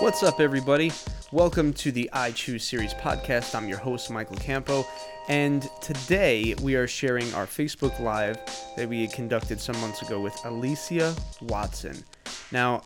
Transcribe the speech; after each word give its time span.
What's 0.00 0.22
up, 0.22 0.40
everybody? 0.40 0.92
Welcome 1.30 1.74
to 1.74 1.92
the 1.92 2.08
I 2.14 2.30
Choose 2.30 2.64
Series 2.64 2.94
podcast. 2.94 3.54
I'm 3.54 3.68
your 3.68 3.76
host, 3.76 4.10
Michael 4.10 4.36
Campo, 4.36 4.86
and 5.28 5.68
today 5.82 6.54
we 6.62 6.74
are 6.74 6.88
sharing 6.88 7.32
our 7.34 7.44
Facebook 7.44 8.00
Live 8.00 8.38
that 8.78 8.88
we 8.88 9.06
conducted 9.08 9.60
some 9.60 9.78
months 9.78 10.00
ago 10.00 10.18
with 10.18 10.32
Aelicia 10.42 11.14
Watson. 11.42 12.02
Now, 12.50 12.82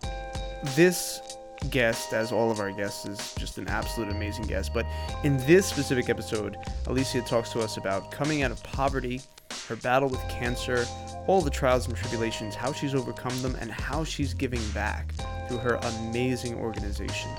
this 0.74 1.20
guest, 1.70 2.12
as 2.12 2.32
all 2.32 2.50
of 2.50 2.58
our 2.58 2.72
guests, 2.72 3.06
is 3.06 3.32
just 3.38 3.58
an 3.58 3.68
absolute 3.68 4.10
amazing 4.10 4.46
guest, 4.46 4.74
but 4.74 4.84
in 5.22 5.36
this 5.46 5.66
specific 5.66 6.10
episode, 6.10 6.56
Aelicia 6.86 7.24
talks 7.28 7.50
to 7.50 7.60
us 7.60 7.76
about 7.76 8.10
coming 8.10 8.42
out 8.42 8.50
of 8.50 8.60
poverty, 8.64 9.22
her 9.68 9.76
battle 9.76 10.08
with 10.08 10.20
cancer, 10.28 10.84
all 11.28 11.40
the 11.40 11.48
trials 11.48 11.86
and 11.86 11.96
tribulations, 11.96 12.56
how 12.56 12.72
she's 12.72 12.92
overcome 12.92 13.40
them, 13.40 13.56
and 13.60 13.70
how 13.70 14.02
she's 14.02 14.34
giving 14.34 14.60
back 14.70 15.14
through 15.54 15.70
her 15.70 15.76
amazing 16.06 16.54
organization. 16.56 17.30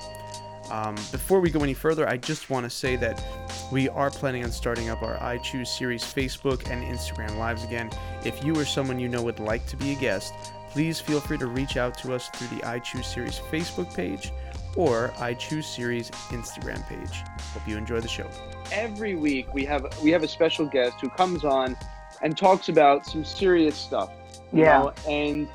Um, 0.70 0.96
before 1.12 1.40
we 1.40 1.50
go 1.50 1.60
any 1.60 1.74
further, 1.74 2.08
I 2.08 2.16
just 2.16 2.50
want 2.50 2.64
to 2.64 2.70
say 2.70 2.96
that 2.96 3.22
we 3.70 3.88
are 3.88 4.10
planning 4.10 4.42
on 4.42 4.50
starting 4.50 4.90
up 4.90 5.02
our 5.02 5.22
I 5.22 5.38
Choose 5.38 5.70
series 5.70 6.02
Facebook 6.02 6.68
and 6.70 6.82
Instagram 6.84 7.36
lives 7.38 7.62
again. 7.62 7.90
If 8.24 8.42
you 8.44 8.58
or 8.58 8.64
someone 8.64 8.98
you 8.98 9.08
know 9.08 9.22
would 9.22 9.38
like 9.38 9.64
to 9.66 9.76
be 9.76 9.92
a 9.92 9.94
guest, 9.94 10.34
please 10.70 10.98
feel 10.98 11.20
free 11.20 11.38
to 11.38 11.46
reach 11.46 11.76
out 11.76 11.96
to 11.98 12.14
us 12.14 12.28
through 12.30 12.58
the 12.58 12.66
I 12.68 12.80
Choose 12.80 13.06
series 13.06 13.38
Facebook 13.38 13.94
page 13.94 14.32
or 14.74 15.12
I 15.18 15.34
Choose 15.34 15.66
series 15.66 16.10
Instagram 16.30 16.84
page. 16.88 17.22
Hope 17.54 17.68
you 17.68 17.76
enjoy 17.76 18.00
the 18.00 18.08
show. 18.08 18.28
Every 18.72 19.14
week 19.14 19.54
we 19.54 19.64
have 19.66 19.86
we 20.02 20.10
have 20.10 20.24
a 20.24 20.28
special 20.28 20.66
guest 20.66 20.96
who 21.00 21.10
comes 21.10 21.44
on 21.44 21.76
and 22.22 22.36
talks 22.36 22.68
about 22.68 23.06
some 23.06 23.24
serious 23.24 23.76
stuff. 23.76 24.10
Yeah. 24.52 24.78
Know? 24.78 24.92
And 25.08 25.48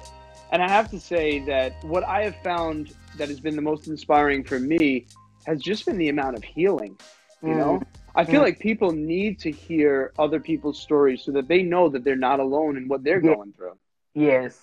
and 0.51 0.61
I 0.61 0.69
have 0.69 0.89
to 0.91 0.99
say 0.99 1.39
that 1.45 1.83
what 1.83 2.03
I 2.03 2.23
have 2.23 2.35
found 2.43 2.93
that 3.17 3.29
has 3.29 3.39
been 3.39 3.55
the 3.55 3.61
most 3.61 3.87
inspiring 3.87 4.43
for 4.43 4.59
me 4.59 5.07
has 5.45 5.61
just 5.61 5.85
been 5.85 5.97
the 5.97 6.09
amount 6.09 6.37
of 6.37 6.43
healing. 6.43 6.97
You 7.41 7.49
mm. 7.49 7.57
know, 7.57 7.81
I 8.15 8.25
feel 8.25 8.41
mm. 8.41 8.45
like 8.45 8.59
people 8.59 8.91
need 8.91 9.39
to 9.39 9.51
hear 9.51 10.13
other 10.19 10.39
people's 10.39 10.79
stories 10.79 11.23
so 11.23 11.31
that 11.31 11.47
they 11.47 11.63
know 11.63 11.89
that 11.89 12.03
they're 12.03 12.15
not 12.15 12.39
alone 12.39 12.77
in 12.77 12.87
what 12.87 13.03
they're 13.03 13.21
going 13.21 13.53
through. 13.53 13.77
Yes. 14.13 14.59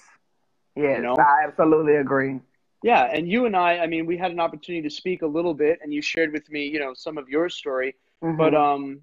Yes. 0.77 0.99
You 0.99 1.03
know? 1.03 1.17
I 1.17 1.45
absolutely 1.47 1.97
agree. 1.97 2.41
Yeah, 2.83 3.11
and 3.13 3.29
you 3.29 3.47
and 3.47 3.57
I, 3.57 3.79
I 3.79 3.87
mean, 3.89 4.07
we 4.07 4.17
had 4.17 4.31
an 4.31 4.39
opportunity 4.39 4.89
to 4.89 4.95
speak 4.95 5.23
a 5.23 5.27
little 5.27 5.55
bit, 5.55 5.81
and 5.83 5.93
you 5.93 6.01
shared 6.01 6.33
with 6.33 6.49
me, 6.49 6.67
you 6.67 6.79
know, 6.79 6.95
some 6.95 7.19
of 7.19 7.29
your 7.29 7.49
story. 7.49 7.97
Mm-hmm. 8.23 8.37
But 8.37 8.55
um, 8.55 9.01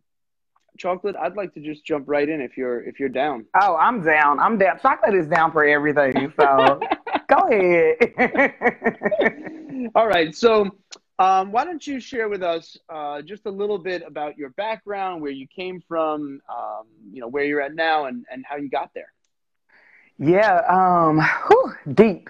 chocolate, 0.77 1.15
I'd 1.15 1.35
like 1.35 1.53
to 1.53 1.59
just 1.59 1.85
jump 1.85 2.05
right 2.07 2.27
in 2.27 2.41
if 2.41 2.57
you're 2.57 2.83
if 2.83 2.99
you're 2.99 3.09
down. 3.09 3.45
Oh, 3.59 3.75
I'm 3.75 4.03
down. 4.03 4.39
I'm 4.39 4.57
down. 4.57 4.79
Chocolate 4.81 5.15
is 5.15 5.27
down 5.27 5.51
for 5.51 5.65
everything. 5.65 6.31
So 6.39 6.79
go 7.29 7.37
ahead. 7.49 8.51
All 9.95 10.07
right. 10.07 10.35
So 10.35 10.71
um, 11.17 11.51
why 11.51 11.63
don't 11.63 11.85
you 11.85 11.99
share 11.99 12.27
with 12.27 12.43
us 12.43 12.77
uh, 12.89 13.21
just 13.21 13.45
a 13.45 13.51
little 13.51 13.77
bit 13.77 14.03
about 14.05 14.37
your 14.37 14.49
background, 14.51 15.21
where 15.21 15.31
you 15.31 15.47
came 15.47 15.81
from, 15.87 16.41
um, 16.49 16.87
you 17.11 17.21
know, 17.21 17.27
where 17.27 17.45
you're 17.45 17.61
at 17.61 17.73
now, 17.73 18.05
and, 18.05 18.25
and 18.29 18.43
how 18.47 18.57
you 18.57 18.69
got 18.69 18.91
there? 18.93 19.11
Yeah, 20.17 20.61
um, 20.67 21.21
whew, 21.47 21.73
deep. 21.93 22.29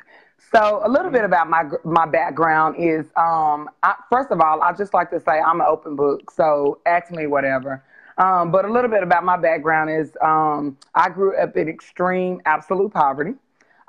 So 0.53 0.81
a 0.83 0.89
little 0.89 1.11
bit 1.11 1.23
about 1.23 1.49
my 1.49 1.63
my 1.83 2.05
background 2.05 2.75
is, 2.77 3.07
um, 3.17 3.69
I, 3.81 3.95
first 4.11 4.29
of 4.31 4.39
all, 4.39 4.61
I 4.61 4.71
just 4.73 4.93
like 4.93 5.09
to 5.09 5.19
say 5.19 5.39
I'm 5.39 5.59
an 5.59 5.67
open 5.67 5.95
book. 5.95 6.29
So 6.31 6.79
ask 6.85 7.11
me 7.11 7.25
whatever. 7.25 7.83
Um, 8.17 8.51
but 8.51 8.65
a 8.65 8.71
little 8.71 8.89
bit 8.89 9.03
about 9.03 9.23
my 9.25 9.37
background 9.37 9.89
is 9.89 10.15
um, 10.21 10.77
I 10.93 11.09
grew 11.09 11.37
up 11.37 11.57
in 11.57 11.67
extreme 11.67 12.41
absolute 12.45 12.93
poverty. 12.93 13.33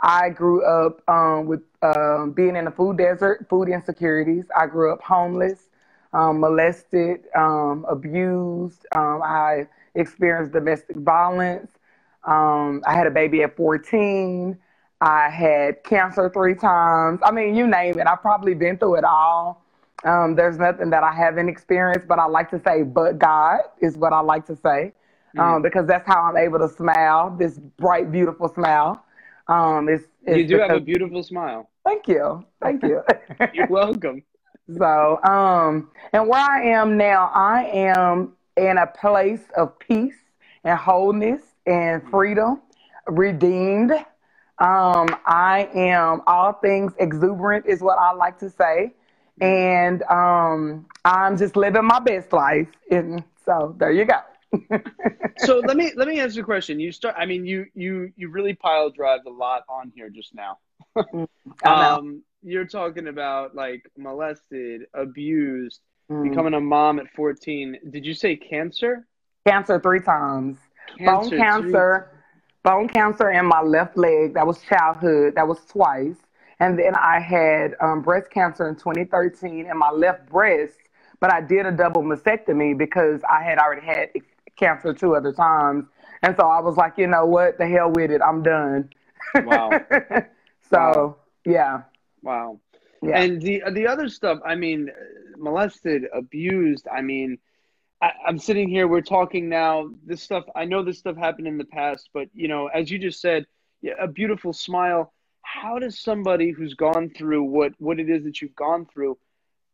I 0.01 0.31
grew 0.31 0.65
up 0.65 1.01
um, 1.09 1.47
with 1.47 1.63
um, 1.83 2.33
being 2.33 2.57
in 2.57 2.65
the 2.65 2.71
food 2.71 2.99
desert, 2.99 3.47
food 3.49 3.69
insecurities. 3.69 4.45
I 4.57 4.67
grew 4.67 4.93
up 4.93 5.01
homeless, 5.03 5.69
um, 6.13 6.41
molested, 6.41 7.21
um, 7.37 7.87
abused. 7.89 8.85
I 8.93 9.67
experienced 9.95 10.53
domestic 10.53 10.97
violence. 10.97 11.71
I 12.25 12.95
had 12.95 13.07
a 13.07 13.11
baby 13.11 13.43
at 13.43 13.57
14. 13.57 14.59
I 15.01 15.29
had 15.29 15.85
cancer 15.85 16.31
three 16.31 16.55
times. 16.55 17.21
I 17.23 17.31
mean, 17.31 17.55
you 17.55 17.67
name 17.67 17.99
it. 17.99 18.07
I've 18.07 18.23
probably 18.23 18.55
been 18.55 18.79
through 18.79 18.97
it 18.97 19.05
all. 19.05 19.63
Um, 20.07 20.37
there's 20.37 20.57
nothing 20.57 20.91
that 20.91 21.03
I 21.03 21.13
haven't 21.13 21.49
experienced, 21.49 22.07
but 22.07 22.21
I 22.21 22.27
like 22.27 22.49
to 22.51 22.61
say, 22.61 22.85
but 22.85 23.19
God 23.19 23.59
is 23.81 23.97
what 23.97 24.13
I 24.13 24.21
like 24.21 24.47
to 24.47 24.57
say, 24.57 24.93
um, 25.37 25.61
mm 25.61 25.63
because 25.63 25.87
that's 25.87 26.07
how 26.07 26.23
I'm 26.23 26.37
able 26.37 26.61
to 26.61 26.69
smile, 26.69 27.35
this 27.37 27.59
bright, 27.59 28.13
beautiful 28.13 28.49
smile. 28.49 29.05
Um, 29.49 29.89
it's, 29.89 30.05
it's 30.25 30.39
you 30.39 30.47
do 30.47 30.55
because, 30.55 30.71
have 30.71 30.77
a 30.77 30.81
beautiful 30.81 31.23
smile. 31.25 31.69
Thank 31.85 32.07
you. 32.07 32.45
Thank 32.63 32.85
you. 32.85 33.03
You're 33.53 33.67
welcome. 33.67 34.23
so, 34.79 35.21
um, 35.25 35.91
and 36.13 36.29
where 36.29 36.41
I 36.41 36.63
am 36.69 36.97
now, 36.97 37.31
I 37.35 37.65
am 37.65 38.33
in 38.57 38.79
a 38.79 38.87
place 38.87 39.43
of 39.57 39.77
peace 39.81 40.17
and 40.63 40.79
wholeness 40.79 41.43
and 41.67 42.01
freedom, 42.11 42.63
redeemed. 43.09 43.93
Um, 44.59 45.09
I 45.27 45.69
am 45.75 46.23
all 46.29 46.53
things 46.53 46.93
exuberant, 46.99 47.67
is 47.67 47.81
what 47.83 47.99
I 47.99 48.13
like 48.13 48.39
to 48.39 48.49
say 48.49 48.95
and 49.41 50.03
um, 50.05 50.87
I'm 51.05 51.37
just 51.37 51.57
living 51.57 51.85
my 51.85 52.01
best 52.01 52.33
life. 52.33 52.69
And 52.91 53.23
so 53.45 53.75
there 53.79 53.93
you 53.93 54.05
go. 54.05 54.21
so 55.39 55.59
let 55.59 55.77
me 55.77 55.93
let 55.97 56.09
me 56.09 56.21
answer 56.21 56.41
the 56.41 56.45
question. 56.45 56.81
You 56.81 56.93
start. 56.93 57.15
I 57.19 57.27
mean, 57.27 57.45
you 57.45 57.67
you 57.75 58.13
you 58.17 58.29
really 58.29 58.55
pile 58.55 58.91
drive 58.91 59.21
a 59.27 59.31
lot 59.31 59.63
on 59.69 59.93
here 59.95 60.09
just 60.09 60.35
now. 60.35 60.59
Mm, 60.97 61.27
um, 61.65 62.23
you're 62.43 62.65
talking 62.65 63.09
about 63.09 63.55
like 63.55 63.91
molested, 63.99 64.83
abused, 64.95 65.81
mm. 66.11 66.29
becoming 66.29 66.55
a 66.55 66.61
mom 66.61 66.99
at 66.99 67.07
14. 67.15 67.79
Did 67.91 68.07
you 68.07 68.15
say 68.15 68.37
cancer? 68.37 69.07
Cancer 69.47 69.81
three 69.81 70.01
times. 70.01 70.59
Cancer 70.99 71.31
bone 71.31 71.39
cancer. 71.39 72.11
Three. 72.11 72.21
Bone 72.65 72.89
cancer 72.89 73.31
in 73.31 73.47
my 73.47 73.61
left 73.61 73.97
leg. 73.97 74.35
That 74.35 74.47
was 74.47 74.61
childhood. 74.63 75.35
That 75.37 75.47
was 75.47 75.59
twice. 75.67 76.17
And 76.59 76.79
then 76.79 76.95
I 76.95 77.21
had 77.21 77.75
um, 77.81 78.03
breast 78.03 78.31
cancer 78.31 78.69
in 78.69 78.77
2013 78.77 79.67
in 79.67 79.79
my 79.79 79.91
left 79.91 80.29
breast, 80.29 80.79
but 81.21 81.33
I 81.33 81.41
did 81.41 81.67
a 81.67 81.73
double 81.73 82.03
mastectomy 82.03 82.77
because 82.77 83.21
I 83.29 83.43
had 83.43 83.59
already 83.59 83.87
had 83.87 84.11
cancer 84.57 84.95
two 84.95 85.15
other 85.15 85.33
times. 85.33 85.85
And 86.23 86.35
so 86.39 86.47
I 86.47 86.61
was 86.61 86.77
like, 86.77 86.95
you 86.97 87.07
know 87.07 87.27
what? 87.27 87.59
The 87.59 87.67
hell 87.67 87.91
with 87.91 88.11
it. 88.11 88.23
I'm 88.23 88.43
done. 88.43 88.91
Wow. 89.35 89.71
so, 90.71 90.79
wow. 90.79 91.17
yeah. 91.45 91.83
Wow. 92.23 92.61
Yeah. 93.03 93.21
And 93.21 93.41
the 93.41 93.63
the 93.71 93.87
other 93.87 94.09
stuff, 94.09 94.39
I 94.45 94.55
mean, 94.55 94.91
molested, 95.37 96.05
abused, 96.15 96.89
I 96.91 97.03
mean, 97.03 97.39
I, 98.01 98.13
am 98.27 98.39
sitting 98.39 98.69
here, 98.69 98.89
we're 98.89 99.01
talking 99.01 99.49
now. 99.49 99.91
This 100.05 100.23
stuff, 100.23 100.45
I 100.55 100.65
know 100.65 100.83
this 100.83 100.99
stuff 100.99 101.17
happened 101.17 101.47
in 101.47 101.59
the 101.59 101.65
past, 101.65 102.11
but, 102.13 102.29
you 102.35 102.49
know, 102.49 102.69
as 102.69 102.91
you 102.91 102.99
just 102.99 103.21
said, 103.21 103.47
a 103.99 104.09
beautiful 104.09 104.53
smile 104.53 105.13
how 105.57 105.79
does 105.79 105.99
somebody 105.99 106.51
who's 106.51 106.75
gone 106.75 107.11
through 107.11 107.43
what 107.43 107.73
what 107.79 107.99
it 107.99 108.11
is 108.11 108.25
that 108.25 108.41
you've 108.41 108.55
gone 108.55 108.87
through 108.87 109.17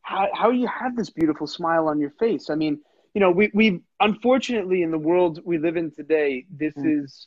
how 0.02 0.28
how 0.32 0.50
you 0.50 0.66
have 0.66 0.96
this 0.96 1.10
beautiful 1.10 1.46
smile 1.46 1.88
on 1.88 1.98
your 1.98 2.10
face 2.10 2.50
i 2.50 2.54
mean 2.54 2.80
you 3.14 3.20
know 3.20 3.30
we 3.30 3.50
we 3.52 3.80
unfortunately 4.00 4.82
in 4.82 4.90
the 4.90 4.98
world 4.98 5.40
we 5.44 5.58
live 5.58 5.76
in 5.76 5.90
today 5.90 6.46
this 6.50 6.74
mm. 6.74 7.04
is 7.04 7.26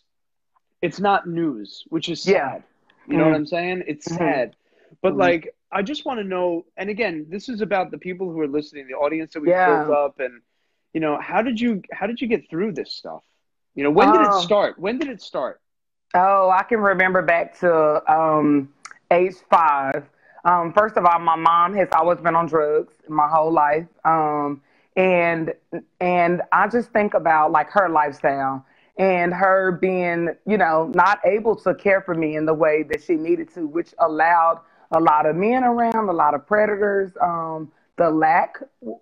it's 0.82 1.00
not 1.00 1.28
news 1.28 1.84
which 1.90 2.08
is 2.10 2.22
sad 2.22 2.34
yeah. 2.34 2.60
you 3.08 3.18
know 3.18 3.26
mm. 3.26 3.32
what 3.32 3.36
i'm 3.36 3.46
saying 3.46 3.84
it's 3.88 4.08
mm-hmm. 4.08 4.18
sad 4.18 4.56
but 5.02 5.14
mm. 5.14 5.20
like 5.20 5.54
i 5.72 5.82
just 5.82 6.06
want 6.06 6.20
to 6.20 6.24
know 6.24 6.66
and 6.78 6.90
again 6.90 7.26
this 7.30 7.50
is 7.50 7.62
about 7.62 7.92
the 7.92 7.98
people 7.98 8.32
who 8.32 8.40
are 8.40 8.48
listening 8.48 8.88
the 8.88 8.94
audience 8.94 9.34
that 9.34 9.42
we 9.42 9.50
yeah. 9.50 9.84
built 9.84 9.96
up 9.96 10.20
and 10.20 10.42
you 10.94 11.02
know 11.02 11.20
how 11.20 11.42
did 11.42 11.60
you 11.60 11.82
how 11.92 12.08
did 12.08 12.22
you 12.22 12.28
get 12.28 12.50
through 12.50 12.72
this 12.72 12.94
stuff 12.94 13.24
you 13.74 13.84
know 13.84 13.92
when 13.92 14.12
did 14.12 14.22
it 14.22 14.30
oh. 14.32 14.42
start 14.42 14.80
when 14.80 14.98
did 14.98 15.10
it 15.10 15.22
start 15.22 15.60
Oh, 16.14 16.50
I 16.50 16.64
can 16.64 16.80
remember 16.80 17.22
back 17.22 17.58
to 17.60 18.12
um, 18.12 18.70
age 19.12 19.36
five. 19.50 20.04
Um, 20.44 20.74
first 20.74 20.98
of 20.98 21.06
all, 21.06 21.20
my 21.20 21.36
mom 21.36 21.74
has 21.76 21.88
always 21.94 22.20
been 22.20 22.36
on 22.36 22.48
drugs 22.48 22.94
my 23.08 23.28
whole 23.30 23.52
life, 23.52 23.86
um, 24.04 24.62
and 24.98 25.54
and 26.02 26.42
I 26.52 26.68
just 26.68 26.92
think 26.92 27.14
about 27.14 27.52
like 27.52 27.70
her 27.72 27.88
lifestyle 27.88 28.66
and 28.98 29.34
her 29.34 29.72
being, 29.72 30.30
you 30.46 30.58
know, 30.58 30.92
not 30.94 31.20
able 31.26 31.56
to 31.58 31.74
care 31.76 32.02
for 32.02 32.14
me 32.14 32.36
in 32.36 32.46
the 32.46 32.54
way 32.54 32.84
that 32.84 33.02
she 33.02 33.16
needed 33.16 33.54
to, 33.54 33.66
which 33.68 33.94
allowed 34.00 34.60
a 34.92 35.00
lot 35.00 35.26
of 35.26 35.36
men 35.38 35.64
around, 35.64 36.10
a 36.10 36.14
lot 36.14 36.34
of 36.34 36.46
predators. 36.46 37.12
Um, 37.22 37.72
the 37.98 38.10
lack, 38.10 38.58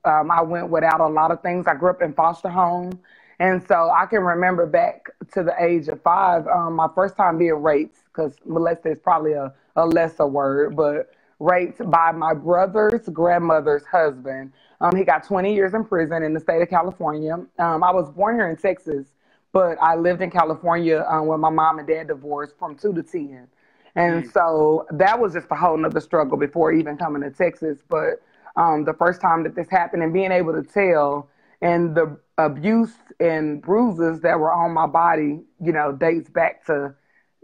um, 0.05 0.29
I 0.31 0.41
went 0.43 0.69
without 0.69 1.01
a 1.01 1.07
lot 1.07 1.31
of 1.31 1.41
things. 1.41 1.65
I 1.67 1.73
grew 1.75 1.89
up 1.89 2.01
in 2.03 2.13
foster 2.13 2.49
home. 2.49 2.99
And 3.39 3.65
so 3.67 3.89
I 3.89 4.05
can 4.05 4.21
remember 4.21 4.65
back 4.65 5.09
to 5.33 5.43
the 5.43 5.53
age 5.59 5.87
of 5.87 6.01
five, 6.01 6.47
um, 6.47 6.75
my 6.75 6.87
first 6.93 7.15
time 7.15 7.37
being 7.37 7.61
raped, 7.61 7.97
because 8.05 8.35
molested 8.45 8.93
is 8.93 8.99
probably 8.99 9.33
a, 9.33 9.53
a 9.75 9.85
lesser 9.85 10.27
word, 10.27 10.75
but 10.75 11.11
raped 11.39 11.89
by 11.89 12.11
my 12.11 12.33
brother's 12.33 13.07
grandmother's 13.09 13.85
husband. 13.85 14.53
Um, 14.81 14.95
he 14.95 15.03
got 15.03 15.25
20 15.25 15.53
years 15.53 15.73
in 15.73 15.83
prison 15.83 16.23
in 16.23 16.33
the 16.33 16.39
state 16.39 16.61
of 16.61 16.69
California. 16.69 17.33
Um, 17.59 17.83
I 17.83 17.91
was 17.91 18.09
born 18.11 18.35
here 18.35 18.49
in 18.49 18.55
Texas, 18.55 19.07
but 19.51 19.77
I 19.81 19.95
lived 19.95 20.21
in 20.21 20.31
California 20.31 21.05
um, 21.09 21.27
when 21.27 21.39
my 21.39 21.49
mom 21.49 21.79
and 21.79 21.87
dad 21.87 22.07
divorced 22.07 22.57
from 22.57 22.75
two 22.75 22.93
to 22.93 23.03
10. 23.03 23.47
And 23.95 24.23
mm. 24.23 24.33
so 24.33 24.85
that 24.91 25.19
was 25.19 25.33
just 25.33 25.47
a 25.51 25.55
whole 25.55 25.77
nother 25.77 25.99
struggle 25.99 26.37
before 26.37 26.71
even 26.71 26.97
coming 26.97 27.21
to 27.21 27.31
Texas. 27.31 27.79
But 27.89 28.21
um, 28.55 28.85
the 28.85 28.93
first 28.93 29.21
time 29.21 29.43
that 29.43 29.55
this 29.55 29.69
happened 29.69 30.03
and 30.03 30.13
being 30.13 30.31
able 30.31 30.53
to 30.53 30.63
tell 30.63 31.29
and 31.61 31.95
the 31.95 32.17
abuse 32.37 32.91
and 33.19 33.61
bruises 33.61 34.21
that 34.21 34.39
were 34.39 34.51
on 34.51 34.73
my 34.73 34.87
body, 34.87 35.41
you 35.61 35.71
know, 35.71 35.91
dates 35.91 36.29
back 36.29 36.65
to 36.65 36.93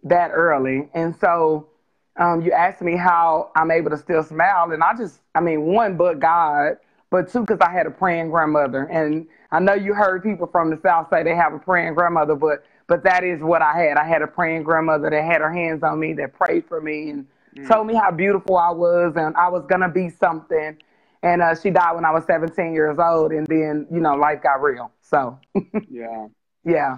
that 0.04 0.32
early. 0.32 0.90
And 0.94 1.16
so 1.20 1.70
um, 2.18 2.42
you 2.42 2.52
asked 2.52 2.82
me 2.82 2.96
how 2.96 3.52
I'm 3.56 3.72
able 3.72 3.90
to 3.92 3.98
still 3.98 4.24
smile. 4.24 4.72
And 4.72 4.84
I 4.84 4.96
just, 4.96 5.22
I 5.36 5.42
mean, 5.42 5.74
one, 5.74 5.98
but 5.98 6.20
God, 6.20 6.78
but 7.10 7.32
two, 7.32 7.42
because 7.42 7.60
I 7.62 7.72
had 7.72 7.86
a 7.88 7.92
praying 7.92 8.30
grandmother. 8.30 8.84
And 8.84 9.28
I 9.52 9.60
know 9.60 9.74
you 9.74 9.94
heard 9.94 10.24
people 10.24 10.48
from 10.48 10.70
the 10.70 10.80
South 10.84 11.08
say 11.10 11.24
they 11.24 11.36
have 11.36 11.54
a 11.54 11.60
praying 11.60 11.96
grandmother, 11.96 12.36
but 12.36 12.64
but 12.88 13.04
that 13.04 13.24
is 13.24 13.40
what 13.42 13.62
I 13.62 13.78
had. 13.78 13.98
I 13.98 14.08
had 14.08 14.24
a 14.24 14.28
praying 14.28 14.64
grandmother 14.64 15.12
that 15.12 15.24
had 15.24 15.42
her 15.42 15.54
hands 15.54 15.84
on 15.84 16.00
me, 16.00 16.14
that 16.14 16.34
prayed 16.34 16.66
for 16.68 16.82
me 16.82 17.12
and 17.12 17.28
mm. 17.56 17.68
told 17.68 17.86
me 17.86 17.94
how 17.94 18.10
beautiful 18.10 18.58
I 18.58 18.72
was 18.72 19.14
and 19.16 19.36
I 19.38 19.48
was 19.48 19.66
gonna 19.68 19.90
be 19.90 20.10
something. 20.10 20.78
And 21.22 21.42
uh, 21.42 21.56
she 21.56 21.70
died 21.70 21.96
when 21.96 22.06
I 22.06 22.12
was 22.12 22.24
17 22.26 22.74
years 22.74 22.98
old, 22.98 23.32
and 23.32 23.46
then 23.48 23.88
you 23.92 24.00
know 24.00 24.16
life 24.16 24.42
got 24.42 24.62
real. 24.62 24.92
So 25.02 25.40
yeah, 25.90 26.28
yeah. 26.64 26.98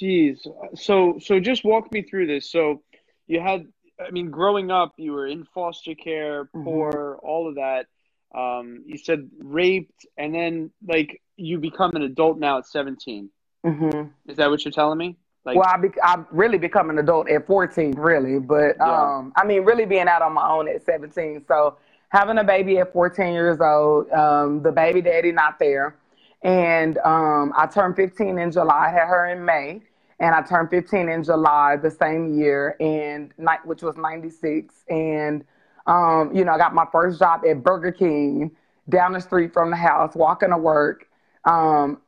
Jeez. 0.00 0.46
So 0.74 1.18
so 1.20 1.40
just 1.40 1.64
walk 1.64 1.90
me 1.92 2.02
through 2.02 2.26
this. 2.26 2.50
So 2.50 2.82
you 3.26 3.40
had, 3.40 3.66
I 3.98 4.10
mean, 4.10 4.30
growing 4.30 4.70
up, 4.70 4.92
you 4.98 5.12
were 5.12 5.26
in 5.26 5.44
foster 5.54 5.94
care, 5.94 6.44
mm-hmm. 6.44 6.64
poor, 6.64 6.92
mm-hmm. 6.92 7.26
all 7.26 7.48
of 7.48 7.54
that. 7.56 7.86
Um, 8.34 8.82
you 8.86 8.98
said 8.98 9.30
raped, 9.38 10.06
and 10.18 10.34
then 10.34 10.70
like 10.86 11.22
you 11.36 11.58
become 11.58 11.94
an 11.94 12.02
adult 12.02 12.38
now 12.38 12.58
at 12.58 12.66
17. 12.66 13.30
Mm-hmm. 13.64 14.30
Is 14.30 14.36
that 14.36 14.50
what 14.50 14.64
you're 14.64 14.72
telling 14.72 14.98
me? 14.98 15.16
Like, 15.44 15.56
well, 15.56 15.68
I 15.68 15.76
be, 15.76 15.88
I 16.02 16.24
really 16.30 16.58
become 16.58 16.90
an 16.90 16.98
adult 16.98 17.28
at 17.28 17.46
14, 17.46 17.92
really, 17.92 18.38
but 18.38 18.76
yeah. 18.78 19.16
um, 19.18 19.32
I 19.36 19.44
mean, 19.44 19.62
really 19.64 19.84
being 19.84 20.08
out 20.08 20.22
on 20.22 20.32
my 20.32 20.48
own 20.48 20.68
at 20.68 20.82
17. 20.84 21.44
So 21.46 21.76
having 22.14 22.38
a 22.38 22.44
baby 22.44 22.78
at 22.78 22.92
14 22.92 23.32
years 23.32 23.60
old, 23.60 24.08
um, 24.12 24.62
the 24.62 24.70
baby 24.70 25.02
daddy 25.02 25.32
not 25.32 25.58
there, 25.58 25.96
and 26.42 26.96
um, 26.98 27.52
I 27.56 27.66
turned 27.66 27.96
15 27.96 28.38
in 28.38 28.52
July. 28.52 28.86
I 28.86 28.90
had 28.90 29.08
her 29.08 29.26
in 29.30 29.44
May, 29.44 29.82
and 30.20 30.32
I 30.32 30.40
turned 30.42 30.70
15 30.70 31.08
in 31.08 31.24
July 31.24 31.76
the 31.76 31.90
same 31.90 32.38
year, 32.38 32.76
and 32.78 33.32
which 33.64 33.82
was 33.82 33.96
96, 33.96 34.72
and 34.88 35.44
um, 35.86 36.30
you 36.34 36.44
know, 36.44 36.52
I 36.52 36.58
got 36.58 36.72
my 36.72 36.86
first 36.92 37.18
job 37.18 37.42
at 37.48 37.62
Burger 37.64 37.90
King 37.92 38.52
down 38.88 39.12
the 39.12 39.20
street 39.20 39.52
from 39.52 39.70
the 39.70 39.76
house, 39.76 40.14
walking 40.14 40.50
to 40.50 40.56
work. 40.56 41.08
Um, 41.44 42.00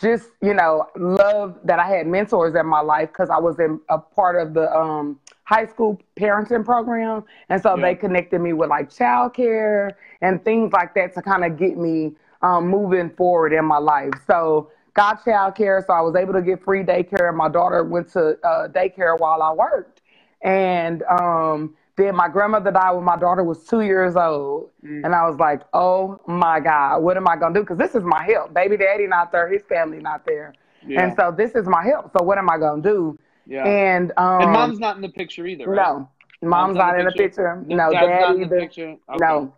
just 0.00 0.30
you 0.40 0.54
know 0.54 0.86
love 0.96 1.58
that 1.64 1.78
I 1.78 1.86
had 1.86 2.06
mentors 2.06 2.54
in 2.54 2.66
my 2.66 2.80
life 2.80 3.08
because 3.08 3.30
I 3.30 3.38
was 3.38 3.58
in 3.58 3.80
a 3.88 3.98
part 3.98 4.40
of 4.40 4.54
the 4.54 4.74
um, 4.74 5.20
high 5.44 5.66
school 5.66 6.00
parenting 6.18 6.64
program, 6.64 7.24
and 7.48 7.60
so 7.62 7.76
yeah. 7.76 7.82
they 7.82 7.94
connected 7.94 8.40
me 8.40 8.52
with 8.52 8.70
like 8.70 8.90
childcare 8.90 9.92
and 10.22 10.42
things 10.44 10.72
like 10.72 10.94
that 10.94 11.14
to 11.14 11.22
kind 11.22 11.44
of 11.44 11.58
get 11.58 11.76
me 11.76 12.12
um, 12.42 12.68
moving 12.68 13.10
forward 13.10 13.52
in 13.52 13.64
my 13.64 13.78
life. 13.78 14.12
So 14.26 14.70
got 14.94 15.24
childcare, 15.24 15.84
so 15.86 15.92
I 15.92 16.00
was 16.00 16.16
able 16.16 16.32
to 16.32 16.42
get 16.42 16.62
free 16.64 16.82
daycare. 16.82 17.28
and 17.28 17.36
My 17.36 17.48
daughter 17.48 17.84
went 17.84 18.10
to 18.12 18.38
uh, 18.42 18.68
daycare 18.68 19.18
while 19.18 19.42
I 19.42 19.52
worked, 19.52 20.00
and 20.42 21.02
um, 21.04 21.74
then 21.96 22.16
my 22.16 22.28
grandmother 22.28 22.70
died 22.70 22.92
when 22.92 23.04
my 23.04 23.16
daughter 23.16 23.44
was 23.44 23.64
two 23.64 23.80
years 23.80 24.16
old. 24.16 24.70
Mm. 24.84 25.04
And 25.04 25.14
I 25.14 25.28
was 25.28 25.38
like, 25.38 25.62
oh 25.72 26.20
my 26.26 26.60
God, 26.60 27.02
what 27.02 27.16
am 27.16 27.28
I 27.28 27.36
going 27.36 27.54
to 27.54 27.60
do? 27.60 27.64
Because 27.64 27.78
this 27.78 27.94
is 27.94 28.02
my 28.02 28.24
help. 28.24 28.54
Baby 28.54 28.76
daddy 28.76 29.06
not 29.06 29.32
there, 29.32 29.48
his 29.48 29.62
family 29.68 29.98
not 29.98 30.24
there. 30.24 30.54
Yeah. 30.86 31.02
And 31.02 31.16
so 31.16 31.34
this 31.36 31.52
is 31.52 31.66
my 31.66 31.84
help. 31.84 32.10
So 32.16 32.24
what 32.24 32.38
am 32.38 32.48
I 32.48 32.58
going 32.58 32.82
to 32.82 32.88
do? 32.88 33.18
Yeah. 33.46 33.64
And, 33.64 34.12
um, 34.16 34.42
and 34.42 34.52
mom's 34.52 34.78
not 34.78 34.96
in 34.96 35.02
the 35.02 35.08
picture 35.08 35.46
either, 35.46 35.66
right? 35.66 35.76
No. 35.76 36.08
Mom's, 36.42 36.76
mom's 36.76 36.76
not 36.76 36.98
in 36.98 37.04
the 37.04 37.12
picture. 37.12 37.56
picture. 37.56 37.76
No, 37.76 37.90
dad 37.90 38.36
either. 38.40 38.60
Okay. 38.62 38.98
No. 39.18 39.54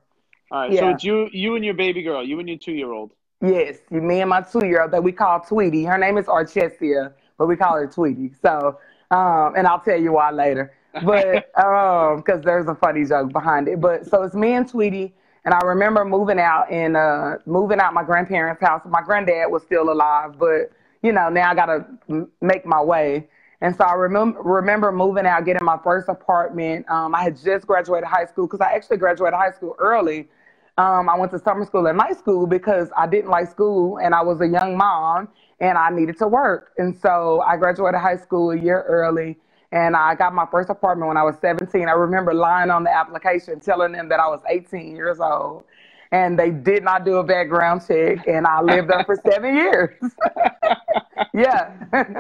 All 0.51 0.61
right. 0.63 0.73
Yeah. 0.73 0.81
So 0.81 0.89
it's 0.91 1.05
you, 1.05 1.29
you 1.33 1.55
and 1.55 1.65
your 1.65 1.75
baby 1.75 2.03
girl, 2.03 2.27
you 2.27 2.41
and 2.41 2.49
your 2.49 2.59
two 2.59 2.73
year 2.73 2.93
old. 2.93 3.13
Yes, 3.41 3.79
me 3.91 4.21
and 4.21 4.31
my 4.31 4.41
two 4.41 4.65
year 4.65 4.83
old 4.83 4.93
that 4.93 5.03
we 5.03 5.13
call 5.13 5.41
Tweety. 5.41 5.85
Her 5.85 5.99
name 5.99 6.17
is 6.17 6.27
Archesia, 6.27 7.13
but 7.39 7.47
we 7.47 7.57
call 7.57 7.75
her 7.75 7.89
Tweety. 7.89 8.33
So, 8.41 8.79
um, 9.11 9.55
and 9.57 9.67
I'll 9.67 9.81
tell 9.81 10.01
you 10.01 10.13
why 10.13 10.31
later 10.31 10.73
but 11.01 11.51
um, 11.63 12.19
because 12.19 12.43
there's 12.43 12.69
a 12.69 12.75
funny 12.75 13.05
joke 13.05 13.33
behind 13.33 13.69
it. 13.69 13.81
But 13.81 14.07
so 14.07 14.23
it's 14.23 14.35
me 14.35 14.53
and 14.53 14.69
Tweety, 14.69 15.15
and 15.45 15.55
I 15.55 15.61
remember 15.65 16.05
moving 16.05 16.39
out 16.39 16.71
and 16.71 16.97
uh, 16.97 17.39
moving 17.47 17.81
out 17.81 17.95
my 17.95 18.05
grandparents' 18.05 18.61
house. 18.63 18.83
My 18.89 19.03
granddad 19.03 19.51
was 19.51 19.63
still 19.63 19.91
alive, 19.91 20.39
but 20.39 20.73
you 21.03 21.13
know 21.13 21.29
now 21.29 21.51
I 21.51 21.55
gotta 21.55 21.87
m- 22.09 22.31
make 22.41 22.67
my 22.67 22.83
way. 22.83 23.29
And 23.61 23.75
so 23.77 23.85
I 23.85 23.95
remember 23.95 24.41
remember 24.43 24.93
moving 24.93 25.27
out, 25.27 25.45
getting 25.45 25.65
my 25.65 25.79
first 25.85 26.09
apartment. 26.09 26.89
Um, 26.91 27.15
I 27.15 27.23
had 27.23 27.37
just 27.43 27.67
graduated 27.67 28.09
high 28.09 28.27
school 28.27 28.47
because 28.47 28.61
I 28.61 28.73
actually 28.75 28.99
graduated 28.99 29.35
high 29.39 29.53
school 29.53 29.77
early. 29.79 30.29
Um, 30.79 31.09
I 31.09 31.17
went 31.19 31.31
to 31.33 31.39
summer 31.39 31.65
school 31.67 31.87
and 31.87 31.99
night 31.99 32.19
school 32.19 32.47
because 32.47 32.89
I 32.97 33.07
didn't 33.07 33.31
like 33.31 33.49
school 33.51 33.99
and 33.99 34.15
I 34.15 34.23
was 34.23 34.41
a 34.41 34.49
young 34.49 34.77
mom 34.77 35.29
and 35.61 35.79
I 35.79 35.91
needed 35.91 36.19
to 36.19 36.27
work. 36.29 36.73
And 36.79 36.97
so 36.97 37.43
I 37.47 37.57
graduated 37.57 38.01
high 38.01 38.17
school 38.17 38.51
a 38.51 38.57
year 38.59 38.83
early 38.89 39.39
and 39.73 39.97
I 39.97 40.15
got 40.15 40.35
my 40.35 40.47
first 40.51 40.69
apartment 40.69 41.09
when 41.09 41.17
I 41.17 41.23
was 41.23 41.37
17. 41.41 41.89
I 41.89 41.93
remember 41.93 42.35
lying 42.35 42.71
on 42.71 42.85
the 42.85 42.95
application 42.95 43.59
telling 43.59 43.93
them 43.93 44.09
that 44.11 44.21
I 44.21 44.29
was 44.29 44.41
18 44.49 44.95
years 44.95 45.19
old. 45.19 45.65
And 46.13 46.39
they 46.39 46.51
did 46.51 46.85
not 46.85 47.07
do 47.07 47.17
a 47.17 47.25
background 47.25 47.83
check, 47.89 48.29
and 48.29 48.47
I 48.47 48.61
lived 48.61 48.91
there 48.91 49.03
for 49.05 49.17
seven 49.27 49.57
years. 49.57 49.95
yeah. 51.35 51.73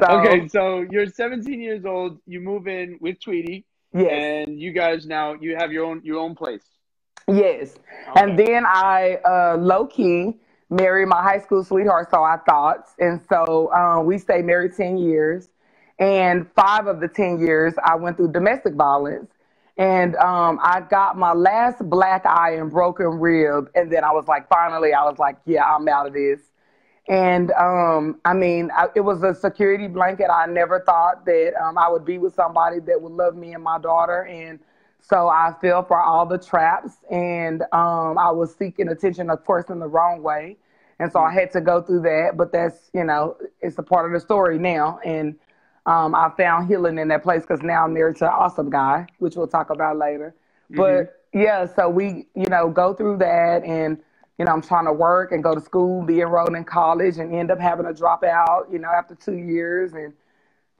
so, 0.00 0.06
okay, 0.18 0.48
so 0.48 0.84
you're 0.90 1.06
17 1.06 1.60
years 1.60 1.84
old. 1.84 2.18
You 2.26 2.40
move 2.40 2.66
in 2.66 2.98
with 3.00 3.20
Tweety. 3.20 3.64
Yes. 3.94 4.10
And 4.10 4.60
you 4.60 4.72
guys 4.72 5.06
now 5.06 5.34
you 5.34 5.54
have 5.56 5.70
your 5.70 5.84
own 5.86 6.02
your 6.04 6.18
own 6.18 6.34
place. 6.34 6.64
Yes. 7.28 7.76
Okay. 8.10 8.20
And 8.20 8.38
then 8.38 8.66
I 8.66 9.18
uh, 9.24 9.56
low 9.58 9.86
key 9.86 10.34
married 10.68 11.06
my 11.06 11.22
high 11.22 11.38
school 11.38 11.64
sweetheart, 11.64 12.10
so 12.10 12.22
I 12.22 12.36
thought. 12.48 12.88
And 12.98 13.20
so 13.28 13.72
um, 13.72 14.06
we 14.06 14.18
stayed 14.18 14.44
married 14.44 14.76
10 14.76 14.98
years. 14.98 15.48
And 15.98 16.46
five 16.56 16.86
of 16.86 17.00
the 17.00 17.08
10 17.08 17.40
years, 17.40 17.74
I 17.84 17.96
went 17.96 18.18
through 18.18 18.32
domestic 18.32 18.74
violence. 18.74 19.30
And 19.78 20.16
um, 20.16 20.60
I 20.62 20.82
got 20.82 21.18
my 21.18 21.32
last 21.32 21.78
black 21.90 22.26
eye 22.26 22.56
and 22.56 22.70
broken 22.70 23.06
rib. 23.20 23.70
And 23.74 23.92
then 23.92 24.04
I 24.04 24.12
was 24.12 24.26
like, 24.28 24.48
finally, 24.48 24.92
I 24.94 25.04
was 25.04 25.18
like, 25.18 25.38
yeah, 25.46 25.64
I'm 25.64 25.88
out 25.88 26.06
of 26.08 26.14
this. 26.14 26.40
And 27.08 27.52
um, 27.52 28.20
I 28.24 28.34
mean, 28.34 28.70
I, 28.76 28.86
it 28.96 29.00
was 29.02 29.22
a 29.22 29.34
security 29.34 29.88
blanket. 29.88 30.28
I 30.30 30.46
never 30.46 30.80
thought 30.80 31.26
that 31.26 31.52
um, 31.62 31.78
I 31.78 31.88
would 31.88 32.04
be 32.04 32.18
with 32.18 32.34
somebody 32.34 32.80
that 32.80 33.00
would 33.00 33.12
love 33.12 33.36
me 33.36 33.54
and 33.54 33.64
my 33.64 33.78
daughter. 33.78 34.22
And 34.24 34.60
so 35.02 35.28
I 35.28 35.54
fell 35.60 35.84
for 35.84 36.00
all 36.00 36.26
the 36.26 36.38
traps. 36.38 36.94
And 37.10 37.62
um, 37.72 38.18
I 38.18 38.30
was 38.32 38.56
seeking 38.56 38.88
attention, 38.88 39.30
of 39.30 39.44
course, 39.44 39.70
in 39.70 39.80
the 39.80 39.88
wrong 39.88 40.22
way. 40.22 40.56
And 40.98 41.12
so 41.12 41.20
I 41.20 41.32
had 41.32 41.52
to 41.52 41.60
go 41.60 41.82
through 41.82 42.02
that. 42.02 42.32
But 42.36 42.52
that's, 42.52 42.90
you 42.94 43.04
know, 43.04 43.36
it's 43.60 43.78
a 43.78 43.82
part 43.84 44.06
of 44.06 44.12
the 44.12 44.20
story 44.20 44.58
now. 44.58 45.00
And 45.04 45.36
um, 45.88 46.14
I 46.14 46.30
found 46.36 46.68
healing 46.68 46.98
in 46.98 47.08
that 47.08 47.22
place 47.22 47.42
because 47.42 47.62
now 47.62 47.84
I'm 47.84 47.94
married 47.94 48.16
to 48.16 48.26
an 48.26 48.32
awesome 48.32 48.68
guy, 48.68 49.06
which 49.20 49.36
we'll 49.36 49.48
talk 49.48 49.70
about 49.70 49.96
later. 49.96 50.34
Mm-hmm. 50.70 50.76
But 50.76 51.22
yeah, 51.32 51.64
so 51.64 51.88
we, 51.88 52.26
you 52.34 52.44
know, 52.50 52.68
go 52.68 52.92
through 52.92 53.16
that 53.18 53.64
and, 53.64 53.96
you 54.38 54.44
know, 54.44 54.52
I'm 54.52 54.60
trying 54.60 54.84
to 54.84 54.92
work 54.92 55.32
and 55.32 55.42
go 55.42 55.54
to 55.54 55.62
school, 55.62 56.02
be 56.02 56.20
enrolled 56.20 56.54
in 56.54 56.64
college 56.64 57.16
and 57.16 57.34
end 57.34 57.50
up 57.50 57.58
having 57.58 57.86
a 57.86 57.92
dropout, 57.94 58.70
you 58.70 58.78
know, 58.78 58.90
after 58.90 59.14
two 59.14 59.38
years 59.38 59.94
and 59.94 60.12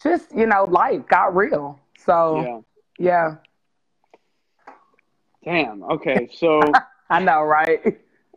just, 0.02 0.30
you 0.36 0.44
know, 0.44 0.64
life 0.64 1.00
got 1.08 1.34
real. 1.34 1.80
So, 1.96 2.62
yeah. 2.98 3.36
yeah. 4.66 4.72
Damn. 5.42 5.82
Okay. 5.84 6.28
So 6.38 6.60
I 7.08 7.20
know, 7.20 7.40
right? 7.44 7.98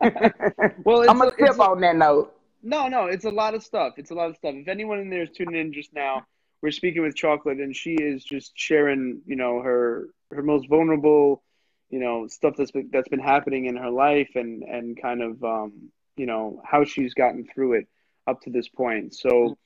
well, 0.84 1.08
I'm 1.10 1.18
gonna 1.18 1.32
skip 1.32 1.60
on 1.60 1.82
that 1.82 1.96
note. 1.96 2.34
No, 2.62 2.88
no, 2.88 3.06
it's 3.06 3.26
a 3.26 3.30
lot 3.30 3.54
of 3.54 3.62
stuff. 3.62 3.94
It's 3.98 4.10
a 4.10 4.14
lot 4.14 4.30
of 4.30 4.36
stuff. 4.36 4.54
If 4.54 4.68
anyone 4.68 5.00
in 5.00 5.10
there 5.10 5.22
is 5.22 5.30
tuning 5.30 5.60
in 5.60 5.72
just 5.74 5.92
now, 5.92 6.24
we're 6.62 6.70
speaking 6.70 7.02
with 7.02 7.16
Chocolate, 7.16 7.58
and 7.58 7.74
she 7.74 7.94
is 7.94 8.24
just 8.24 8.52
sharing, 8.54 9.20
you 9.26 9.36
know, 9.36 9.60
her 9.60 10.08
her 10.30 10.42
most 10.42 10.68
vulnerable, 10.68 11.42
you 11.90 11.98
know, 11.98 12.28
stuff 12.28 12.54
that's 12.56 12.70
been, 12.70 12.88
that's 12.92 13.08
been 13.08 13.20
happening 13.20 13.66
in 13.66 13.76
her 13.76 13.90
life, 13.90 14.30
and 14.36 14.62
and 14.62 15.00
kind 15.00 15.22
of, 15.22 15.42
um, 15.42 15.90
you 16.16 16.26
know, 16.26 16.62
how 16.64 16.84
she's 16.84 17.14
gotten 17.14 17.46
through 17.52 17.74
it 17.74 17.88
up 18.26 18.40
to 18.42 18.50
this 18.50 18.68
point. 18.68 19.14
So, 19.14 19.58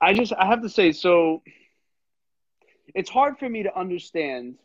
I 0.00 0.12
just 0.12 0.32
I 0.32 0.46
have 0.46 0.62
to 0.62 0.68
say, 0.68 0.90
so 0.92 1.42
it's 2.94 3.08
hard 3.08 3.38
for 3.38 3.48
me 3.48 3.62
to 3.62 3.78
understand 3.78 4.56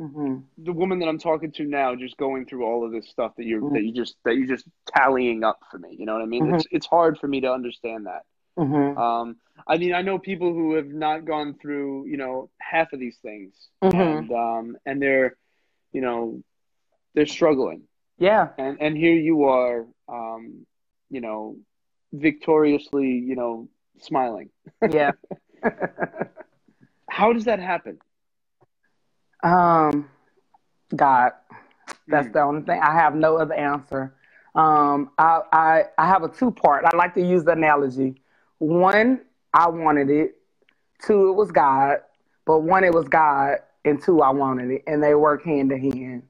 mm-hmm. 0.00 0.38
the 0.56 0.72
woman 0.72 1.00
that 1.00 1.08
I'm 1.08 1.18
talking 1.18 1.52
to 1.52 1.64
now, 1.64 1.94
just 1.94 2.16
going 2.16 2.46
through 2.46 2.64
all 2.64 2.86
of 2.86 2.92
this 2.92 3.10
stuff 3.10 3.32
that 3.36 3.44
you're 3.44 3.60
mm-hmm. 3.60 3.74
that 3.74 3.82
you 3.82 3.92
just 3.92 4.16
that 4.24 4.36
you 4.36 4.48
just 4.48 4.66
tallying 4.96 5.44
up 5.44 5.60
for 5.70 5.78
me. 5.78 5.94
You 5.98 6.06
know 6.06 6.14
what 6.14 6.22
I 6.22 6.26
mean? 6.26 6.46
Mm-hmm. 6.46 6.54
It's 6.54 6.66
it's 6.70 6.86
hard 6.86 7.18
for 7.18 7.28
me 7.28 7.42
to 7.42 7.52
understand 7.52 8.06
that. 8.06 8.22
Mm-hmm. 8.58 8.98
Um, 8.98 9.36
I 9.66 9.78
mean, 9.78 9.94
I 9.94 10.02
know 10.02 10.18
people 10.18 10.52
who 10.52 10.74
have 10.74 10.88
not 10.88 11.24
gone 11.24 11.56
through, 11.60 12.06
you 12.06 12.16
know, 12.16 12.50
half 12.60 12.92
of 12.92 13.00
these 13.00 13.16
things, 13.22 13.54
mm-hmm. 13.82 13.98
and 13.98 14.32
um, 14.32 14.76
and 14.84 15.00
they're, 15.00 15.36
you 15.92 16.00
know, 16.00 16.42
they're 17.14 17.26
struggling. 17.26 17.82
Yeah. 18.18 18.48
And 18.58 18.80
and 18.80 18.96
here 18.96 19.14
you 19.14 19.44
are, 19.44 19.86
um, 20.08 20.66
you 21.10 21.20
know, 21.20 21.56
victoriously, 22.12 23.08
you 23.08 23.36
know, 23.36 23.68
smiling. 24.00 24.50
Yeah. 24.88 25.12
how 27.10 27.32
does 27.32 27.44
that 27.44 27.58
happen? 27.58 27.98
Um, 29.42 30.08
God, 30.94 31.32
that's 32.08 32.28
mm. 32.28 32.32
the 32.32 32.40
only 32.40 32.62
thing. 32.62 32.80
I 32.80 32.94
have 32.94 33.14
no 33.14 33.36
other 33.36 33.54
answer. 33.54 34.14
Um, 34.54 35.10
I, 35.18 35.40
I, 35.52 35.84
I 35.98 36.06
have 36.06 36.22
a 36.22 36.28
two 36.28 36.50
part. 36.50 36.84
I 36.84 36.96
like 36.96 37.14
to 37.14 37.20
use 37.20 37.44
the 37.44 37.52
analogy. 37.52 38.14
One, 38.58 39.20
I 39.52 39.68
wanted 39.68 40.10
it. 40.10 40.36
Two, 41.04 41.30
it 41.30 41.34
was 41.34 41.50
God. 41.50 41.98
But 42.46 42.58
one, 42.58 42.84
it 42.84 42.92
was 42.92 43.08
God, 43.08 43.56
and 43.86 44.02
two, 44.02 44.20
I 44.20 44.28
wanted 44.28 44.70
it, 44.70 44.84
and 44.86 45.02
they 45.02 45.14
work 45.14 45.44
hand 45.44 45.72
in 45.72 45.80
hand. 45.80 46.22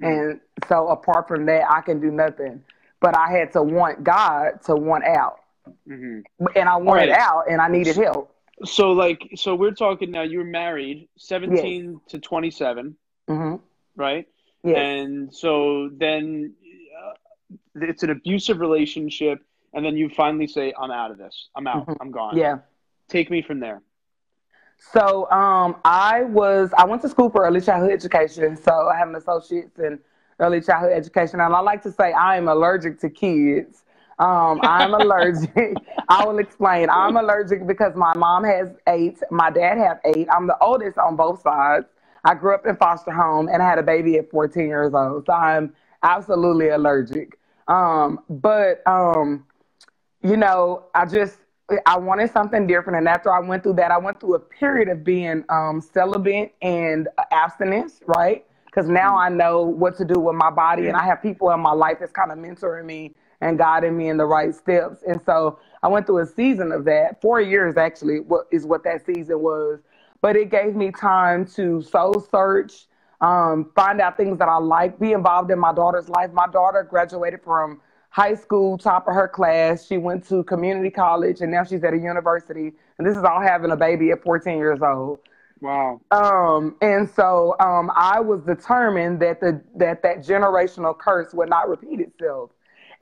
Mm. 0.00 0.30
And 0.30 0.40
so, 0.68 0.88
apart 0.88 1.26
from 1.26 1.46
that, 1.46 1.68
I 1.68 1.80
can 1.80 2.00
do 2.00 2.10
nothing. 2.12 2.62
But 3.00 3.16
I 3.16 3.30
had 3.30 3.52
to 3.54 3.62
want 3.64 4.04
God 4.04 4.62
to 4.66 4.76
want 4.76 5.04
out, 5.04 5.40
mm-hmm. 5.88 6.20
and 6.54 6.68
I 6.68 6.76
wanted 6.76 7.10
right. 7.10 7.18
out, 7.18 7.50
and 7.50 7.60
I 7.60 7.66
needed 7.68 7.96
help. 7.96 8.32
So, 8.64 8.92
like, 8.92 9.28
so 9.34 9.56
we're 9.56 9.72
talking 9.72 10.12
now. 10.12 10.22
You 10.22 10.38
were 10.38 10.44
married, 10.44 11.08
seventeen 11.18 11.92
yes. 11.92 12.12
to 12.12 12.18
twenty-seven, 12.20 12.96
mm-hmm. 13.28 13.56
right? 13.96 14.26
Yes. 14.62 14.76
And 14.78 15.34
so 15.34 15.90
then 15.92 16.54
uh, 16.96 17.12
it's 17.74 18.02
an 18.02 18.10
abusive 18.10 18.60
relationship, 18.60 19.40
and 19.74 19.84
then 19.84 19.96
you 19.96 20.08
finally 20.08 20.46
say, 20.46 20.72
"I'm 20.80 20.90
out 20.90 21.10
of 21.10 21.18
this. 21.18 21.48
I'm 21.54 21.66
out. 21.66 21.86
Mm-hmm. 21.86 22.00
I'm 22.00 22.10
gone." 22.10 22.36
Yeah. 22.36 22.58
Take 23.08 23.30
me 23.30 23.42
from 23.42 23.60
there. 23.60 23.82
So 24.78 25.30
um, 25.30 25.76
I 25.84 26.22
was 26.24 26.70
I 26.76 26.84
went 26.84 27.02
to 27.02 27.08
school 27.08 27.30
for 27.30 27.44
early 27.44 27.60
childhood 27.60 27.92
education. 27.92 28.56
So 28.56 28.88
I 28.88 28.96
have 28.96 29.08
an 29.08 29.16
associate's 29.16 29.78
in 29.78 29.98
early 30.38 30.60
childhood 30.60 30.92
education, 30.92 31.40
and 31.40 31.54
I 31.54 31.60
like 31.60 31.82
to 31.82 31.92
say 31.92 32.12
I 32.12 32.36
am 32.36 32.48
allergic 32.48 33.00
to 33.00 33.10
kids. 33.10 33.84
Um, 34.18 34.60
I'm 34.62 34.94
allergic. 35.00 35.76
I 36.08 36.24
will 36.24 36.38
explain. 36.38 36.88
I'm 36.90 37.16
allergic 37.16 37.66
because 37.66 37.94
my 37.94 38.12
mom 38.16 38.44
has 38.44 38.68
eight, 38.88 39.18
my 39.30 39.50
dad 39.50 39.78
have 39.78 40.00
eight. 40.04 40.28
I'm 40.30 40.46
the 40.46 40.56
oldest 40.60 40.98
on 40.98 41.16
both 41.16 41.42
sides. 41.42 41.86
I 42.24 42.34
grew 42.34 42.54
up 42.54 42.66
in 42.66 42.76
foster 42.76 43.12
home 43.12 43.48
and 43.48 43.62
I 43.62 43.68
had 43.68 43.78
a 43.78 43.84
baby 43.84 44.16
at 44.18 44.30
14 44.30 44.66
years 44.66 44.92
old, 44.94 45.26
so 45.26 45.32
I'm 45.32 45.72
absolutely 46.02 46.70
allergic. 46.70 47.38
Um, 47.68 48.20
but 48.28 48.82
um, 48.86 49.44
you 50.26 50.36
know, 50.36 50.84
I 50.94 51.06
just 51.06 51.38
I 51.84 51.98
wanted 51.98 52.32
something 52.32 52.66
different. 52.66 52.98
And 52.98 53.08
after 53.08 53.32
I 53.32 53.40
went 53.40 53.62
through 53.62 53.74
that, 53.74 53.90
I 53.90 53.98
went 53.98 54.20
through 54.20 54.34
a 54.34 54.40
period 54.40 54.88
of 54.88 55.04
being 55.04 55.44
um, 55.48 55.80
celibate 55.80 56.54
and 56.62 57.08
abstinence, 57.32 58.00
right? 58.06 58.44
Because 58.66 58.88
now 58.88 59.12
mm-hmm. 59.12 59.32
I 59.32 59.36
know 59.36 59.62
what 59.62 59.96
to 59.98 60.04
do 60.04 60.18
with 60.18 60.36
my 60.36 60.50
body, 60.50 60.88
and 60.88 60.96
I 60.96 61.04
have 61.04 61.22
people 61.22 61.50
in 61.50 61.60
my 61.60 61.72
life 61.72 61.98
that's 62.00 62.12
kind 62.12 62.30
of 62.30 62.38
mentoring 62.38 62.84
me 62.84 63.14
and 63.40 63.58
guiding 63.58 63.96
me 63.96 64.08
in 64.08 64.16
the 64.16 64.24
right 64.26 64.54
steps. 64.54 65.02
And 65.06 65.20
so 65.24 65.58
I 65.82 65.88
went 65.88 66.06
through 66.06 66.18
a 66.18 66.26
season 66.26 66.72
of 66.72 66.84
that. 66.86 67.20
Four 67.20 67.40
years 67.40 67.76
actually 67.76 68.20
what 68.20 68.46
is 68.50 68.64
what 68.64 68.82
that 68.84 69.04
season 69.04 69.40
was. 69.40 69.80
But 70.22 70.36
it 70.36 70.50
gave 70.50 70.74
me 70.74 70.90
time 70.90 71.46
to 71.48 71.82
soul 71.82 72.26
search, 72.30 72.86
um, 73.20 73.70
find 73.76 74.00
out 74.00 74.16
things 74.16 74.38
that 74.38 74.48
I 74.48 74.56
like, 74.56 74.98
be 74.98 75.12
involved 75.12 75.50
in 75.50 75.58
my 75.58 75.72
daughter's 75.72 76.08
life. 76.08 76.32
My 76.32 76.46
daughter 76.46 76.82
graduated 76.82 77.42
from 77.42 77.80
high 78.16 78.34
school, 78.34 78.78
top 78.78 79.06
of 79.06 79.14
her 79.14 79.28
class. 79.28 79.86
She 79.86 79.98
went 79.98 80.26
to 80.28 80.42
community 80.44 80.88
college, 80.88 81.42
and 81.42 81.52
now 81.52 81.64
she's 81.64 81.84
at 81.84 81.92
a 81.92 81.98
university. 81.98 82.72
And 82.96 83.06
this 83.06 83.14
is 83.14 83.22
all 83.24 83.42
having 83.42 83.70
a 83.70 83.76
baby 83.76 84.10
at 84.10 84.22
14 84.22 84.56
years 84.56 84.80
old. 84.80 85.18
Wow. 85.60 86.00
Um, 86.10 86.76
and 86.80 87.10
so 87.10 87.56
um, 87.60 87.90
I 87.94 88.20
was 88.20 88.40
determined 88.42 89.20
that 89.20 89.40
the 89.40 89.60
that 89.76 90.02
that 90.02 90.24
generational 90.24 90.98
curse 90.98 91.34
would 91.34 91.50
not 91.50 91.68
repeat 91.68 92.00
itself. 92.00 92.52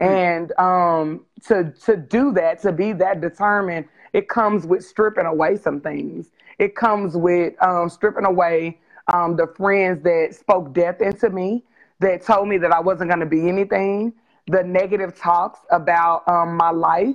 Hmm. 0.00 0.04
And 0.04 0.52
um, 0.58 1.26
to 1.46 1.72
to 1.84 1.96
do 1.96 2.32
that, 2.32 2.60
to 2.62 2.72
be 2.72 2.92
that 2.94 3.20
determined, 3.20 3.86
it 4.12 4.28
comes 4.28 4.66
with 4.66 4.84
stripping 4.84 5.26
away 5.26 5.56
some 5.56 5.80
things. 5.80 6.32
It 6.58 6.74
comes 6.74 7.16
with 7.16 7.54
um, 7.62 7.88
stripping 7.88 8.24
away 8.24 8.80
um, 9.12 9.36
the 9.36 9.46
friends 9.56 10.02
that 10.02 10.34
spoke 10.34 10.72
death 10.74 11.00
into 11.00 11.30
me, 11.30 11.62
that 12.00 12.22
told 12.22 12.48
me 12.48 12.58
that 12.58 12.72
I 12.72 12.80
wasn't 12.80 13.10
going 13.10 13.20
to 13.20 13.26
be 13.26 13.48
anything, 13.48 14.12
the 14.46 14.62
negative 14.62 15.16
talks 15.16 15.60
about 15.70 16.28
um, 16.28 16.56
my 16.56 16.70
life 16.70 17.14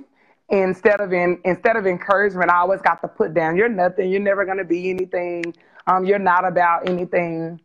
instead 0.50 1.00
of 1.00 1.12
in 1.12 1.40
instead 1.44 1.76
of 1.76 1.86
encouragement, 1.86 2.50
I 2.50 2.58
always 2.58 2.80
got 2.82 3.00
to 3.02 3.08
put 3.08 3.34
down, 3.34 3.56
"You're 3.56 3.68
nothing. 3.68 4.10
You're 4.10 4.20
never 4.20 4.44
going 4.44 4.58
to 4.58 4.64
be 4.64 4.90
anything. 4.90 5.54
Um, 5.86 6.04
you're 6.04 6.18
not 6.18 6.46
about 6.46 6.88
anything." 6.88 7.60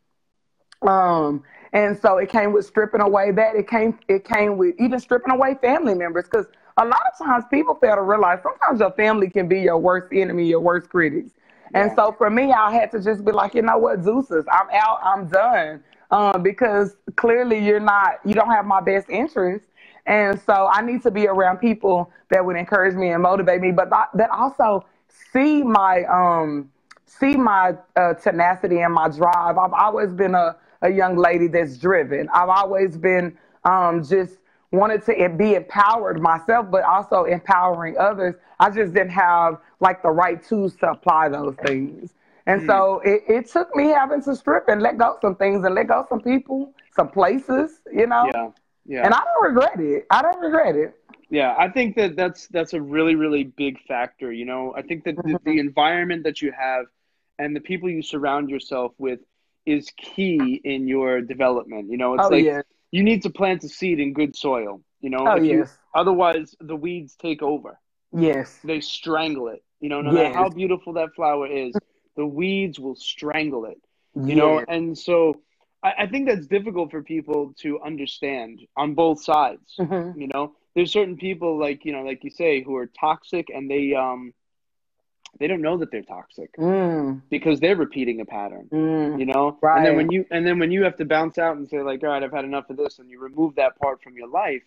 Um, 0.82 1.44
and 1.74 2.00
so 2.00 2.18
it 2.18 2.30
came 2.30 2.54
with 2.54 2.66
stripping 2.66 3.02
away 3.02 3.32
that. 3.32 3.56
It 3.56 3.68
came 3.68 3.98
it 4.08 4.26
came 4.26 4.58
with 4.58 4.76
even 4.80 5.00
stripping 5.00 5.34
away 5.34 5.56
family 5.62 5.96
members 5.96 6.26
because 6.26 6.46
a 6.78 6.86
lot 6.86 7.02
of 7.12 7.26
times 7.26 7.46
people 7.52 7.76
fail 7.76 7.96
to 7.96 8.02
realize 8.02 8.40
sometimes 8.44 8.80
your 8.80 8.92
family 8.92 9.30
can 9.30 9.48
be 9.48 9.62
your 9.62 9.78
worst 9.78 10.14
enemy, 10.14 10.46
your 10.46 10.60
worst 10.60 10.90
critics. 10.90 11.32
Yeah. 11.74 11.84
And 11.84 11.92
so 11.96 12.14
for 12.18 12.30
me, 12.30 12.52
I 12.52 12.72
had 12.72 12.92
to 12.92 13.02
just 13.02 13.26
be 13.26 13.32
like, 13.32 13.56
you 13.56 13.62
know 13.62 13.78
what, 13.78 14.04
Zeus's, 14.04 14.46
I'm 14.52 14.70
out, 14.72 15.00
I'm 15.04 15.28
done 15.28 15.84
um, 16.16 16.42
because 16.42 16.96
clearly 17.18 17.60
you're 17.60 17.82
not, 17.82 18.20
you 18.24 18.34
don't 18.34 18.50
have 18.50 18.66
my 18.66 18.80
best 18.80 19.10
interest. 19.10 19.66
And 20.06 20.40
so 20.46 20.70
I 20.72 20.82
need 20.82 21.04
to 21.04 21.12
be 21.12 21.28
around 21.28 21.58
people 21.58 22.10
that 22.30 22.46
would 22.46 22.56
encourage 22.56 22.96
me 22.96 23.10
and 23.10 23.22
motivate 23.22 23.60
me, 23.60 23.72
but 23.74 23.90
that 24.14 24.30
also 24.30 24.86
see 25.34 25.62
my, 25.62 26.04
um, 26.06 26.72
see 27.06 27.36
my 27.36 27.74
uh, 27.98 28.14
tenacity 28.14 28.80
and 28.80 28.94
my 28.94 29.10
drive. 29.10 29.58
I've 29.58 29.74
always 29.74 30.14
been 30.14 30.36
a, 30.36 30.56
a 30.84 30.90
young 30.90 31.18
lady 31.18 31.48
that's 31.48 31.78
driven. 31.78 32.30
I've 32.34 32.50
always 32.50 32.96
been 32.96 33.38
um, 33.66 34.02
just 34.02 34.38
wanted 34.72 35.04
to 35.08 35.30
be 35.38 35.56
empowered 35.56 36.22
myself, 36.22 36.72
but 36.72 36.84
also 36.84 37.26
empowering 37.26 37.98
others. 37.98 38.36
I 38.62 38.70
just 38.70 38.94
didn't 38.94 39.10
have 39.10 39.58
like 39.82 40.02
the 40.02 40.12
right 40.12 40.42
tools 40.42 40.78
to 40.78 40.92
apply 40.92 41.28
those 41.28 41.56
things. 41.66 42.14
And 42.48 42.62
mm. 42.62 42.68
so 42.68 43.02
it, 43.04 43.24
it 43.28 43.50
took 43.50 43.76
me 43.76 43.88
having 43.90 44.22
to 44.24 44.36
strip 44.36 44.68
and 44.68 44.82
let 44.82 44.98
go 44.98 45.18
some 45.22 45.36
things 45.36 45.66
and 45.66 45.74
let 45.74 45.88
go 45.88 46.06
some 46.10 46.22
people, 46.22 46.74
some 46.96 47.10
places, 47.10 47.82
you 47.92 48.08
know. 48.08 48.30
Yeah. 48.34 48.50
Yeah. 48.88 49.06
And 49.06 49.14
I 49.14 49.20
don't 49.20 49.54
regret 49.54 49.80
it. 49.80 50.06
I 50.12 50.22
don't 50.22 50.40
regret 50.40 50.76
it. 50.76 50.94
Yeah, 51.30 51.56
I 51.58 51.70
think 51.70 51.96
that 51.96 52.16
that's 52.16 52.48
that's 52.50 52.74
a 52.74 52.82
really 52.82 53.16
really 53.16 53.46
big 53.46 53.82
factor. 53.88 54.32
You 54.32 54.46
know, 54.46 54.76
I 54.78 54.84
think 54.84 55.06
that 55.06 55.16
the, 55.16 55.24
the 55.24 55.38
mm-hmm. 55.40 55.60
environment 55.60 56.24
that 56.24 56.42
you 56.42 56.52
have 56.52 56.86
and 57.40 57.56
the 57.56 57.60
people 57.60 57.90
you 57.90 58.04
surround 58.04 58.50
yourself 58.50 58.94
with 58.98 59.20
is 59.66 59.92
key 59.98 60.62
in 60.64 60.88
your 60.88 61.22
development. 61.22 61.90
You 61.90 61.98
know, 61.98 62.14
it's 62.14 62.24
oh, 62.26 62.30
like 62.30 62.66
you 62.92 63.04
need 63.04 63.24
to 63.24 63.32
plant 63.32 63.64
a 63.64 63.70
seed 63.70 64.00
in 64.00 64.14
good 64.14 64.36
soil. 64.36 64.82
You 65.02 65.10
know, 65.10 65.28
oh, 65.28 65.36
yes. 65.36 65.44
You, 65.44 65.66
otherwise 66.00 66.56
the 66.60 66.76
weeds 66.76 67.16
take 67.16 67.42
over. 67.42 67.80
Yes, 68.14 68.60
they 68.64 68.80
strangle 68.80 69.48
it. 69.48 69.64
You 69.80 69.90
know, 69.90 70.02
no 70.02 70.12
yes. 70.12 70.24
matter 70.24 70.36
how 70.36 70.50
beautiful 70.50 70.94
that 70.94 71.14
flower 71.16 71.48
is, 71.48 71.76
the 72.16 72.26
weeds 72.26 72.80
will 72.80 72.96
strangle 72.96 73.66
it. 73.66 73.82
You 74.16 74.28
yeah. 74.28 74.36
know, 74.36 74.66
and 74.68 74.98
so 74.98 75.42
I, 75.84 75.94
I, 76.00 76.08
think 76.08 76.28
that's 76.28 76.48
difficult 76.48 76.90
for 76.90 77.04
people 77.04 77.54
to 77.60 77.82
understand 77.82 78.62
on 78.78 78.94
both 78.94 79.22
sides. 79.22 79.76
Mm-hmm. 79.78 80.20
You 80.20 80.30
know, 80.34 80.54
there's 80.74 80.92
certain 80.92 81.18
people 81.18 81.60
like 81.60 81.84
you 81.84 81.92
know, 81.92 82.04
like 82.04 82.24
you 82.24 82.30
say, 82.30 82.64
who 82.64 82.76
are 82.78 82.88
toxic 82.88 83.50
and 83.54 83.70
they 83.70 83.94
um 83.94 84.34
they 85.40 85.48
don't 85.48 85.62
know 85.62 85.78
that 85.78 85.92
they're 85.92 86.02
toxic 86.02 86.56
mm. 86.56 87.22
because 87.30 87.60
they're 87.60 87.76
repeating 87.76 88.22
a 88.22 88.26
pattern. 88.26 88.70
Mm. 88.72 89.20
You 89.20 89.26
know, 89.26 89.58
right. 89.62 89.78
and 89.78 89.86
then 89.86 89.96
when 89.98 90.12
you 90.12 90.26
and 90.32 90.48
then 90.48 90.60
when 90.60 90.72
you 90.72 90.84
have 90.84 90.98
to 90.98 91.06
bounce 91.06 91.38
out 91.38 91.58
and 91.58 91.68
say 91.68 91.82
like, 91.82 92.04
all 92.04 92.10
right, 92.10 92.24
I've 92.24 92.32
had 92.32 92.46
enough 92.46 92.70
of 92.70 92.78
this, 92.78 93.00
and 93.00 93.10
you 93.10 93.20
remove 93.20 93.56
that 93.56 93.78
part 93.80 94.02
from 94.02 94.16
your 94.16 94.30
life, 94.30 94.64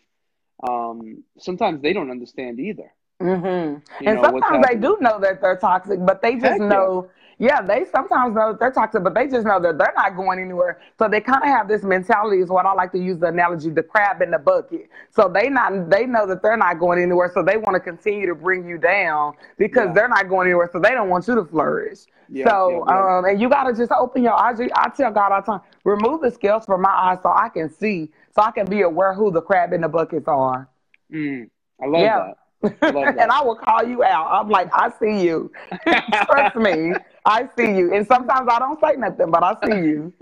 um, 0.69 1.25
sometimes 1.39 1.83
they 1.83 1.93
don't 1.93 2.11
understand 2.11 2.61
either. 2.61 2.93
Mm-hmm. 3.21 4.07
And 4.07 4.17
know, 4.17 4.23
sometimes 4.23 4.67
they 4.69 4.77
do 4.77 4.99
know 5.01 5.19
that 5.21 5.41
they're 5.41 5.57
toxic, 5.57 6.05
but 6.05 6.23
they 6.23 6.35
just 6.35 6.45
Heck 6.45 6.61
know 6.61 7.05
yeah, 7.05 7.28
they 7.39 7.85
sometimes 7.93 8.35
know 8.35 8.51
that 8.51 8.59
they're 8.59 8.73
toxic, 8.73 9.05
but 9.05 9.15
they 9.15 9.29
just 9.29 9.47
know 9.47 9.61
that 9.61 9.79
they're 9.79 9.93
not 9.97 10.17
going 10.17 10.41
anywhere. 10.41 10.81
So 10.99 11.09
they 11.09 11.21
kind 11.21 11.43
of 11.43 11.49
have 11.49 11.69
this 11.69 11.85
mentality 11.85 12.41
is 12.41 12.49
what 12.49 12.67
I 12.67 12.73
like 12.73 12.91
to 12.93 12.99
use 12.99 13.19
the 13.19 13.29
analogy, 13.29 13.71
the 13.71 13.83
crab 13.83 14.21
in 14.23 14.33
the 14.33 14.39
bucket. 14.39 14.89
So 15.11 15.31
they 15.33 15.49
not 15.49 15.89
they 15.89 16.05
know 16.05 16.27
that 16.27 16.43
they're 16.43 16.57
not 16.57 16.81
going 16.81 17.01
anywhere, 17.01 17.31
so 17.33 17.43
they 17.45 17.57
want 17.57 17.75
to 17.75 17.81
continue 17.81 18.27
to 18.27 18.35
bring 18.35 18.69
you 18.69 18.77
down 18.77 19.35
because 19.57 19.87
yeah. 19.87 19.93
they're 19.93 20.09
not 20.09 20.29
going 20.29 20.49
anywhere, 20.49 20.69
so 20.73 20.81
they 20.81 20.91
don't 20.91 21.09
want 21.09 21.29
you 21.29 21.37
to 21.37 21.45
flourish. 21.45 22.01
Yeah, 22.29 22.49
so 22.49 22.85
yeah, 22.87 23.19
um, 23.19 23.25
and 23.25 23.41
you 23.41 23.49
gotta 23.49 23.73
just 23.73 23.93
open 23.93 24.23
your 24.23 24.35
eyes. 24.35 24.59
I 24.75 24.91
tell 24.91 25.13
God 25.13 25.33
all 25.33 25.41
the 25.41 25.47
time, 25.47 25.61
remove 25.85 26.21
the 26.21 26.31
scales 26.31 26.67
from 26.67 26.83
my 26.83 26.91
eyes 26.91 27.19
so 27.23 27.31
I 27.31 27.49
can 27.49 27.71
see, 27.71 28.11
so 28.35 28.43
I 28.43 28.51
can 28.51 28.67
be 28.67 28.83
aware 28.83 29.15
who 29.15 29.31
the 29.31 29.41
crab 29.41 29.73
in 29.73 29.83
the 29.83 29.89
buckets 29.89 30.27
are. 30.27 30.69
Mm, 31.13 31.49
I 31.81 31.87
love 31.87 32.03
that. 32.03 32.35
and 32.83 33.31
I 33.31 33.41
will 33.43 33.55
call 33.55 33.85
you 33.85 34.03
out. 34.03 34.29
I'm 34.33 34.49
like, 34.49 34.69
I 34.73 34.91
see 34.99 35.23
you. 35.25 35.51
Trust 35.87 36.57
me, 36.57 36.93
I 37.29 37.47
see 37.59 37.77
you. 37.77 37.95
And 37.95 38.07
sometimes 38.07 38.49
I 38.51 38.59
don't 38.59 38.81
say 38.81 38.97
nothing, 38.97 39.31
but 39.31 39.43
I 39.45 39.55
see 39.67 39.87
you. 39.87 40.13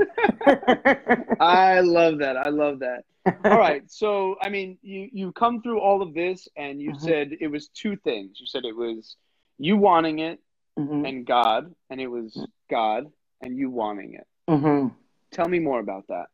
I 1.41 1.81
love 1.81 2.19
that. 2.19 2.37
I 2.37 2.49
love 2.49 2.81
that. 2.81 3.05
All 3.45 3.59
right. 3.59 3.89
So, 3.91 4.37
I 4.43 4.49
mean, 4.49 4.77
you 4.83 5.09
you 5.13 5.33
come 5.33 5.63
through 5.63 5.81
all 5.81 6.03
of 6.03 6.15
this, 6.15 6.49
and 6.57 6.81
you 6.81 6.91
mm-hmm. 6.91 7.07
said 7.07 7.31
it 7.41 7.47
was 7.49 7.69
two 7.69 7.97
things. 7.97 8.39
You 8.41 8.47
said 8.47 8.65
it 8.65 8.77
was 8.77 9.17
you 9.59 9.77
wanting 9.77 10.19
it 10.19 10.41
mm-hmm. 10.79 11.05
and 11.05 11.27
God, 11.27 11.73
and 11.91 12.01
it 12.01 12.09
was 12.09 12.45
God 12.69 13.07
and 13.41 13.57
you 13.57 13.71
wanting 13.71 14.15
it. 14.15 14.27
Mm-hmm. 14.49 14.89
Tell 15.31 15.49
me 15.49 15.59
more 15.59 15.81
about 15.81 16.07
that. 16.09 16.27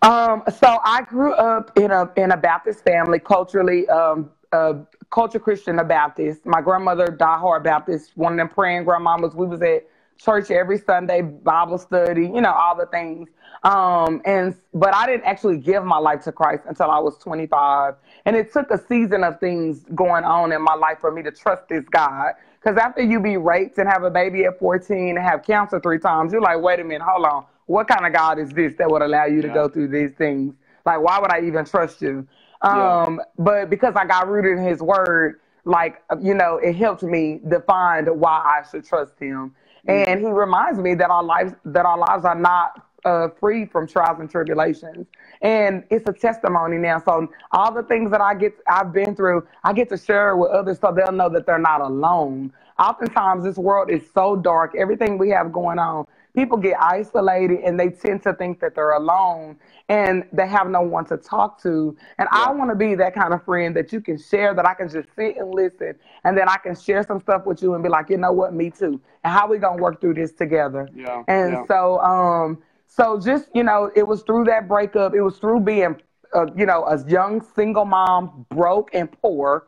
Um, 0.00 0.44
so 0.60 0.78
I 0.84 1.02
grew 1.02 1.34
up 1.34 1.76
in 1.76 1.90
a 1.90 2.10
in 2.16 2.30
a 2.30 2.36
Baptist 2.36 2.84
family, 2.84 3.18
culturally 3.18 3.88
um, 3.88 4.30
uh, 4.52 4.74
culture 5.10 5.38
Christian, 5.38 5.78
a 5.78 5.84
Baptist. 5.84 6.44
My 6.46 6.60
grandmother, 6.60 7.06
diehard 7.06 7.64
Baptist, 7.64 8.12
one 8.16 8.32
of 8.32 8.38
them 8.38 8.48
praying 8.48 8.84
grandmamas. 8.84 9.34
We 9.34 9.46
was 9.46 9.62
at 9.62 9.86
church 10.18 10.50
every 10.50 10.78
Sunday, 10.78 11.22
Bible 11.22 11.78
study, 11.78 12.22
you 12.22 12.40
know, 12.40 12.52
all 12.52 12.76
the 12.76 12.86
things. 12.86 13.28
Um, 13.62 14.20
and 14.24 14.54
but 14.74 14.94
I 14.94 15.06
didn't 15.06 15.24
actually 15.24 15.58
give 15.58 15.84
my 15.84 15.98
life 15.98 16.24
to 16.24 16.32
Christ 16.32 16.64
until 16.68 16.90
I 16.90 16.98
was 16.98 17.18
25, 17.18 17.94
and 18.24 18.36
it 18.36 18.52
took 18.52 18.70
a 18.70 18.78
season 18.78 19.24
of 19.24 19.40
things 19.40 19.84
going 19.94 20.24
on 20.24 20.52
in 20.52 20.62
my 20.62 20.74
life 20.74 20.98
for 21.00 21.10
me 21.10 21.22
to 21.22 21.32
trust 21.32 21.68
this 21.68 21.84
God. 21.88 22.34
Because 22.60 22.76
after 22.78 23.02
you 23.02 23.20
be 23.20 23.36
raped 23.36 23.78
and 23.78 23.88
have 23.88 24.02
a 24.02 24.10
baby 24.10 24.44
at 24.44 24.58
14 24.58 25.16
and 25.16 25.18
have 25.18 25.44
cancer 25.44 25.80
three 25.80 25.98
times, 25.98 26.32
you're 26.32 26.42
like, 26.42 26.60
wait 26.60 26.80
a 26.80 26.84
minute, 26.84 27.02
hold 27.06 27.24
on, 27.24 27.44
what 27.66 27.88
kind 27.88 28.06
of 28.06 28.12
God 28.12 28.38
is 28.38 28.50
this 28.50 28.74
that 28.78 28.90
would 28.90 29.02
allow 29.02 29.26
you 29.26 29.42
to 29.42 29.48
go 29.48 29.68
through 29.68 29.88
these 29.88 30.12
things? 30.12 30.54
Like, 30.84 31.00
why 31.00 31.18
would 31.20 31.32
I 31.32 31.40
even 31.42 31.64
trust 31.64 32.02
you? 32.02 32.26
Um, 32.62 33.16
yeah. 33.16 33.24
But 33.38 33.70
because 33.70 33.94
I 33.96 34.06
got 34.06 34.28
rooted 34.28 34.58
in 34.58 34.64
His 34.64 34.80
Word, 34.80 35.40
like 35.64 36.02
you 36.20 36.34
know, 36.34 36.58
it 36.58 36.74
helped 36.74 37.02
me 37.02 37.40
define 37.48 38.06
why 38.06 38.60
I 38.60 38.68
should 38.68 38.84
trust 38.84 39.18
Him. 39.18 39.54
Mm-hmm. 39.88 40.10
And 40.10 40.20
He 40.20 40.26
reminds 40.26 40.78
me 40.78 40.94
that 40.94 41.10
our 41.10 41.22
lives 41.22 41.54
that 41.64 41.86
our 41.86 41.98
lives 41.98 42.24
are 42.24 42.34
not 42.34 42.82
uh, 43.04 43.28
free 43.40 43.66
from 43.66 43.86
trials 43.86 44.20
and 44.20 44.30
tribulations. 44.30 45.06
And 45.42 45.84
it's 45.90 46.08
a 46.08 46.12
testimony 46.12 46.78
now. 46.78 47.00
So 47.04 47.28
all 47.52 47.72
the 47.72 47.82
things 47.84 48.10
that 48.10 48.20
I 48.20 48.34
get, 48.34 48.54
I've 48.68 48.92
been 48.92 49.14
through, 49.14 49.46
I 49.64 49.72
get 49.72 49.88
to 49.90 49.96
share 49.96 50.36
with 50.36 50.50
others 50.50 50.78
so 50.80 50.92
they'll 50.92 51.12
know 51.12 51.28
that 51.30 51.46
they're 51.46 51.58
not 51.58 51.80
alone. 51.80 52.52
Oftentimes, 52.78 53.44
this 53.44 53.56
world 53.56 53.90
is 53.90 54.02
so 54.12 54.36
dark. 54.36 54.74
Everything 54.76 55.18
we 55.18 55.30
have 55.30 55.52
going 55.52 55.78
on, 55.78 56.06
people 56.38 56.56
get 56.56 56.80
isolated 56.80 57.58
and 57.64 57.80
they 57.80 57.88
tend 57.88 58.22
to 58.22 58.32
think 58.32 58.60
that 58.60 58.76
they're 58.76 58.92
alone 58.92 59.56
and 59.88 60.24
they 60.32 60.46
have 60.46 60.68
no 60.68 60.80
one 60.80 61.04
to 61.04 61.16
talk 61.16 61.60
to. 61.60 61.96
And 62.18 62.28
yeah. 62.32 62.44
I 62.44 62.52
want 62.52 62.70
to 62.70 62.76
be 62.76 62.94
that 62.94 63.12
kind 63.12 63.34
of 63.34 63.44
friend 63.44 63.74
that 63.74 63.92
you 63.92 64.00
can 64.00 64.16
share, 64.16 64.54
that 64.54 64.64
I 64.64 64.74
can 64.74 64.88
just 64.88 65.08
sit 65.16 65.36
and 65.36 65.52
listen, 65.52 65.94
and 66.22 66.38
then 66.38 66.48
I 66.48 66.56
can 66.58 66.76
share 66.76 67.02
some 67.02 67.18
stuff 67.20 67.44
with 67.44 67.60
you 67.60 67.74
and 67.74 67.82
be 67.82 67.88
like, 67.88 68.08
you 68.08 68.18
know 68.18 68.30
what, 68.30 68.54
me 68.54 68.70
too. 68.70 69.00
And 69.24 69.32
how 69.32 69.48
we 69.48 69.58
gonna 69.58 69.82
work 69.82 70.00
through 70.00 70.14
this 70.14 70.32
together? 70.32 70.88
Yeah. 70.94 71.24
And 71.26 71.52
yeah. 71.54 71.66
so, 71.66 71.98
um, 72.00 72.62
so 72.86 73.18
just 73.18 73.48
you 73.52 73.64
know, 73.64 73.90
it 73.96 74.06
was 74.06 74.22
through 74.22 74.44
that 74.44 74.68
breakup. 74.68 75.14
It 75.14 75.22
was 75.22 75.38
through 75.38 75.60
being, 75.60 75.96
uh, 76.34 76.46
you 76.56 76.66
know, 76.66 76.84
a 76.84 77.04
young 77.08 77.44
single 77.56 77.84
mom, 77.84 78.46
broke 78.48 78.90
and 78.92 79.10
poor. 79.20 79.66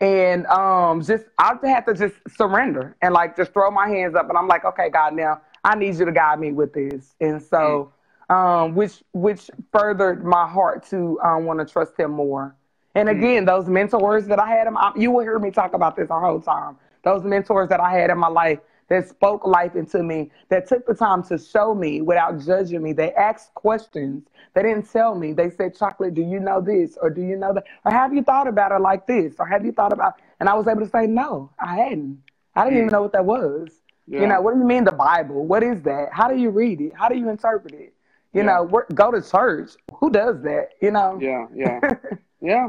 And 0.00 0.46
um, 0.46 1.02
just 1.02 1.24
I 1.38 1.54
had 1.62 1.86
to 1.86 1.94
just 1.94 2.14
surrender 2.36 2.96
and 3.02 3.12
like 3.12 3.36
just 3.36 3.52
throw 3.52 3.70
my 3.72 3.88
hands 3.88 4.14
up, 4.14 4.28
and 4.28 4.38
I'm 4.38 4.46
like, 4.46 4.64
okay, 4.64 4.88
God, 4.88 5.14
now 5.14 5.40
I 5.64 5.76
need 5.76 5.96
you 5.96 6.04
to 6.04 6.12
guide 6.12 6.40
me 6.40 6.52
with 6.52 6.72
this. 6.72 7.14
And 7.20 7.40
so, 7.40 7.92
um, 8.28 8.74
which 8.74 9.02
which 9.12 9.50
furthered 9.72 10.24
my 10.24 10.48
heart 10.48 10.86
to 10.90 11.20
um, 11.20 11.44
want 11.44 11.60
to 11.60 11.70
trust 11.70 11.98
Him 11.98 12.12
more. 12.12 12.56
And 12.94 13.08
mm. 13.08 13.18
again, 13.18 13.44
those 13.44 13.68
mentors 13.68 14.26
that 14.26 14.38
I 14.38 14.48
had, 14.48 14.66
in 14.66 14.74
my, 14.74 14.92
you 14.96 15.10
will 15.10 15.22
hear 15.22 15.38
me 15.38 15.50
talk 15.50 15.74
about 15.74 15.96
this 15.96 16.08
the 16.08 16.18
whole 16.18 16.40
time. 16.40 16.76
Those 17.04 17.24
mentors 17.24 17.68
that 17.68 17.80
I 17.80 17.92
had 17.92 18.10
in 18.10 18.18
my 18.18 18.28
life 18.28 18.58
that 18.88 19.08
spoke 19.08 19.46
life 19.46 19.74
into 19.74 20.02
me, 20.02 20.30
that 20.50 20.66
took 20.66 20.86
the 20.86 20.94
time 20.94 21.22
to 21.22 21.38
show 21.38 21.74
me 21.74 22.02
without 22.02 22.38
judging 22.40 22.82
me. 22.82 22.92
They 22.92 23.12
asked 23.14 23.54
questions. 23.54 24.24
They 24.54 24.62
didn't 24.62 24.90
tell 24.90 25.14
me. 25.14 25.32
They 25.32 25.48
said, 25.48 25.76
Chocolate, 25.76 26.14
do 26.14 26.20
you 26.20 26.38
know 26.38 26.60
this? 26.60 26.98
Or 27.00 27.08
do 27.08 27.22
you 27.22 27.36
know 27.36 27.54
that? 27.54 27.64
Or 27.86 27.92
have 27.92 28.12
you 28.12 28.22
thought 28.22 28.46
about 28.46 28.70
it 28.70 28.80
like 28.80 29.06
this? 29.06 29.34
Or 29.38 29.46
have 29.46 29.64
you 29.64 29.72
thought 29.72 29.92
about 29.94 30.20
And 30.40 30.48
I 30.48 30.54
was 30.54 30.68
able 30.68 30.82
to 30.82 30.90
say, 30.90 31.06
No, 31.06 31.50
I 31.58 31.76
hadn't. 31.76 32.22
I 32.54 32.64
didn't 32.64 32.78
even 32.80 32.90
know 32.90 33.00
what 33.02 33.12
that 33.12 33.24
was. 33.24 33.70
Yeah. 34.12 34.20
You 34.20 34.26
know, 34.26 34.42
what 34.42 34.52
do 34.52 34.60
you 34.60 34.66
mean 34.66 34.84
the 34.84 34.92
Bible? 34.92 35.46
What 35.46 35.62
is 35.62 35.80
that? 35.82 36.10
How 36.12 36.28
do 36.28 36.36
you 36.36 36.50
read 36.50 36.82
it? 36.82 36.92
How 36.94 37.08
do 37.08 37.16
you 37.16 37.30
interpret 37.30 37.72
it? 37.72 37.94
You 38.34 38.42
yeah. 38.42 38.62
know, 38.68 38.82
go 38.92 39.10
to 39.10 39.22
church. 39.22 39.70
Who 39.94 40.10
does 40.10 40.42
that? 40.42 40.68
You 40.82 40.90
know? 40.90 41.18
Yeah, 41.18 41.46
yeah. 41.54 41.80
yeah. 42.42 42.68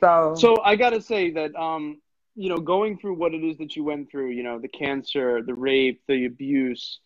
So 0.00 0.36
So 0.38 0.62
I 0.62 0.76
gotta 0.76 1.02
say 1.02 1.32
that 1.32 1.56
um, 1.56 2.00
you 2.36 2.48
know, 2.48 2.58
going 2.58 2.96
through 2.96 3.14
what 3.14 3.34
it 3.34 3.42
is 3.42 3.58
that 3.58 3.74
you 3.74 3.82
went 3.82 4.08
through, 4.08 4.30
you 4.30 4.44
know, 4.44 4.60
the 4.60 4.68
cancer, 4.68 5.42
the 5.42 5.54
rape, 5.54 6.00
the 6.06 6.26
abuse, 6.26 7.00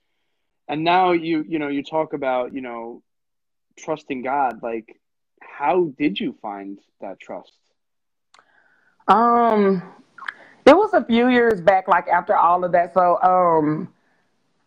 and 0.68 0.84
now 0.84 1.12
you, 1.12 1.42
you 1.48 1.58
know, 1.58 1.68
you 1.68 1.82
talk 1.82 2.12
about, 2.12 2.52
you 2.52 2.60
know, 2.60 3.02
trusting 3.78 4.20
God, 4.22 4.62
like 4.62 5.00
how 5.40 5.92
did 5.96 6.20
you 6.20 6.36
find 6.42 6.78
that 7.00 7.18
trust? 7.20 7.56
Um 9.08 9.82
it 10.64 10.76
was 10.76 10.92
a 10.94 11.04
few 11.04 11.28
years 11.28 11.60
back, 11.60 11.88
like 11.88 12.08
after 12.08 12.36
all 12.36 12.64
of 12.64 12.72
that. 12.72 12.94
So 12.94 13.20
um, 13.22 13.92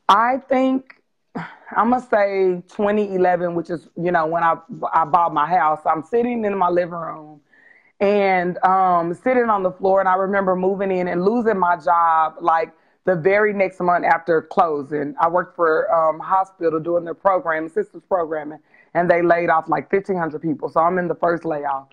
I 0.10 0.38
think 0.50 1.02
I'm 1.76 1.90
gonna 1.90 2.02
say 2.02 2.64
2011, 2.70 3.56
which 3.56 3.70
is 3.70 3.88
you 3.96 4.12
know 4.12 4.26
when 4.26 4.44
I 4.44 4.56
I 4.94 5.06
bought 5.06 5.34
my 5.34 5.48
house. 5.48 5.82
I'm 5.86 6.04
sitting 6.04 6.46
in 6.46 6.58
my 6.58 6.70
living 6.70 6.94
room 6.94 7.42
and 8.00 8.58
um, 8.64 9.14
sitting 9.14 9.50
on 9.50 9.64
the 9.64 9.72
floor, 9.72 10.00
and 10.00 10.10
I 10.10 10.16
remember 10.16 10.56
moving 10.56 10.92
in 10.92 11.08
and 11.08 11.24
losing 11.24 11.58
my 11.58 11.78
job 11.78 12.36
like 12.42 12.74
the 13.06 13.16
very 13.16 13.54
next 13.54 13.80
month 13.80 14.04
after 14.06 14.42
closing. 14.42 15.16
I 15.20 15.30
worked 15.30 15.56
for 15.56 15.92
um, 15.94 16.20
hospital 16.20 16.80
doing 16.80 17.06
their 17.06 17.14
program, 17.14 17.70
systems 17.70 18.04
programming, 18.08 18.60
and 18.94 19.10
they 19.10 19.22
laid 19.22 19.50
off 19.50 19.70
like 19.70 19.92
1,500 19.92 20.42
people. 20.42 20.70
So 20.70 20.82
I'm 20.82 20.98
in 20.98 21.08
the 21.08 21.16
first 21.16 21.46
layoff. 21.46 21.88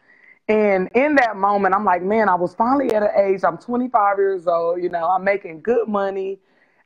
And 0.48 0.90
in 0.94 1.16
that 1.16 1.36
moment, 1.36 1.74
I'm 1.74 1.84
like, 1.84 2.02
man, 2.02 2.28
I 2.28 2.34
was 2.34 2.54
finally 2.54 2.94
at 2.94 3.02
an 3.02 3.10
age, 3.16 3.42
I'm 3.44 3.58
25 3.58 4.18
years 4.18 4.46
old, 4.46 4.82
you 4.82 4.90
know, 4.90 5.06
I'm 5.08 5.24
making 5.24 5.62
good 5.62 5.88
money. 5.88 6.38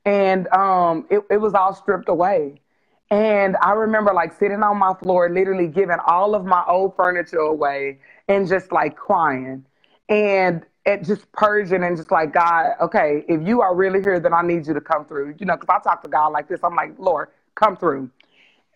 And 0.04 0.48
um, 0.48 1.06
it, 1.10 1.22
it 1.30 1.38
was 1.38 1.54
all 1.54 1.74
stripped 1.74 2.08
away. 2.08 2.60
And 3.10 3.56
I 3.62 3.72
remember 3.72 4.12
like 4.14 4.32
sitting 4.38 4.62
on 4.62 4.78
my 4.78 4.94
floor, 4.94 5.30
literally 5.30 5.68
giving 5.68 5.98
all 6.06 6.34
of 6.34 6.44
my 6.44 6.64
old 6.68 6.96
furniture 6.96 7.38
away 7.38 7.98
and 8.28 8.48
just 8.48 8.72
like 8.72 8.96
crying 8.96 9.64
and 10.08 10.64
it 10.84 11.04
just 11.04 11.30
purging 11.32 11.82
and 11.82 11.96
just 11.96 12.10
like, 12.12 12.32
God, 12.32 12.74
okay, 12.80 13.24
if 13.28 13.46
you 13.46 13.60
are 13.62 13.74
really 13.74 14.00
here, 14.02 14.20
then 14.20 14.32
I 14.32 14.42
need 14.42 14.66
you 14.66 14.74
to 14.74 14.80
come 14.80 15.04
through. 15.04 15.34
You 15.38 15.46
know, 15.46 15.56
because 15.56 15.68
I 15.80 15.82
talk 15.82 16.02
to 16.04 16.08
God 16.08 16.28
like 16.28 16.48
this, 16.48 16.60
I'm 16.62 16.74
like, 16.76 16.94
Lord, 16.98 17.28
come 17.56 17.76
through. 17.76 18.10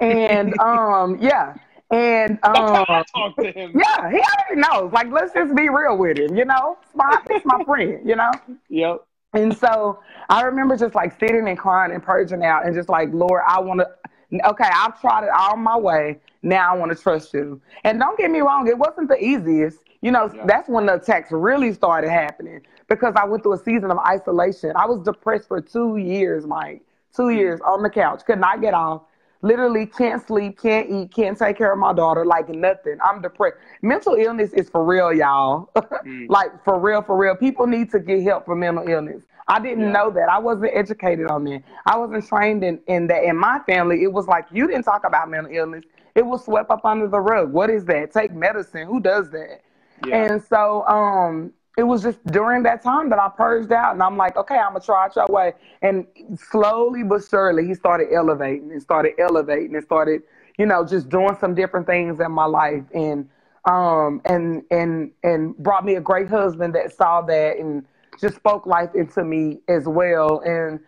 And 0.00 0.54
um, 0.60 1.18
yeah. 1.20 1.54
And 1.90 2.38
um, 2.44 2.84
talk 2.86 3.36
to 3.38 3.52
him. 3.52 3.72
Yeah, 3.74 4.10
he 4.10 4.20
already 4.20 4.56
knows. 4.56 4.92
Like, 4.92 5.10
let's 5.10 5.32
just 5.32 5.54
be 5.54 5.68
real 5.68 5.96
with 5.96 6.18
him. 6.18 6.36
You 6.36 6.44
know, 6.44 6.78
it's 6.82 6.94
my, 6.94 7.22
it's 7.30 7.44
my 7.44 7.62
friend. 7.64 8.00
You 8.08 8.16
know. 8.16 8.30
Yep. 8.68 9.04
And 9.32 9.56
so 9.56 10.00
I 10.28 10.42
remember 10.42 10.76
just 10.76 10.94
like 10.94 11.18
sitting 11.18 11.48
and 11.48 11.58
crying 11.58 11.92
and 11.92 12.02
purging 12.02 12.44
out 12.44 12.66
and 12.66 12.74
just 12.74 12.88
like, 12.88 13.10
Lord, 13.12 13.42
I 13.46 13.60
want 13.60 13.80
to. 13.80 13.88
Okay, 14.32 14.68
I've 14.72 15.00
tried 15.00 15.24
it 15.24 15.30
all 15.36 15.56
my 15.56 15.76
way. 15.76 16.18
Now 16.42 16.72
I 16.72 16.76
want 16.76 16.96
to 16.96 17.00
trust 17.00 17.34
you. 17.34 17.60
And 17.82 17.98
don't 17.98 18.16
get 18.16 18.30
me 18.30 18.40
wrong, 18.40 18.68
it 18.68 18.78
wasn't 18.78 19.08
the 19.08 19.22
easiest. 19.22 19.78
You 20.02 20.12
know, 20.12 20.30
yeah. 20.32 20.44
that's 20.46 20.68
when 20.68 20.86
the 20.86 20.94
attacks 20.94 21.30
really 21.32 21.72
started 21.72 22.10
happening 22.10 22.62
because 22.88 23.14
I 23.16 23.24
went 23.24 23.42
through 23.42 23.54
a 23.54 23.58
season 23.58 23.90
of 23.90 23.98
isolation. 23.98 24.72
I 24.76 24.86
was 24.86 25.00
depressed 25.00 25.48
for 25.48 25.60
two 25.60 25.96
years, 25.96 26.46
Mike. 26.46 26.82
Two 27.14 27.24
mm. 27.24 27.36
years 27.36 27.60
on 27.62 27.82
the 27.82 27.90
couch, 27.90 28.22
could 28.24 28.38
not 28.38 28.60
get 28.60 28.72
off 28.72 29.02
literally 29.42 29.86
can't 29.86 30.24
sleep, 30.26 30.60
can't 30.60 30.90
eat, 30.90 31.12
can't 31.12 31.36
take 31.36 31.56
care 31.56 31.72
of 31.72 31.78
my 31.78 31.92
daughter, 31.92 32.24
like 32.24 32.48
nothing. 32.48 32.98
I'm 33.04 33.22
depressed. 33.22 33.56
Mental 33.82 34.14
illness 34.14 34.52
is 34.52 34.68
for 34.68 34.84
real, 34.84 35.12
y'all. 35.12 35.70
mm. 35.76 36.28
Like 36.28 36.62
for 36.64 36.78
real, 36.78 37.02
for 37.02 37.16
real. 37.16 37.34
People 37.34 37.66
need 37.66 37.90
to 37.90 38.00
get 38.00 38.22
help 38.22 38.44
for 38.44 38.54
mental 38.54 38.86
illness. 38.86 39.24
I 39.48 39.58
didn't 39.58 39.84
yeah. 39.84 39.92
know 39.92 40.10
that. 40.10 40.28
I 40.28 40.38
wasn't 40.38 40.70
educated 40.74 41.28
on 41.28 41.44
that. 41.44 41.62
I 41.86 41.96
wasn't 41.98 42.26
trained 42.26 42.62
in, 42.62 42.80
in 42.86 43.08
that. 43.08 43.24
In 43.24 43.36
my 43.36 43.60
family, 43.66 44.02
it 44.02 44.12
was 44.12 44.28
like 44.28 44.46
you 44.52 44.66
didn't 44.66 44.84
talk 44.84 45.04
about 45.04 45.28
mental 45.28 45.52
illness. 45.52 45.84
It 46.14 46.24
was 46.24 46.44
swept 46.44 46.70
up 46.70 46.84
under 46.84 47.08
the 47.08 47.20
rug. 47.20 47.52
What 47.52 47.70
is 47.70 47.84
that? 47.86 48.12
Take 48.12 48.32
medicine. 48.32 48.86
Who 48.86 49.00
does 49.00 49.30
that? 49.30 49.62
Yeah. 50.06 50.24
And 50.24 50.42
so 50.42 50.86
um 50.86 51.52
it 51.80 51.84
was 51.84 52.02
just 52.02 52.22
during 52.26 52.62
that 52.64 52.82
time 52.82 53.08
that 53.08 53.18
I 53.18 53.28
purged 53.34 53.72
out, 53.72 53.94
and 53.94 54.02
I'm 54.02 54.16
like, 54.18 54.36
okay, 54.36 54.58
I'm 54.58 54.74
gonna 54.74 54.84
try 54.84 55.06
it 55.06 55.16
your 55.16 55.26
way. 55.30 55.54
And 55.80 56.06
slowly 56.36 57.02
but 57.02 57.24
surely, 57.24 57.66
he 57.66 57.74
started 57.74 58.08
elevating 58.12 58.70
and 58.70 58.82
started 58.82 59.14
elevating 59.18 59.74
and 59.74 59.82
started, 59.82 60.22
you 60.58 60.66
know, 60.66 60.84
just 60.84 61.08
doing 61.08 61.36
some 61.40 61.54
different 61.54 61.86
things 61.86 62.20
in 62.20 62.30
my 62.32 62.44
life, 62.44 62.84
and 62.94 63.28
um, 63.64 64.20
and 64.26 64.62
and 64.70 65.10
and 65.22 65.56
brought 65.56 65.86
me 65.86 65.94
a 65.94 66.00
great 66.00 66.28
husband 66.28 66.74
that 66.74 66.94
saw 66.94 67.22
that 67.22 67.56
and 67.56 67.86
just 68.20 68.36
spoke 68.36 68.66
life 68.66 68.90
into 68.94 69.24
me 69.24 69.60
as 69.68 69.88
well, 69.88 70.40
and 70.44 70.80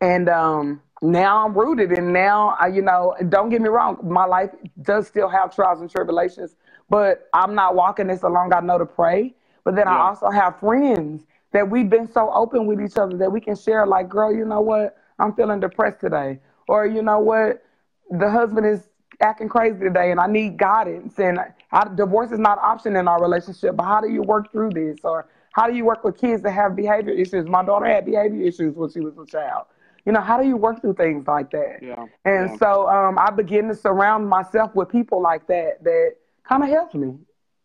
and 0.00 0.30
um, 0.30 0.80
now 1.02 1.44
I'm 1.44 1.52
rooted, 1.52 1.92
and 1.92 2.10
now 2.10 2.56
I, 2.58 2.68
you 2.68 2.80
know, 2.80 3.14
don't 3.28 3.50
get 3.50 3.60
me 3.60 3.68
wrong, 3.68 3.98
my 4.02 4.24
life 4.24 4.50
does 4.80 5.06
still 5.06 5.28
have 5.28 5.54
trials 5.54 5.82
and 5.82 5.90
tribulations, 5.90 6.56
but 6.88 7.28
I'm 7.34 7.54
not 7.54 7.74
walking 7.74 8.06
this 8.06 8.22
alone. 8.22 8.50
I 8.54 8.60
know 8.60 8.78
to 8.78 8.86
pray. 8.86 9.34
But 9.68 9.74
then 9.74 9.84
yeah. 9.86 9.98
I 9.98 10.08
also 10.08 10.30
have 10.30 10.58
friends 10.60 11.26
that 11.52 11.68
we've 11.68 11.90
been 11.90 12.10
so 12.10 12.32
open 12.32 12.64
with 12.64 12.80
each 12.80 12.96
other 12.96 13.18
that 13.18 13.30
we 13.30 13.38
can 13.38 13.54
share, 13.54 13.86
like, 13.86 14.08
girl, 14.08 14.34
you 14.34 14.46
know 14.46 14.62
what? 14.62 14.96
I'm 15.18 15.34
feeling 15.34 15.60
depressed 15.60 16.00
today. 16.00 16.38
Or, 16.68 16.86
you 16.86 17.02
know 17.02 17.18
what? 17.18 17.62
The 18.10 18.30
husband 18.30 18.64
is 18.64 18.88
acting 19.20 19.50
crazy 19.50 19.78
today 19.78 20.10
and 20.10 20.20
I 20.20 20.26
need 20.26 20.56
guidance. 20.56 21.18
And 21.18 21.38
I, 21.70 21.86
divorce 21.94 22.30
is 22.30 22.38
not 22.38 22.56
an 22.56 22.64
option 22.64 22.96
in 22.96 23.06
our 23.08 23.20
relationship, 23.20 23.76
but 23.76 23.82
how 23.82 24.00
do 24.00 24.08
you 24.08 24.22
work 24.22 24.50
through 24.52 24.70
this? 24.70 25.00
Or 25.04 25.28
how 25.52 25.66
do 25.66 25.76
you 25.76 25.84
work 25.84 26.02
with 26.02 26.18
kids 26.18 26.42
that 26.44 26.52
have 26.52 26.74
behavior 26.74 27.12
issues? 27.12 27.46
My 27.46 27.62
daughter 27.62 27.84
had 27.84 28.06
behavior 28.06 28.40
issues 28.40 28.74
when 28.74 28.90
she 28.90 29.00
was 29.00 29.18
a 29.18 29.26
child. 29.26 29.66
You 30.06 30.12
know, 30.12 30.22
how 30.22 30.40
do 30.40 30.48
you 30.48 30.56
work 30.56 30.80
through 30.80 30.94
things 30.94 31.26
like 31.26 31.50
that? 31.50 31.80
Yeah. 31.82 32.06
And 32.24 32.48
yeah. 32.52 32.56
so 32.56 32.88
um, 32.88 33.18
I 33.18 33.30
begin 33.32 33.68
to 33.68 33.74
surround 33.74 34.30
myself 34.30 34.74
with 34.74 34.88
people 34.88 35.20
like 35.20 35.46
that 35.48 35.84
that 35.84 36.12
kind 36.44 36.62
of 36.62 36.70
helps 36.70 36.94
me. 36.94 37.18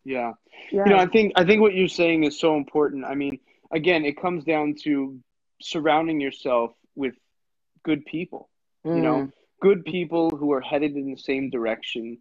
Yeah. 0.05 0.33
yeah. 0.71 0.83
You 0.85 0.91
know, 0.91 0.97
I 0.97 1.05
think 1.07 1.33
I 1.35 1.43
think 1.43 1.61
what 1.61 1.73
you're 1.73 1.87
saying 1.87 2.23
is 2.23 2.39
so 2.39 2.57
important. 2.57 3.05
I 3.05 3.15
mean, 3.15 3.39
again, 3.71 4.05
it 4.05 4.19
comes 4.21 4.43
down 4.43 4.75
to 4.83 5.19
surrounding 5.61 6.19
yourself 6.19 6.71
with 6.95 7.15
good 7.83 8.05
people. 8.05 8.49
Mm. 8.85 8.95
You 8.95 9.01
know, 9.01 9.15
mm. 9.15 9.31
good 9.61 9.85
people 9.85 10.29
who 10.29 10.51
are 10.53 10.61
headed 10.61 10.95
in 10.95 11.11
the 11.11 11.17
same 11.17 11.49
direction. 11.49 12.17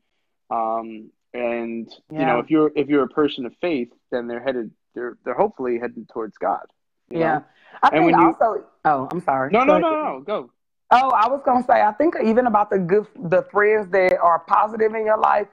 Um, 0.50 1.10
and 1.34 1.88
yeah. 2.10 2.20
you 2.20 2.26
know, 2.26 2.38
if 2.38 2.50
you're 2.50 2.70
if 2.76 2.88
you're 2.88 3.04
a 3.04 3.08
person 3.08 3.46
of 3.46 3.54
faith, 3.60 3.88
then 4.10 4.26
they're 4.26 4.42
headed 4.42 4.70
they're 4.94 5.16
they're 5.24 5.34
hopefully 5.34 5.78
headed 5.78 6.08
towards 6.08 6.36
God. 6.38 6.66
yeah. 7.10 7.18
Know? 7.18 7.44
I 7.82 7.88
and 7.94 8.06
think 8.06 8.18
also 8.18 8.54
you, 8.54 8.64
oh, 8.84 9.08
I'm 9.10 9.22
sorry. 9.22 9.50
No, 9.50 9.64
no, 9.64 9.78
no, 9.78 9.90
no, 9.90 10.20
go. 10.20 10.50
Oh, 10.90 11.08
I 11.10 11.26
was 11.28 11.40
gonna 11.44 11.64
say, 11.64 11.80
I 11.80 11.92
think 11.92 12.16
even 12.22 12.46
about 12.46 12.68
the 12.68 12.78
good, 12.78 13.06
the 13.16 13.42
friends 13.50 13.90
that 13.92 14.18
are 14.18 14.40
positive 14.40 14.94
in 14.94 15.06
your 15.06 15.18
life. 15.18 15.46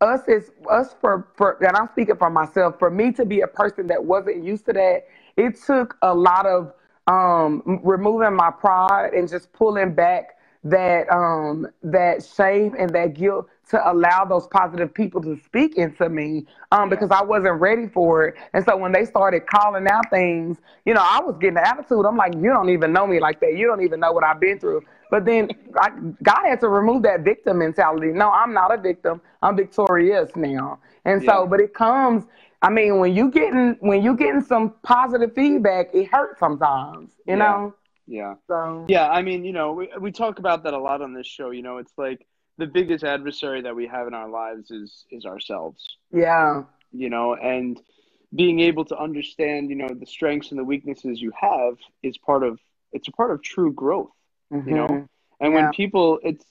Us 0.00 0.20
is 0.28 0.50
us 0.70 0.94
for 1.00 1.28
for, 1.36 1.62
and 1.62 1.76
I'm 1.76 1.88
speaking 1.92 2.16
for 2.16 2.30
myself. 2.30 2.78
For 2.78 2.90
me 2.90 3.12
to 3.12 3.26
be 3.26 3.42
a 3.42 3.46
person 3.46 3.86
that 3.88 4.02
wasn't 4.02 4.44
used 4.44 4.66
to 4.66 4.72
that, 4.72 5.04
it 5.36 5.56
took 5.66 5.96
a 6.02 6.14
lot 6.14 6.46
of 6.46 6.72
um, 7.06 7.80
removing 7.84 8.34
my 8.34 8.50
pride 8.50 9.12
and 9.14 9.28
just 9.28 9.52
pulling 9.52 9.94
back 9.94 10.38
that 10.64 11.10
um, 11.12 11.66
that 11.82 12.24
shame 12.24 12.74
and 12.78 12.90
that 12.94 13.14
guilt 13.14 13.48
to 13.70 13.90
allow 13.92 14.24
those 14.24 14.46
positive 14.48 14.92
people 14.92 15.22
to 15.22 15.36
speak 15.44 15.76
into 15.76 16.08
me 16.08 16.46
um, 16.72 16.88
because 16.88 17.10
I 17.10 17.22
wasn't 17.22 17.60
ready 17.60 17.86
for 17.88 18.26
it. 18.28 18.34
And 18.52 18.64
so 18.64 18.76
when 18.76 18.92
they 18.92 19.04
started 19.04 19.46
calling 19.46 19.86
out 19.88 20.10
things, 20.10 20.58
you 20.84 20.94
know, 20.94 21.02
I 21.02 21.20
was 21.20 21.36
getting 21.38 21.54
the 21.54 21.66
attitude. 21.66 22.04
I'm 22.04 22.16
like, 22.16 22.34
you 22.34 22.50
don't 22.50 22.70
even 22.70 22.92
know 22.92 23.06
me 23.06 23.20
like 23.20 23.40
that. 23.40 23.56
You 23.56 23.66
don't 23.66 23.82
even 23.82 24.00
know 24.00 24.12
what 24.12 24.24
I've 24.24 24.40
been 24.40 24.58
through. 24.58 24.82
But 25.10 25.24
then 25.24 25.50
I, 25.80 25.90
God 26.22 26.42
had 26.46 26.60
to 26.60 26.68
remove 26.68 27.02
that 27.04 27.20
victim 27.22 27.58
mentality. 27.58 28.08
No, 28.08 28.30
I'm 28.30 28.52
not 28.52 28.72
a 28.76 28.80
victim. 28.80 29.20
I'm 29.42 29.56
victorious 29.56 30.30
now. 30.36 30.80
And 31.04 31.22
so, 31.24 31.46
but 31.46 31.60
it 31.60 31.74
comes. 31.74 32.24
I 32.62 32.70
mean, 32.70 32.98
when 32.98 33.14
you 33.14 33.30
getting 33.30 33.76
when 33.80 34.02
you 34.02 34.16
getting 34.16 34.42
some 34.42 34.74
positive 34.82 35.34
feedback, 35.34 35.88
it 35.94 36.08
hurts 36.10 36.40
sometimes. 36.40 37.10
You 37.26 37.34
yeah. 37.34 37.38
know. 37.38 37.74
Yeah. 38.10 38.34
So. 38.48 38.86
Yeah, 38.88 39.08
I 39.08 39.22
mean, 39.22 39.44
you 39.44 39.52
know, 39.52 39.72
we 39.72 39.88
we 40.00 40.10
talk 40.10 40.40
about 40.40 40.64
that 40.64 40.74
a 40.74 40.78
lot 40.78 41.00
on 41.00 41.14
this 41.14 41.28
show. 41.28 41.50
You 41.50 41.62
know, 41.62 41.78
it's 41.78 41.92
like 41.96 42.26
the 42.58 42.66
biggest 42.66 43.04
adversary 43.04 43.62
that 43.62 43.76
we 43.76 43.86
have 43.86 44.08
in 44.08 44.14
our 44.14 44.28
lives 44.28 44.72
is 44.72 45.04
is 45.10 45.24
ourselves. 45.24 45.96
Yeah. 46.12 46.64
You 46.92 47.08
know, 47.08 47.36
and 47.36 47.80
being 48.34 48.58
able 48.60 48.84
to 48.86 48.98
understand, 48.98 49.70
you 49.70 49.76
know, 49.76 49.94
the 49.94 50.06
strengths 50.06 50.50
and 50.50 50.58
the 50.58 50.64
weaknesses 50.64 51.22
you 51.22 51.32
have 51.40 51.76
is 52.02 52.18
part 52.18 52.42
of 52.42 52.58
it's 52.92 53.06
a 53.06 53.12
part 53.12 53.30
of 53.30 53.42
true 53.42 53.72
growth. 53.72 54.10
Mm-hmm. 54.52 54.68
You 54.68 54.74
know, 54.74 54.86
mm-hmm. 54.86 55.44
and 55.44 55.54
yeah. 55.54 55.62
when 55.62 55.72
people, 55.72 56.18
it's 56.24 56.44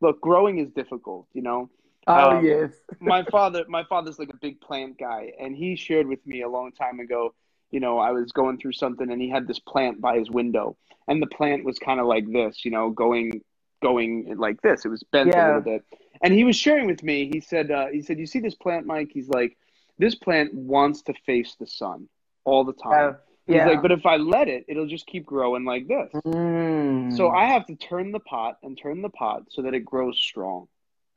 look, 0.00 0.20
growing 0.20 0.58
is 0.58 0.70
difficult. 0.70 1.26
You 1.32 1.42
know. 1.42 1.70
Oh 2.06 2.36
um, 2.36 2.44
yes. 2.44 2.70
my 3.00 3.24
father, 3.24 3.64
my 3.66 3.82
father's 3.82 4.20
like 4.20 4.30
a 4.30 4.36
big 4.36 4.60
plant 4.60 4.98
guy, 5.00 5.32
and 5.40 5.56
he 5.56 5.74
shared 5.74 6.06
with 6.06 6.24
me 6.24 6.42
a 6.42 6.48
long 6.48 6.70
time 6.70 7.00
ago. 7.00 7.34
You 7.74 7.80
know, 7.80 7.98
I 7.98 8.12
was 8.12 8.32
going 8.32 8.56
through 8.58 8.72
something, 8.72 9.10
and 9.10 9.20
he 9.20 9.28
had 9.28 9.46
this 9.46 9.58
plant 9.58 10.00
by 10.00 10.18
his 10.18 10.30
window, 10.30 10.76
and 11.08 11.20
the 11.20 11.26
plant 11.26 11.64
was 11.64 11.78
kind 11.78 12.00
of 12.00 12.06
like 12.06 12.26
this. 12.32 12.64
You 12.64 12.70
know, 12.70 12.90
going 12.90 13.42
going 13.84 14.34
like 14.38 14.60
this. 14.62 14.84
It 14.84 14.88
was 14.88 15.02
bent 15.12 15.28
yeah. 15.28 15.44
a 15.44 15.48
little 15.48 15.60
bit. 15.60 15.84
And 16.22 16.32
he 16.32 16.42
was 16.42 16.56
sharing 16.56 16.86
with 16.86 17.02
me. 17.02 17.30
He 17.32 17.40
said, 17.40 17.70
uh, 17.70 17.88
he 17.88 18.00
said, 18.00 18.18
you 18.18 18.26
see 18.26 18.40
this 18.40 18.54
plant, 18.54 18.86
Mike? 18.86 19.10
He's 19.12 19.28
like, 19.28 19.56
this 19.98 20.14
plant 20.14 20.54
wants 20.54 21.02
to 21.02 21.14
face 21.26 21.54
the 21.60 21.66
sun 21.66 22.08
all 22.44 22.64
the 22.64 22.72
time. 22.72 23.10
Uh, 23.10 23.12
yeah. 23.46 23.64
He's 23.64 23.74
like, 23.74 23.82
but 23.82 23.92
if 23.92 24.06
I 24.06 24.16
let 24.16 24.48
it, 24.48 24.64
it'll 24.68 24.86
just 24.86 25.06
keep 25.06 25.26
growing 25.26 25.64
like 25.66 25.86
this. 25.86 26.10
Mm. 26.24 27.14
So 27.14 27.28
I 27.28 27.44
have 27.46 27.66
to 27.66 27.76
turn 27.76 28.10
the 28.10 28.20
pot 28.20 28.56
and 28.62 28.78
turn 28.78 29.02
the 29.02 29.10
pot 29.10 29.42
so 29.50 29.60
that 29.62 29.74
it 29.74 29.84
grows 29.84 30.18
strong. 30.18 30.66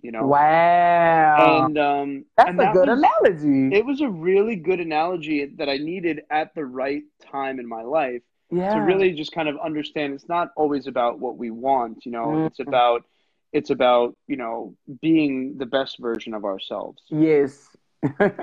You 0.02 0.12
know. 0.12 0.26
Wow. 0.26 1.66
And 1.66 1.78
um, 1.78 2.26
that's 2.36 2.50
and 2.50 2.60
a 2.60 2.64
that 2.64 2.74
good 2.74 2.90
was, 2.90 3.00
analogy. 3.00 3.76
It 3.76 3.86
was 3.86 4.02
a 4.02 4.10
really 4.10 4.56
good 4.56 4.80
analogy 4.80 5.46
that 5.58 5.70
I 5.70 5.78
needed 5.78 6.22
at 6.30 6.54
the 6.56 6.66
right 6.66 7.04
time 7.32 7.60
in 7.60 7.68
my 7.68 7.82
life 7.82 8.22
yeah. 8.52 8.74
to 8.74 8.82
really 8.82 9.12
just 9.12 9.32
kind 9.32 9.50
of 9.50 9.58
understand 9.64 10.14
it's 10.14 10.30
not 10.30 10.52
always 10.56 10.88
about 10.88 11.20
what 11.20 11.38
we 11.38 11.52
want 11.52 12.06
you 12.06 12.12
know 12.12 12.28
mm-hmm. 12.28 12.46
it's 12.46 12.60
about 12.60 13.04
it's 13.52 13.70
about 13.70 14.16
you 14.28 14.38
know 14.38 14.76
being 15.02 15.58
the 15.58 15.66
best 15.66 16.00
version 16.00 16.34
of 16.34 16.46
ourselves 16.46 17.02
yes 17.10 17.68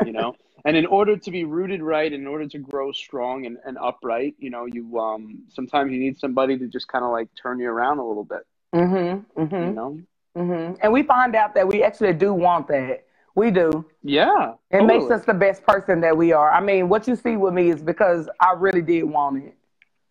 you 0.04 0.12
know 0.12 0.34
and 0.64 0.76
in 0.76 0.86
order 0.86 1.16
to 1.16 1.30
be 1.30 1.44
rooted 1.44 1.82
right 1.82 2.12
in 2.12 2.26
order 2.26 2.46
to 2.46 2.58
grow 2.58 2.92
strong 2.92 3.46
and, 3.46 3.58
and 3.64 3.78
upright 3.78 4.34
you 4.38 4.50
know 4.50 4.66
you 4.66 4.98
um 4.98 5.42
sometimes 5.48 5.92
you 5.92 5.98
need 5.98 6.18
somebody 6.18 6.58
to 6.58 6.66
just 6.66 6.88
kind 6.88 7.04
of 7.04 7.10
like 7.10 7.28
turn 7.40 7.58
you 7.58 7.68
around 7.68 7.98
a 7.98 8.06
little 8.06 8.24
bit 8.24 8.46
mm-hmm, 8.74 9.40
mm-hmm. 9.40 9.54
you 9.54 9.72
know 9.72 9.98
mm-hmm. 10.36 10.74
and 10.80 10.92
we 10.92 11.02
find 11.02 11.34
out 11.34 11.54
that 11.54 11.66
we 11.66 11.82
actually 11.82 12.12
do 12.12 12.32
want 12.32 12.68
that 12.68 13.04
we 13.34 13.50
do. 13.50 13.84
Yeah. 14.02 14.54
It 14.70 14.78
totally. 14.78 14.98
makes 14.98 15.10
us 15.10 15.24
the 15.24 15.34
best 15.34 15.64
person 15.64 16.00
that 16.00 16.16
we 16.16 16.32
are. 16.32 16.52
I 16.52 16.60
mean, 16.60 16.88
what 16.88 17.08
you 17.08 17.16
see 17.16 17.36
with 17.36 17.52
me 17.52 17.70
is 17.70 17.82
because 17.82 18.28
I 18.40 18.52
really 18.52 18.82
did 18.82 19.02
want 19.04 19.42
it. 19.42 19.56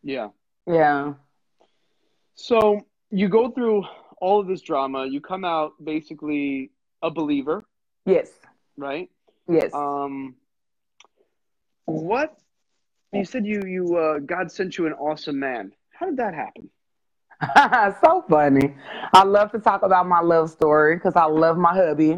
Yeah. 0.04 0.30
Yeah. 0.68 1.14
So 2.36 2.86
you 3.12 3.30
go 3.30 3.50
through 3.50 3.86
all 4.20 4.40
of 4.40 4.48
this 4.48 4.62
drama. 4.62 5.06
You 5.06 5.22
come 5.22 5.46
out 5.46 5.74
basically 5.84 6.72
a 7.02 7.10
believer. 7.10 7.64
Yes. 8.06 8.30
Right. 8.78 9.10
Yes. 9.48 9.74
Um. 9.74 10.36
What? 11.86 12.38
You 13.14 13.26
said 13.26 13.46
you 13.46 13.62
you 13.66 13.96
uh, 13.96 14.20
God 14.20 14.52
sent 14.52 14.78
you 14.78 14.88
an 14.88 14.94
awesome 14.94 15.40
man. 15.40 15.72
How 15.92 16.08
did 16.08 16.18
that 16.18 16.34
happen? 16.34 16.70
so 18.04 18.24
funny. 18.30 18.76
I 19.14 19.24
love 19.24 19.52
to 19.52 19.60
talk 19.60 19.84
about 19.84 20.08
my 20.08 20.20
love 20.20 20.50
story 20.50 20.96
because 20.96 21.16
I 21.16 21.26
love 21.26 21.58
my 21.58 21.74
hubby. 21.74 22.14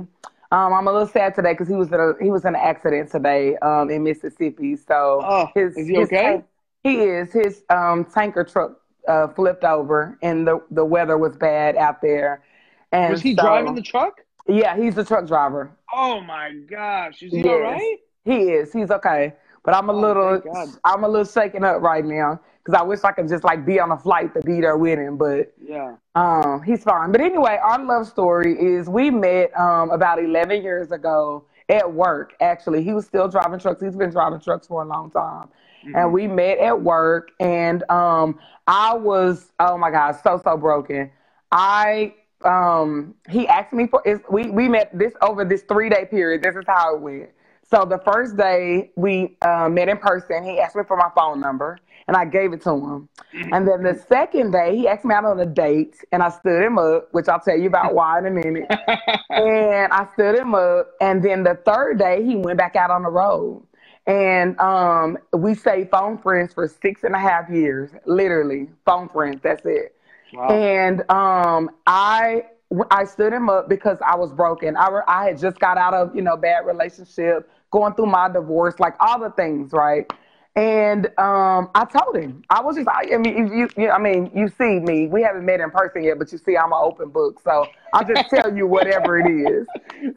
Um, 0.52 0.74
I'm 0.74 0.88
a 0.88 0.92
little 0.92 1.08
sad 1.08 1.36
today 1.36 1.54
because 1.54 1.68
he 1.68 1.74
was 1.74 1.92
in 1.92 2.00
a 2.00 2.14
he 2.24 2.30
was 2.30 2.46
in 2.46 2.56
an 2.56 2.62
accident 2.62 3.12
today 3.12 3.58
um, 3.58 3.90
in 3.90 4.04
Mississippi. 4.04 4.76
So 4.76 5.22
oh, 5.24 5.50
his, 5.56 5.76
is 5.76 5.88
he 5.88 5.98
okay? 5.98 6.36
His, 6.36 6.44
he 6.84 7.02
is. 7.02 7.34
His 7.34 7.64
um, 7.70 8.06
tanker 8.06 8.44
truck 8.44 8.80
uh, 9.08 9.28
flipped 9.30 9.64
over, 9.64 10.18
and 10.22 10.48
the 10.48 10.62
the 10.72 10.86
weather 10.86 11.18
was 11.18 11.36
bad 11.36 11.76
out 11.76 12.02
there. 12.02 12.44
And 12.92 13.12
was 13.12 13.22
he 13.22 13.36
so, 13.36 13.42
driving 13.42 13.76
the 13.76 13.82
truck? 13.82 14.22
Yeah, 14.48 14.78
he's 14.78 14.96
the 14.96 15.04
truck 15.04 15.28
driver. 15.28 15.72
Oh 15.94 16.22
my 16.22 16.52
gosh, 16.70 17.22
is 17.24 17.32
he 17.32 17.40
yes, 17.40 17.48
all 17.48 17.60
right? 17.60 17.98
He 18.24 18.52
is. 18.52 18.72
He's 18.72 18.92
okay. 18.92 19.34
But 19.66 19.76
I'm 19.76 19.90
a 19.90 19.94
oh, 19.94 20.00
little, 20.00 20.42
I'm 20.84 21.04
a 21.04 21.08
little 21.08 21.26
shaken 21.26 21.64
up 21.64 21.82
right 21.82 22.06
now 22.06 22.40
because 22.64 22.80
I 22.80 22.84
wish 22.84 23.04
I 23.04 23.12
could 23.12 23.28
just 23.28 23.44
like 23.44 23.66
be 23.66 23.80
on 23.80 23.92
a 23.92 23.98
flight 23.98 24.34
to 24.36 24.42
be 24.42 24.62
there 24.62 24.78
with 24.78 25.00
him. 25.00 25.18
But 25.18 25.54
yeah, 25.62 25.96
um, 26.16 26.62
he's 26.64 26.84
fine. 26.84 27.12
But 27.12 27.22
anyway, 27.22 27.60
our 27.62 27.84
love 27.84 28.08
story 28.08 28.54
is 28.54 28.88
we 28.88 29.10
met 29.10 29.58
um 29.60 29.90
about 29.92 30.24
11 30.24 30.62
years 30.64 30.92
ago 30.92 31.46
at 31.70 31.92
work. 31.92 32.36
Actually, 32.42 32.84
he 32.84 32.94
was 32.94 33.06
still 33.06 33.28
driving 33.28 33.60
trucks. 33.60 33.82
He's 33.82 33.96
been 33.96 34.12
driving 34.12 34.40
trucks 34.40 34.68
for 34.68 34.84
a 34.84 34.86
long 34.86 35.10
time 35.12 35.50
mm-hmm. 35.86 35.96
and 35.96 36.14
we 36.14 36.28
met 36.28 36.58
at 36.60 36.82
work 36.82 37.32
and 37.40 37.90
um 37.90 38.40
I 38.68 38.94
was 38.94 39.52
oh 39.60 39.78
my 39.78 39.92
god 39.92 40.18
so 40.24 40.42
so 40.44 40.58
broken. 40.58 41.12
I 41.52 42.14
um 42.44 43.16
he 43.30 43.48
asked 43.48 43.74
me 43.74 43.88
for 43.88 44.04
we 44.30 44.50
we 44.50 44.68
met 44.68 44.98
this 44.98 45.14
over 45.22 45.46
this 45.46 45.64
3 45.64 45.90
day 45.90 46.06
period. 46.06 46.44
This 46.44 46.56
is 46.56 46.64
how 46.68 46.96
it 46.96 47.02
went. 47.02 47.30
So 47.70 47.84
the 47.84 48.00
first 48.00 48.38
day 48.38 48.92
we 48.96 49.38
uh, 49.42 49.70
met 49.70 49.90
in 49.90 49.98
person, 49.98 50.44
he 50.44 50.60
asked 50.60 50.76
me 50.76 50.84
for 50.88 50.98
my 50.98 51.10
phone 51.16 51.40
number 51.40 51.80
and 52.08 52.16
I 52.16 52.26
gave 52.26 52.54
it 52.54 52.62
to 52.64 52.72
him. 52.72 53.10
And 53.34 53.68
then 53.68 53.82
the 53.82 54.00
second 54.08 54.52
day, 54.52 54.76
he 54.78 54.88
asked 54.88 55.06
me 55.06 55.16
out 55.16 55.26
on 55.26 55.40
a 55.40 55.46
date 55.46 55.96
and 56.12 56.22
I 56.22 56.30
stood 56.30 56.64
him 56.64 56.78
up, 56.78 57.10
which 57.12 57.28
I'll 57.28 57.40
tell 57.40 57.58
you 57.58 57.68
about 57.68 57.96
why 57.96 58.20
in 58.20 58.28
a 58.28 58.32
minute. 58.32 58.68
and 59.30 59.92
I 59.92 60.08
stood 60.14 60.36
him 60.36 60.54
up. 60.54 60.92
And 61.02 61.24
then 61.24 61.44
the 61.44 61.56
third 61.66 61.98
day, 61.98 62.24
he 62.24 62.36
went 62.36 62.60
back 62.60 62.76
out 62.76 62.92
on 62.92 63.04
the 63.04 63.10
road. 63.10 63.66
And 64.06 64.60
um, 64.60 65.18
we 65.34 65.56
stayed 65.56 65.90
phone 65.90 66.20
friends 66.20 66.54
for 66.54 66.68
six 66.68 67.04
and 67.04 67.16
a 67.16 67.20
half 67.20 67.50
years, 67.50 67.90
literally 68.06 68.70
phone 68.86 69.10
friends. 69.10 69.40
That's 69.42 69.66
it. 69.66 69.96
Wow. 70.34 70.50
And 70.50 71.10
um, 71.10 71.72
I 71.88 72.44
I 72.92 73.06
stood 73.06 73.32
him 73.32 73.50
up 73.50 73.70
because 73.70 73.98
I 74.06 74.16
was 74.16 74.32
broken. 74.34 74.76
I, 74.76 74.90
I 75.08 75.26
had 75.26 75.38
just 75.38 75.60
got 75.60 75.78
out 75.78 75.94
of 75.94 76.16
you 76.16 76.22
know 76.22 76.36
bad 76.36 76.66
relationship, 76.66 77.50
going 77.76 77.94
through 77.94 78.06
my 78.06 78.30
divorce, 78.30 78.80
like 78.80 78.96
all 79.02 79.20
the 79.20 79.32
things, 79.32 79.74
right? 79.74 80.10
And 80.56 81.08
um, 81.20 81.70
I 81.76 81.84
told 81.84 82.16
him 82.16 82.42
I 82.50 82.62
was 82.62 82.78
just 82.78 82.88
I, 82.88 83.14
I 83.14 83.18
mean 83.18 83.48
you, 83.48 83.70
you 83.76 83.90
I 83.90 84.00
mean 84.00 84.32
you 84.34 84.48
see 84.48 84.80
me. 84.80 85.08
We 85.08 85.22
haven't 85.22 85.46
met 85.46 85.60
in 85.60 85.70
person 85.70 86.04
yet, 86.04 86.18
but 86.18 86.32
you 86.32 86.38
see 86.38 86.56
I'm 86.56 86.72
an 86.72 86.80
open 86.82 87.10
book, 87.10 87.42
so 87.44 87.68
I'll 87.94 88.06
just 88.06 88.30
tell 88.30 88.56
you 88.56 88.66
whatever 88.66 89.20
it 89.20 89.30
is. 89.30 89.68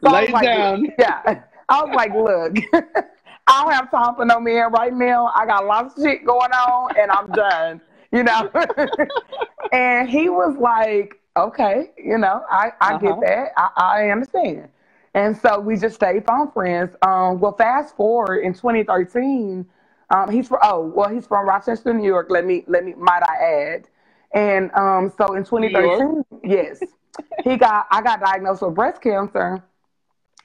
So 0.01 0.09
Lay 0.09 0.27
like, 0.27 0.45
down. 0.45 0.87
Yeah, 0.97 1.43
I 1.67 1.83
was 1.83 1.93
like, 1.93 2.13
look. 2.13 2.55
I 3.51 3.63
don't 3.63 3.73
have 3.73 3.89
time 3.89 4.15
for 4.15 4.25
no 4.25 4.39
man 4.39 4.71
right 4.71 4.93
now. 4.93 5.31
I 5.35 5.47
got 5.47 5.65
lots 5.65 5.97
of 5.97 6.03
shit 6.03 6.23
going 6.23 6.51
on 6.51 6.95
and 6.99 7.09
I'm 7.09 7.31
done, 7.31 7.81
you 8.11 8.21
know? 8.21 8.47
and 9.73 10.07
he 10.07 10.29
was 10.29 10.55
like, 10.57 11.19
okay, 11.35 11.89
you 11.97 12.19
know, 12.19 12.43
I, 12.47 12.71
I 12.79 12.93
uh-huh. 12.93 12.97
get 12.99 13.19
that. 13.21 13.47
I, 13.57 13.71
I 13.75 14.09
understand. 14.11 14.69
And 15.13 15.35
so 15.35 15.59
we 15.59 15.77
just 15.77 15.95
stayed 15.95 16.25
phone 16.25 16.51
friends. 16.51 16.95
Um, 17.01 17.39
well, 17.39 17.55
fast 17.55 17.95
forward 17.95 18.39
in 18.39 18.53
2013, 18.53 19.65
um, 20.11 20.31
he's 20.31 20.47
from, 20.47 20.59
oh, 20.63 20.91
well, 20.95 21.09
he's 21.09 21.25
from 21.25 21.47
Rochester, 21.47 21.93
New 21.93 22.05
York. 22.05 22.27
Let 22.29 22.45
me, 22.45 22.63
let 22.67 22.83
me, 22.83 22.93
might 22.95 23.23
I 23.23 23.73
add. 23.73 23.87
And 24.33 24.71
um, 24.73 25.11
so 25.17 25.33
in 25.33 25.43
2013, 25.43 26.23
yes, 26.43 26.83
he 27.43 27.57
got, 27.57 27.87
I 27.91 28.01
got 28.01 28.19
diagnosed 28.19 28.61
with 28.61 28.75
breast 28.75 29.01
cancer. 29.01 29.63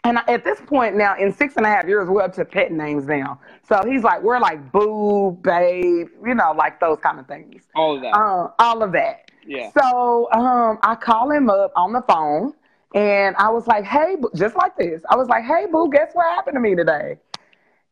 And 0.04 0.18
at 0.28 0.44
this 0.44 0.60
point 0.60 0.96
now, 0.96 1.16
in 1.18 1.32
six 1.32 1.56
and 1.56 1.64
a 1.64 1.68
half 1.68 1.86
years, 1.86 2.08
we're 2.08 2.22
up 2.22 2.34
to 2.34 2.44
pet 2.44 2.70
names 2.72 3.06
now. 3.06 3.40
So 3.66 3.82
he's 3.86 4.02
like, 4.02 4.22
we're 4.22 4.38
like 4.38 4.70
boo, 4.70 5.38
babe, 5.42 6.08
you 6.24 6.34
know, 6.34 6.52
like 6.52 6.78
those 6.78 6.98
kind 7.00 7.18
of 7.18 7.26
things. 7.26 7.62
All 7.74 7.96
of 7.96 8.02
that. 8.02 8.14
Uh, 8.14 8.50
all 8.58 8.82
of 8.82 8.92
that. 8.92 9.30
Yeah. 9.46 9.70
So 9.78 10.30
um, 10.32 10.78
I 10.82 10.94
call 10.94 11.30
him 11.30 11.48
up 11.48 11.72
on 11.74 11.92
the 11.94 12.02
phone 12.02 12.52
and 12.94 13.34
I 13.36 13.50
was 13.50 13.66
like, 13.66 13.84
hey, 13.84 14.16
just 14.36 14.54
like 14.56 14.76
this. 14.76 15.02
I 15.10 15.16
was 15.16 15.28
like, 15.28 15.44
hey, 15.44 15.66
boo, 15.70 15.90
guess 15.90 16.12
what 16.14 16.26
happened 16.26 16.54
to 16.54 16.60
me 16.60 16.76
today? 16.76 17.18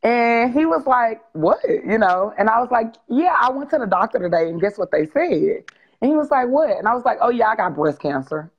And 0.04 0.52
he 0.52 0.64
was 0.64 0.86
like, 0.86 1.20
what? 1.32 1.58
You 1.68 1.98
know? 1.98 2.32
And 2.38 2.48
I 2.48 2.60
was 2.60 2.70
like, 2.70 2.94
yeah, 3.08 3.36
I 3.38 3.50
went 3.50 3.70
to 3.70 3.78
the 3.78 3.86
doctor 3.86 4.20
today 4.20 4.48
and 4.48 4.60
guess 4.60 4.78
what 4.78 4.92
they 4.92 5.06
said? 5.06 5.64
And 6.00 6.10
he 6.10 6.16
was 6.16 6.30
like, 6.30 6.48
what? 6.48 6.70
And 6.70 6.86
I 6.86 6.94
was 6.94 7.04
like, 7.04 7.18
oh, 7.20 7.30
yeah, 7.30 7.48
I 7.48 7.56
got 7.56 7.74
breast 7.74 8.00
cancer. 8.00 8.50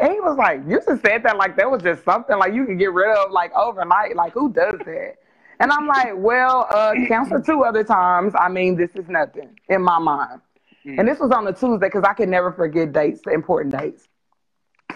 And 0.00 0.12
he 0.12 0.20
was 0.20 0.36
like, 0.36 0.60
you 0.66 0.80
just 0.84 1.02
said 1.02 1.22
that 1.22 1.36
like 1.36 1.56
that 1.56 1.70
was 1.70 1.82
just 1.82 2.02
something 2.04 2.36
like 2.36 2.52
you 2.52 2.66
could 2.66 2.78
get 2.78 2.92
rid 2.92 3.16
of 3.16 3.30
like 3.30 3.52
overnight. 3.54 4.16
Like, 4.16 4.32
who 4.32 4.52
does 4.52 4.78
that? 4.84 5.14
And 5.60 5.70
I'm 5.70 5.86
like, 5.86 6.14
well, 6.16 6.66
uh, 6.70 6.94
cancer 7.06 7.40
two 7.40 7.62
other 7.62 7.84
times. 7.84 8.32
I 8.36 8.48
mean, 8.48 8.76
this 8.76 8.90
is 8.96 9.08
nothing 9.08 9.56
in 9.68 9.82
my 9.82 9.98
mind. 9.98 10.40
Mm. 10.84 10.98
And 10.98 11.08
this 11.08 11.20
was 11.20 11.30
on 11.30 11.46
a 11.46 11.52
Tuesday 11.52 11.86
because 11.86 12.02
I 12.02 12.12
can 12.14 12.28
never 12.28 12.52
forget 12.52 12.92
dates, 12.92 13.20
the 13.24 13.32
important 13.32 13.78
dates. 13.78 14.08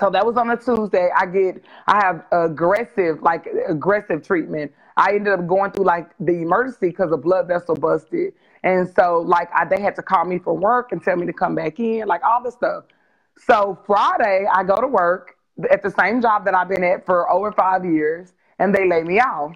So 0.01 0.11
that 0.11 0.25
was 0.25 0.37
on 0.37 0.51
a 0.51 0.57
Tuesday. 0.57 1.11
I 1.17 1.27
get, 1.27 1.63
I 1.87 2.05
have 2.05 2.25
aggressive, 2.33 3.23
like 3.23 3.47
aggressive 3.69 4.27
treatment. 4.27 4.73
I 4.97 5.15
ended 5.15 5.33
up 5.33 5.47
going 5.47 5.73
through 5.73 5.87
like 5.87 6.11
the 6.21 6.43
emergency 6.43 6.89
because 6.91 7.13
a 7.13 7.17
blood 7.17 7.49
vessel 7.49 7.75
busted. 7.75 8.35
And 8.63 8.89
so 8.97 9.19
like 9.27 9.49
I, 9.55 9.65
they 9.65 9.81
had 9.81 9.95
to 9.97 10.03
call 10.03 10.25
me 10.25 10.39
for 10.39 10.57
work 10.57 10.93
and 10.93 11.03
tell 11.03 11.17
me 11.17 11.27
to 11.27 11.33
come 11.33 11.55
back 11.55 11.79
in, 11.81 12.07
like 12.07 12.23
all 12.25 12.43
this 12.43 12.55
stuff. 12.55 12.85
So 13.39 13.79
Friday, 13.87 14.47
I 14.53 14.65
go 14.65 14.77
to 14.81 14.89
work 14.89 15.37
at 15.71 15.83
the 15.83 15.91
same 15.91 16.21
job 16.21 16.45
that 16.45 16.55
I've 16.55 16.69
been 16.69 16.85
at 16.85 17.07
for 17.07 17.31
over 17.31 17.53
five 17.53 17.85
years, 17.85 18.33
and 18.59 18.75
they 18.75 18.89
lay 18.89 19.03
me 19.03 19.21
off. 19.21 19.53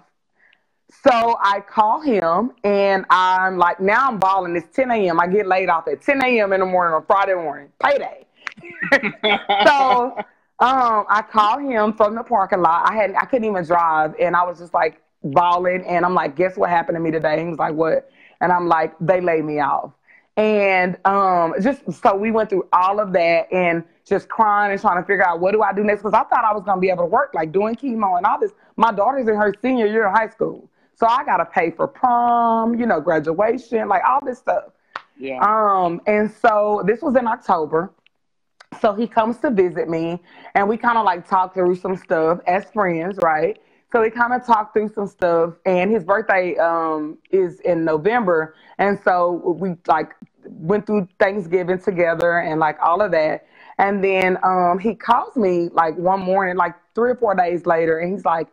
So 1.03 1.37
I 1.41 1.59
call 1.61 2.01
him, 2.01 2.51
and 2.63 3.05
I'm 3.09 3.57
like, 3.57 3.79
now 3.79 4.07
I'm 4.07 4.19
balling. 4.19 4.55
It's 4.55 4.73
10 4.75 4.91
a.m. 4.91 5.19
I 5.19 5.27
get 5.27 5.47
laid 5.47 5.69
off 5.69 5.87
at 5.87 6.01
10 6.01 6.23
a.m. 6.23 6.53
in 6.53 6.59
the 6.59 6.65
morning 6.65 6.93
on 6.93 7.05
Friday 7.05 7.33
morning, 7.33 7.69
payday. 7.83 8.25
so 9.67 10.23
um, 10.63 11.05
I 11.09 11.21
called 11.21 11.61
him 11.61 11.91
from 11.91 12.15
the 12.15 12.23
parking 12.23 12.61
lot. 12.61 12.89
I 12.89 12.95
had 12.95 13.13
I 13.15 13.25
couldn't 13.25 13.49
even 13.49 13.65
drive, 13.65 14.15
and 14.17 14.33
I 14.33 14.45
was 14.45 14.59
just 14.59 14.73
like 14.73 15.01
bawling. 15.21 15.83
And 15.85 16.05
I'm 16.05 16.13
like, 16.13 16.37
guess 16.37 16.55
what 16.55 16.69
happened 16.69 16.95
to 16.95 17.01
me 17.01 17.11
today? 17.11 17.41
He 17.41 17.49
was 17.49 17.59
like, 17.59 17.73
what? 17.73 18.09
And 18.39 18.49
I'm 18.49 18.67
like, 18.69 18.93
they 19.01 19.19
laid 19.19 19.43
me 19.43 19.59
off. 19.59 19.91
And 20.37 20.97
um, 21.05 21.53
just 21.61 21.81
so 22.01 22.15
we 22.15 22.31
went 22.31 22.49
through 22.49 22.67
all 22.71 23.01
of 23.01 23.11
that 23.11 23.51
and 23.51 23.83
just 24.05 24.29
crying 24.29 24.71
and 24.71 24.79
trying 24.79 25.01
to 25.01 25.05
figure 25.05 25.25
out 25.25 25.41
what 25.41 25.51
do 25.51 25.61
I 25.61 25.73
do 25.73 25.83
next 25.83 26.01
because 26.01 26.13
I 26.13 26.23
thought 26.23 26.45
I 26.45 26.53
was 26.53 26.63
gonna 26.63 26.79
be 26.79 26.89
able 26.89 27.03
to 27.03 27.09
work 27.09 27.33
like 27.33 27.51
doing 27.51 27.75
chemo 27.75 28.15
and 28.15 28.25
all 28.25 28.39
this. 28.39 28.51
My 28.77 28.93
daughter's 28.93 29.27
in 29.27 29.35
her 29.35 29.53
senior 29.61 29.85
year 29.85 30.07
of 30.07 30.13
high 30.13 30.29
school, 30.29 30.69
so 30.95 31.07
I 31.07 31.25
gotta 31.25 31.45
pay 31.45 31.71
for 31.71 31.87
prom, 31.87 32.75
you 32.79 32.85
know, 32.85 33.01
graduation, 33.01 33.89
like 33.89 34.01
all 34.07 34.25
this 34.25 34.39
stuff. 34.39 34.71
Yeah. 35.17 35.39
Um, 35.41 36.01
and 36.07 36.31
so 36.31 36.83
this 36.87 37.01
was 37.01 37.17
in 37.17 37.27
October. 37.27 37.91
So 38.81 38.93
he 38.93 39.07
comes 39.07 39.37
to 39.39 39.49
visit 39.49 39.89
me, 39.89 40.19
and 40.55 40.67
we 40.67 40.77
kind 40.77 40.97
of 40.97 41.05
like 41.05 41.27
talk 41.27 41.53
through 41.53 41.75
some 41.75 41.95
stuff 41.95 42.39
as 42.47 42.65
friends, 42.71 43.17
right? 43.21 43.59
So 43.91 44.01
we 44.01 44.09
kind 44.09 44.33
of 44.33 44.45
talked 44.45 44.73
through 44.73 44.89
some 44.89 45.07
stuff, 45.07 45.53
and 45.65 45.91
his 45.91 46.03
birthday 46.03 46.57
um, 46.57 47.17
is 47.31 47.59
in 47.61 47.85
November, 47.85 48.55
and 48.79 48.99
so 49.03 49.55
we 49.59 49.75
like 49.87 50.15
went 50.45 50.87
through 50.87 51.07
Thanksgiving 51.19 51.79
together 51.79 52.39
and 52.39 52.59
like 52.59 52.77
all 52.81 53.01
of 53.01 53.11
that. 53.11 53.45
And 53.77 54.03
then 54.03 54.37
um, 54.43 54.79
he 54.79 54.95
calls 54.95 55.35
me 55.35 55.69
like 55.73 55.97
one 55.97 56.21
morning, 56.21 56.55
like 56.55 56.73
three 56.95 57.11
or 57.11 57.15
four 57.15 57.35
days 57.35 57.65
later, 57.65 57.99
and 57.99 58.11
he's 58.13 58.25
like, 58.25 58.47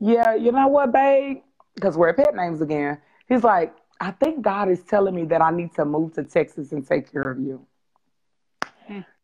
"Yeah, 0.00 0.34
you 0.34 0.52
know 0.52 0.68
what, 0.68 0.92
babe? 0.92 1.38
Because 1.74 1.96
we're 1.96 2.12
pet 2.14 2.34
names 2.34 2.60
again." 2.60 2.98
He's 3.28 3.44
like, 3.44 3.74
"I 4.00 4.12
think 4.12 4.42
God 4.42 4.70
is 4.70 4.82
telling 4.84 5.14
me 5.14 5.24
that 5.26 5.42
I 5.42 5.50
need 5.50 5.74
to 5.74 5.84
move 5.84 6.14
to 6.14 6.24
Texas 6.24 6.72
and 6.72 6.86
take 6.86 7.10
care 7.12 7.22
of 7.30 7.38
you." 7.38 7.66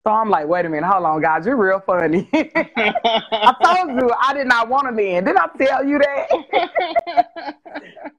So 0.05 0.11
I'm 0.11 0.31
like, 0.31 0.49
wait 0.49 0.67
a 0.67 0.69
minute, 0.69 0.88
hold 0.88 1.05
on, 1.05 1.21
guys, 1.21 1.47
you're 1.47 1.57
real 1.57 1.79
funny. 1.79 2.29
I 2.35 3.55
told 3.62 3.91
you 4.01 4.11
I 4.21 4.35
did 4.35 4.49
not 4.49 4.69
want 4.69 4.97
be 4.97 5.11
in. 5.11 5.25
Did 5.25 5.37
I 5.37 5.47
tell 5.57 5.85
you 5.85 6.01
that? 6.01 7.57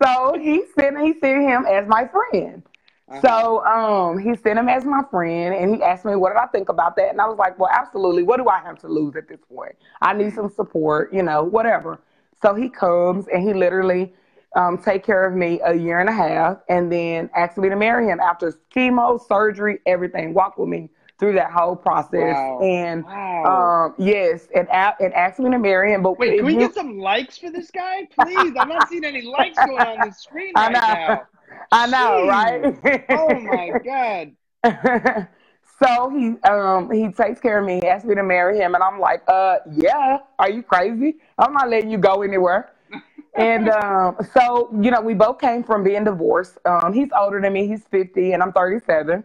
so 0.02 0.34
he 0.40 0.64
sent 0.80 0.98
he 1.02 1.14
sent 1.20 1.42
him 1.42 1.66
as 1.66 1.86
my 1.86 2.08
friend. 2.08 2.64
Uh-huh. 3.10 3.22
So 3.22 3.66
um, 3.66 4.18
he 4.18 4.34
sent 4.38 4.58
him 4.58 4.70
as 4.70 4.86
my 4.86 5.02
friend, 5.12 5.54
and 5.54 5.76
he 5.76 5.84
asked 5.84 6.06
me 6.06 6.16
what 6.16 6.30
did 6.30 6.38
I 6.38 6.46
think 6.48 6.70
about 6.70 6.96
that, 6.96 7.10
and 7.10 7.20
I 7.20 7.28
was 7.28 7.38
like, 7.38 7.60
well, 7.60 7.70
absolutely. 7.70 8.24
What 8.24 8.38
do 8.38 8.48
I 8.48 8.60
have 8.60 8.80
to 8.80 8.88
lose 8.88 9.18
at 9.18 9.28
this 9.28 9.42
point? 9.54 9.76
I 10.02 10.14
need 10.14 10.34
some 10.34 10.50
support, 10.50 11.14
you 11.14 11.22
know, 11.22 11.44
whatever. 11.44 12.00
So 12.42 12.56
he 12.56 12.70
comes 12.70 13.28
and 13.28 13.44
he 13.44 13.54
literally 13.54 14.14
um, 14.56 14.78
take 14.78 15.04
care 15.04 15.26
of 15.26 15.34
me 15.34 15.60
a 15.66 15.74
year 15.74 16.00
and 16.00 16.08
a 16.08 16.14
half, 16.14 16.60
and 16.70 16.90
then 16.90 17.30
asked 17.36 17.58
me 17.58 17.68
to 17.68 17.76
marry 17.76 18.08
him 18.08 18.22
after 18.22 18.58
chemo, 18.74 19.20
surgery, 19.28 19.80
everything. 19.86 20.34
Walk 20.34 20.58
with 20.58 20.70
me 20.70 20.90
through 21.20 21.34
that 21.34 21.52
whole 21.52 21.76
process. 21.76 22.36
Wow. 22.36 22.60
And 22.62 23.04
wow. 23.04 23.86
um, 23.86 23.96
yes, 23.98 24.48
and 24.56 24.68
and 24.70 25.14
asked 25.14 25.40
me 25.40 25.50
to 25.52 25.60
marry 25.60 25.94
him. 25.94 26.04
But 26.04 26.18
wait, 26.20 26.38
can 26.38 26.46
we 26.46 26.56
get 26.56 26.74
some 26.74 26.98
likes 26.98 27.38
for 27.38 27.52
this 27.52 27.72
guy, 27.72 28.08
please? 28.12 28.54
I'm 28.58 28.70
not 28.70 28.90
seeing 28.90 29.06
any 29.06 29.22
likes 29.22 29.58
going 29.58 29.80
on 29.80 30.08
the 30.08 30.14
screen 30.14 30.54
right 30.56 30.72
now. 30.72 31.24
I 31.72 31.88
know, 31.88 32.28
right? 32.28 33.06
oh 33.10 33.40
my 33.40 33.80
god. 33.84 34.36
so 35.84 36.10
he 36.10 36.40
um 36.50 36.90
he 36.92 37.12
takes 37.12 37.40
care 37.40 37.60
of 37.60 37.66
me. 37.66 37.80
He 37.82 37.88
asked 37.88 38.06
me 38.06 38.16
to 38.16 38.24
marry 38.24 38.58
him, 38.58 38.76
and 38.76 38.84
I'm 38.84 39.00
like, 39.00 39.24
uh, 39.28 39.58
yeah. 39.72 40.20
Are 40.40 40.50
you 40.50 40.64
crazy? 40.64 41.16
I'm 41.38 41.54
not 41.54 41.70
letting 41.70 41.90
you 41.90 41.98
go 41.98 42.22
anywhere. 42.22 42.74
and 43.36 43.70
um, 43.70 44.18
so 44.34 44.70
you 44.82 44.92
know, 44.92 45.02
we 45.02 45.14
both 45.14 45.40
came 45.40 45.64
from 45.64 45.84
being 45.84 46.04
divorced. 46.04 46.58
Um, 46.66 46.94
he's 46.94 47.10
older 47.18 47.40
than 47.40 47.54
me. 47.54 47.68
He's 47.68 47.84
50, 47.86 48.34
and 48.34 48.44
I'm 48.44 48.52
37 48.52 49.24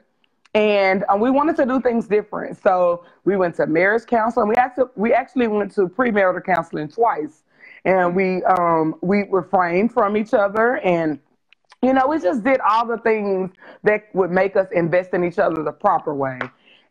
and 0.55 1.05
um, 1.09 1.21
we 1.21 1.31
wanted 1.31 1.57
to 1.57 1.67
do 1.67 1.81
things 1.81 2.07
different. 2.07 2.61
So 2.63 3.05
we 3.25 3.37
went 3.37 3.55
to 3.57 3.67
marriage 3.67 4.07
counseling. 4.07 4.49
We 4.49 4.57
actually 4.57 4.87
we 4.97 5.13
actually 5.13 5.49
went 5.49 5.73
to 5.75 5.89
premarital 5.89 6.45
counseling 6.45 6.89
twice, 6.89 7.43
and 7.85 8.15
we 8.15 8.43
um, 8.45 8.95
we 9.03 9.25
refrained 9.31 9.93
from 9.93 10.17
each 10.17 10.35
other, 10.35 10.79
and 10.79 11.19
you 11.83 11.93
know 11.93 12.07
we 12.09 12.19
just 12.19 12.43
did 12.43 12.61
all 12.61 12.87
the 12.87 12.99
things 12.99 13.51
that 13.83 14.05
would 14.15 14.31
make 14.31 14.57
us 14.57 14.69
invest 14.73 15.13
in 15.15 15.25
each 15.25 15.39
other 15.39 15.63
the 15.63 15.73
proper 15.73 16.15
way. 16.15 16.39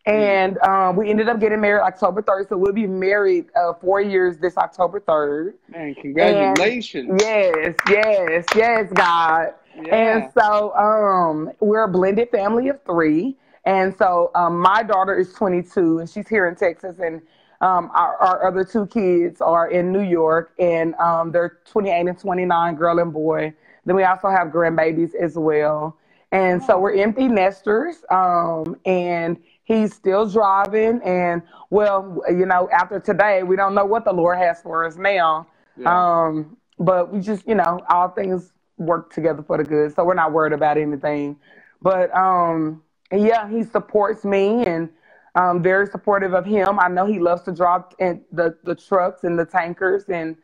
And 0.06 0.58
um, 0.60 0.96
we 0.96 1.10
ended 1.10 1.28
up 1.28 1.42
getting 1.42 1.60
married 1.60 1.82
October 1.82 2.22
3rd. 2.22 2.48
So 2.48 2.58
we'll 2.58 2.72
be 2.72 2.88
married 2.88 3.48
uh, 3.58 3.74
four 3.74 4.00
years 4.00 4.38
this 4.38 4.56
October 4.56 5.02
3rd. 5.02 5.56
Man, 5.68 5.94
congratulations. 5.96 7.10
And 7.10 7.20
yes, 7.20 7.76
yes, 7.90 8.46
yes, 8.56 8.92
God. 8.94 9.50
Yeah. 9.76 9.96
And 9.96 10.32
so 10.34 10.74
um, 10.76 11.52
we're 11.60 11.84
a 11.84 11.90
blended 11.90 12.30
family 12.30 12.70
of 12.70 12.82
three. 12.86 13.36
And 13.68 13.94
so 13.98 14.32
um, 14.34 14.60
my 14.60 14.82
daughter 14.82 15.20
is 15.20 15.34
22 15.34 16.00
and 16.00 16.10
she's 16.10 16.30
here 16.30 16.48
in 16.48 16.56
Texas, 16.56 17.00
and 17.00 17.22
um, 17.60 17.92
our, 17.94 18.16
our, 18.16 18.48
other 18.48 18.64
two 18.64 18.86
kids 18.88 19.42
are 19.42 19.70
in 19.70 19.92
New 19.92 20.04
York, 20.04 20.54
and 20.58 20.96
um, 20.96 21.34
they're 21.34 21.60
28 21.70 22.08
and 22.08 22.18
29, 22.18 22.76
girl 22.76 23.00
and 23.00 23.12
boy. 23.12 23.54
Then 23.86 23.98
we 23.98 24.04
also 24.06 24.30
have 24.30 24.50
grandbabies 24.50 25.14
as 25.16 25.36
well. 25.36 25.98
And 26.32 26.64
so 26.64 26.80
we're 26.80 26.96
empty 26.96 27.28
nesters, 27.28 27.98
um, 28.10 28.78
and 28.86 29.38
he's 29.66 29.94
still 29.94 30.30
driving. 30.30 31.02
And 31.04 31.42
well, 31.70 32.22
you 32.30 32.46
know, 32.46 32.70
after 32.72 33.02
today, 33.02 33.44
we 33.44 33.58
don't 33.58 33.76
know 33.76 33.86
what 33.86 34.06
the 34.06 34.14
Lord 34.14 34.38
has 34.38 34.62
for 34.62 34.86
us 34.86 34.96
now. 34.96 35.46
Yeah. 35.76 36.26
Um, 36.28 36.56
but 36.80 37.12
we 37.12 37.20
just, 37.20 37.46
you 37.46 37.56
know, 37.56 37.82
all 37.90 38.08
things 38.10 38.54
work 38.78 39.12
together 39.12 39.44
for 39.44 39.58
the 39.58 39.66
good. 39.66 39.94
So 39.94 40.06
we're 40.06 40.14
not 40.14 40.32
worried 40.32 40.54
about 40.54 40.78
anything. 40.78 41.38
But 41.82 42.16
um, 42.16 42.82
yeah, 43.12 43.50
he 43.50 43.64
supports 43.64 44.26
me 44.26 44.66
and 44.66 44.90
um, 45.36 45.62
very 45.62 45.88
supportive 45.88 46.34
of 46.34 46.46
him. 46.46 46.80
I 46.80 46.88
know 46.88 47.06
he 47.06 47.20
loves 47.20 47.44
to 47.44 47.52
drive 47.52 47.84
in 48.00 48.22
the, 48.32 48.58
the 48.64 48.76
trucks 48.76 49.24
and 49.24 49.38
the 49.38 49.46
tankers. 49.46 50.06
And 50.10 50.36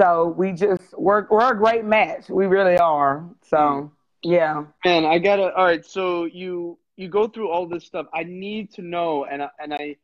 so 0.00 0.34
we 0.36 0.52
just, 0.52 0.98
we're, 0.98 1.26
we're 1.30 1.52
a 1.52 1.56
great 1.56 1.84
match. 1.84 2.28
We 2.28 2.46
really 2.46 2.76
are. 2.76 3.24
So, 3.42 3.92
yeah. 4.22 4.64
Man, 4.84 5.04
I 5.04 5.18
gotta, 5.18 5.54
all 5.54 5.64
right. 5.64 5.84
So 5.84 6.24
you, 6.24 6.78
you 6.96 7.08
go 7.08 7.28
through 7.28 7.50
all 7.50 7.66
this 7.66 7.84
stuff. 7.84 8.06
I 8.12 8.24
need 8.24 8.72
to 8.74 8.82
know. 8.82 9.24
And, 9.24 9.42
and 9.58 9.72
I, 9.72 9.96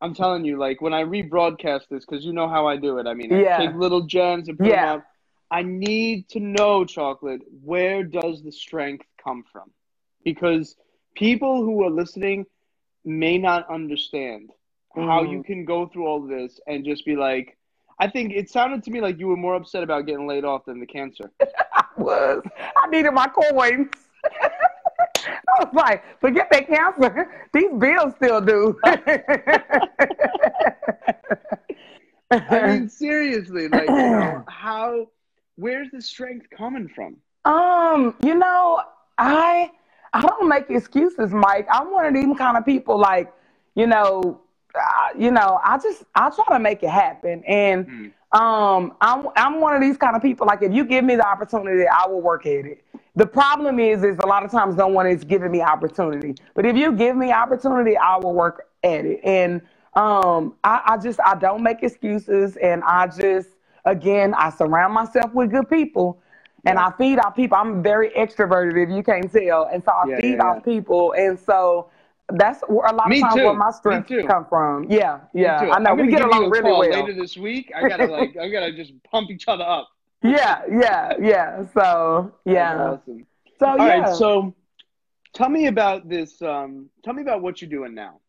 I'm 0.00 0.14
telling 0.14 0.44
you, 0.44 0.58
like 0.58 0.82
when 0.82 0.92
I 0.92 1.02
rebroadcast 1.04 1.88
this, 1.88 2.04
because 2.04 2.24
you 2.24 2.32
know 2.32 2.48
how 2.48 2.66
I 2.66 2.76
do 2.76 2.98
it. 2.98 3.06
I 3.06 3.14
mean, 3.14 3.32
I 3.32 3.42
yeah. 3.42 3.58
take 3.58 3.74
little 3.74 4.02
gems 4.02 4.48
and 4.48 4.58
put 4.58 4.66
yeah. 4.66 4.86
them 4.86 4.98
up. 4.98 5.06
I 5.50 5.62
need 5.62 6.28
to 6.30 6.40
know, 6.40 6.84
Chocolate, 6.84 7.42
where 7.62 8.02
does 8.02 8.42
the 8.42 8.50
strength 8.50 9.06
come 9.22 9.44
from? 9.52 9.70
Because 10.24 10.74
people 11.14 11.62
who 11.62 11.82
are 11.84 11.90
listening 11.90 12.46
may 13.04 13.38
not 13.38 13.68
understand 13.70 14.50
mm. 14.96 15.06
how 15.06 15.22
you 15.22 15.42
can 15.42 15.64
go 15.64 15.86
through 15.86 16.06
all 16.06 16.20
this 16.20 16.60
and 16.66 16.84
just 16.84 17.04
be 17.04 17.16
like, 17.16 17.56
I 17.98 18.08
think 18.08 18.32
it 18.32 18.50
sounded 18.50 18.82
to 18.84 18.90
me 18.90 19.00
like 19.00 19.18
you 19.18 19.28
were 19.28 19.36
more 19.36 19.54
upset 19.54 19.82
about 19.82 20.06
getting 20.06 20.26
laid 20.26 20.44
off 20.44 20.64
than 20.64 20.80
the 20.80 20.86
cancer. 20.86 21.30
I 21.74 21.84
was. 21.96 22.42
I 22.76 22.88
needed 22.88 23.12
my 23.12 23.28
coins. 23.28 23.88
I 25.26 25.64
was 25.64 25.72
like, 25.72 26.02
forget 26.20 26.48
that 26.50 26.66
cancer. 26.66 27.48
These 27.52 27.70
bills 27.78 28.14
still 28.16 28.40
do. 28.40 28.78
I 32.30 32.66
mean, 32.66 32.88
seriously, 32.88 33.68
like, 33.68 33.88
you 33.88 33.94
know, 33.94 34.44
how, 34.48 35.08
where's 35.56 35.90
the 35.92 36.02
strength 36.02 36.48
coming 36.50 36.88
from? 36.88 37.16
Um, 37.44 38.16
you 38.22 38.34
know, 38.34 38.80
I 39.18 39.70
I 40.14 40.22
don't 40.22 40.48
make 40.48 40.70
excuses, 40.70 41.32
Mike. 41.32 41.66
I'm 41.70 41.92
one 41.92 42.06
of 42.06 42.14
these 42.14 42.38
kind 42.38 42.56
of 42.56 42.64
people 42.64 42.96
like, 42.98 43.32
you 43.74 43.88
know, 43.88 44.40
uh, 44.74 45.08
you 45.18 45.32
know, 45.32 45.60
I 45.64 45.76
just 45.78 46.04
I 46.14 46.30
try 46.30 46.56
to 46.56 46.60
make 46.60 46.82
it 46.84 46.90
happen, 46.90 47.42
and 47.44 47.86
mm. 47.86 48.38
um, 48.38 48.94
I'm 49.00 49.28
I'm 49.36 49.60
one 49.60 49.74
of 49.74 49.80
these 49.80 49.96
kind 49.96 50.14
of 50.14 50.22
people. 50.22 50.46
Like 50.46 50.62
if 50.62 50.72
you 50.72 50.84
give 50.84 51.04
me 51.04 51.16
the 51.16 51.26
opportunity, 51.26 51.84
I 51.86 52.06
will 52.06 52.20
work 52.20 52.46
at 52.46 52.64
it. 52.64 52.84
The 53.16 53.26
problem 53.26 53.78
is, 53.78 54.04
is 54.04 54.18
a 54.22 54.26
lot 54.26 54.44
of 54.44 54.50
times 54.52 54.76
no 54.76 54.86
one 54.86 55.06
is 55.06 55.24
giving 55.24 55.50
me 55.50 55.60
opportunity. 55.62 56.34
But 56.54 56.66
if 56.66 56.76
you 56.76 56.92
give 56.92 57.16
me 57.16 57.32
opportunity, 57.32 57.96
I 57.96 58.16
will 58.16 58.34
work 58.34 58.68
at 58.82 59.04
it. 59.04 59.20
And 59.24 59.62
um, 59.94 60.54
I, 60.64 60.82
I 60.86 60.96
just 60.96 61.20
I 61.24 61.34
don't 61.36 61.62
make 61.62 61.82
excuses, 61.82 62.56
and 62.56 62.84
I 62.84 63.08
just 63.08 63.48
again 63.84 64.34
I 64.34 64.50
surround 64.50 64.94
myself 64.94 65.32
with 65.34 65.50
good 65.50 65.68
people, 65.68 66.20
and 66.66 66.78
I 66.78 66.90
feed 66.92 67.18
off 67.18 67.36
people. 67.36 67.56
I'm 67.56 67.82
very 67.82 68.10
extroverted, 68.10 68.82
if 68.82 68.94
you 68.94 69.02
can't 69.02 69.30
tell, 69.30 69.68
and 69.72 69.82
so 69.82 69.92
I 69.92 70.08
yeah, 70.08 70.20
feed 70.20 70.36
yeah, 70.36 70.44
off 70.44 70.64
people, 70.64 71.12
and 71.12 71.38
so 71.38 71.90
that's 72.32 72.62
where 72.68 72.86
a 72.86 72.94
lot 72.94 73.08
Me 73.08 73.18
of 73.18 73.22
times 73.22 73.34
too. 73.34 73.44
where 73.44 73.54
my 73.54 73.70
strength 73.70 74.10
come 74.26 74.46
from. 74.46 74.90
Yeah, 74.90 75.20
yeah. 75.34 75.70
I 75.72 75.78
know 75.78 75.94
we 75.94 76.08
get 76.08 76.22
along 76.22 76.50
really 76.50 76.70
well. 76.70 76.80
Later 76.80 77.12
this 77.14 77.36
week, 77.36 77.72
I 77.74 77.88
gotta 77.88 78.06
like 78.06 78.36
I 78.40 78.48
gotta 78.48 78.72
just 78.72 78.92
pump 79.04 79.30
each 79.30 79.46
other 79.48 79.64
up. 79.64 79.88
Yeah, 80.22 80.62
yeah, 80.70 81.12
yeah. 81.20 81.64
So 81.74 82.34
yeah. 82.44 82.92
Awesome. 82.92 83.26
So 83.58 83.66
All 83.66 83.78
yeah. 83.78 84.00
Right, 84.00 84.16
so 84.16 84.54
tell 85.34 85.48
me 85.48 85.66
about 85.66 86.08
this. 86.08 86.40
Um, 86.40 86.88
tell 87.04 87.14
me 87.14 87.22
about 87.22 87.42
what 87.42 87.60
you're 87.60 87.70
doing 87.70 87.94
now. 87.94 88.20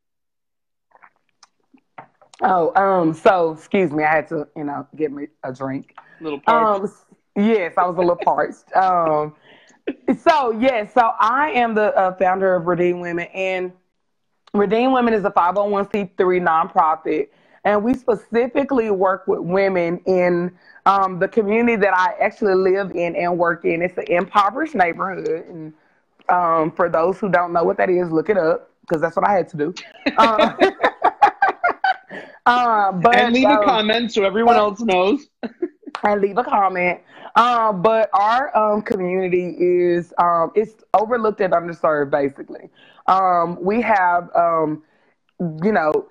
Oh, 2.42 2.74
um, 2.76 3.14
so 3.14 3.54
excuse 3.54 3.92
me, 3.92 4.04
I 4.04 4.16
had 4.16 4.28
to, 4.28 4.48
you 4.58 4.66
know, 4.66 4.86
get 4.96 5.12
me 5.12 5.28
a 5.44 5.54
drink. 5.54 5.96
Little. 6.20 6.42
Um, 6.48 6.92
yes, 7.36 7.74
I 7.78 7.86
was 7.86 7.96
a 7.98 8.00
little 8.00 8.16
parched. 8.16 8.76
Um, 8.76 9.36
so 10.20 10.52
yes, 10.52 10.94
so 10.94 11.12
I 11.20 11.52
am 11.52 11.76
the 11.76 11.96
uh, 11.96 12.16
founder 12.16 12.56
of 12.56 12.66
Redeemed 12.66 13.02
Women, 13.02 13.28
and 13.34 13.72
Redeemed 14.54 14.94
Women 14.94 15.14
is 15.14 15.26
a 15.26 15.32
501c3 15.32 16.16
nonprofit, 16.18 17.28
and 17.64 17.84
we 17.84 17.94
specifically 17.94 18.90
work 18.92 19.28
with 19.28 19.42
women 19.42 20.00
in 20.06 20.52
um, 20.86 21.20
the 21.20 21.28
community 21.28 21.76
that 21.78 21.94
I 21.94 22.16
actually 22.22 22.56
live 22.56 22.92
in 22.92 23.16
and 23.16 23.38
work 23.38 23.66
in. 23.66 23.82
It's 23.82 23.98
an 23.98 24.06
impoverished 24.08 24.76
neighborhood, 24.76 25.46
and 25.48 25.74
um, 26.30 26.72
for 26.72 26.90
those 26.90 27.20
who 27.20 27.30
don't 27.30 27.54
know 27.54 27.64
what 27.64 27.78
that 27.78 27.90
is, 27.90 28.12
look 28.12 28.30
it 28.30 28.38
up 28.38 28.72
because 28.82 29.02
that's 29.02 29.16
what 29.16 29.28
I 29.28 29.34
had 29.34 29.50
to 29.50 29.58
do. 29.58 29.74
Uh, 30.18 30.54
uh, 32.46 32.92
but, 32.92 33.16
and 33.16 33.34
leave 33.34 33.50
a 33.50 33.58
comment 33.64 34.12
so 34.14 34.24
everyone 34.24 34.56
else 34.56 34.80
knows. 34.82 35.28
and 36.06 36.22
leave 36.22 36.38
a 36.38 36.44
comment. 36.44 37.02
Uh, 37.36 37.74
but 37.74 38.10
our 38.14 38.56
um, 38.56 38.82
community 38.82 39.56
is 39.60 40.14
um, 40.20 40.52
it's 40.56 40.84
overlooked 40.94 41.42
and 41.42 41.54
underserved, 41.54 42.12
basically. 42.12 42.70
Um, 43.08 43.58
we 43.62 43.82
have, 43.82 44.30
um, 44.36 44.84
you 45.40 45.72
know, 45.72 46.08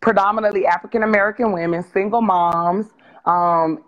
predominantly 0.00 0.66
African 0.66 1.04
American 1.04 1.52
women, 1.52 1.82
single 1.82 2.20
moms, 2.20 2.86
um, 3.24 3.84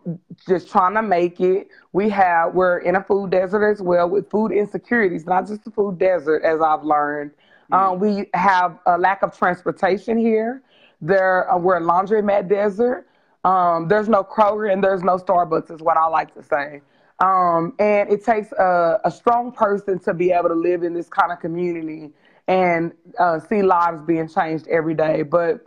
just 0.48 0.68
trying 0.68 0.94
to 0.94 1.02
make 1.02 1.40
it. 1.40 1.68
We 1.92 2.08
have 2.10 2.54
we're 2.54 2.78
in 2.78 2.96
a 2.96 3.02
food 3.02 3.30
desert 3.30 3.68
as 3.68 3.82
well 3.82 4.08
with 4.08 4.30
food 4.30 4.52
insecurities, 4.52 5.26
not 5.26 5.46
just 5.48 5.66
a 5.66 5.70
food 5.70 5.98
desert, 5.98 6.44
as 6.44 6.60
I've 6.60 6.84
learned. 6.84 7.32
Mm-hmm. 7.72 7.74
Um, 7.74 7.98
we 7.98 8.26
have 8.34 8.78
a 8.86 8.96
lack 8.96 9.22
of 9.22 9.36
transportation 9.36 10.16
here. 10.18 10.62
There, 11.00 11.50
uh, 11.52 11.58
we're 11.58 11.78
a 11.78 11.80
laundromat 11.80 12.48
desert. 12.48 13.06
Um, 13.46 13.86
there's 13.86 14.08
no 14.08 14.24
Kroger 14.24 14.72
and 14.72 14.82
there's 14.82 15.04
no 15.04 15.18
Starbucks, 15.18 15.70
is 15.70 15.80
what 15.80 15.96
I 15.96 16.08
like 16.08 16.34
to 16.34 16.42
say. 16.42 16.80
Um, 17.20 17.74
and 17.78 18.10
it 18.10 18.24
takes 18.24 18.50
a, 18.52 19.00
a, 19.04 19.10
strong 19.10 19.52
person 19.52 20.00
to 20.00 20.12
be 20.12 20.32
able 20.32 20.48
to 20.48 20.54
live 20.54 20.82
in 20.82 20.92
this 20.92 21.08
kind 21.08 21.30
of 21.30 21.38
community 21.40 22.10
and 22.48 22.92
uh, 23.18 23.38
see 23.38 23.62
lives 23.62 24.02
being 24.02 24.28
changed 24.28 24.66
every 24.66 24.94
day. 24.94 25.22
But 25.22 25.64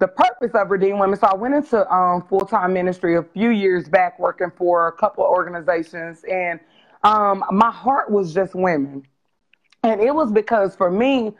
the 0.00 0.08
purpose 0.08 0.50
of 0.54 0.68
Redeemed 0.68 0.98
Women, 0.98 1.16
so 1.16 1.28
I 1.28 1.34
went 1.36 1.54
into 1.54 1.90
um, 1.94 2.26
full 2.28 2.40
time 2.40 2.72
ministry 2.72 3.16
a 3.16 3.22
few 3.22 3.50
years 3.50 3.88
back 3.88 4.18
working 4.18 4.50
for 4.56 4.88
a 4.88 4.92
couple 4.92 5.24
of 5.24 5.30
organizations, 5.30 6.24
and 6.30 6.58
um, 7.04 7.44
my 7.52 7.70
heart 7.70 8.10
was 8.10 8.34
just 8.34 8.54
women. 8.54 9.06
And 9.84 10.00
it 10.00 10.14
was 10.14 10.32
because 10.32 10.74
for 10.74 10.90
me, 10.90 11.32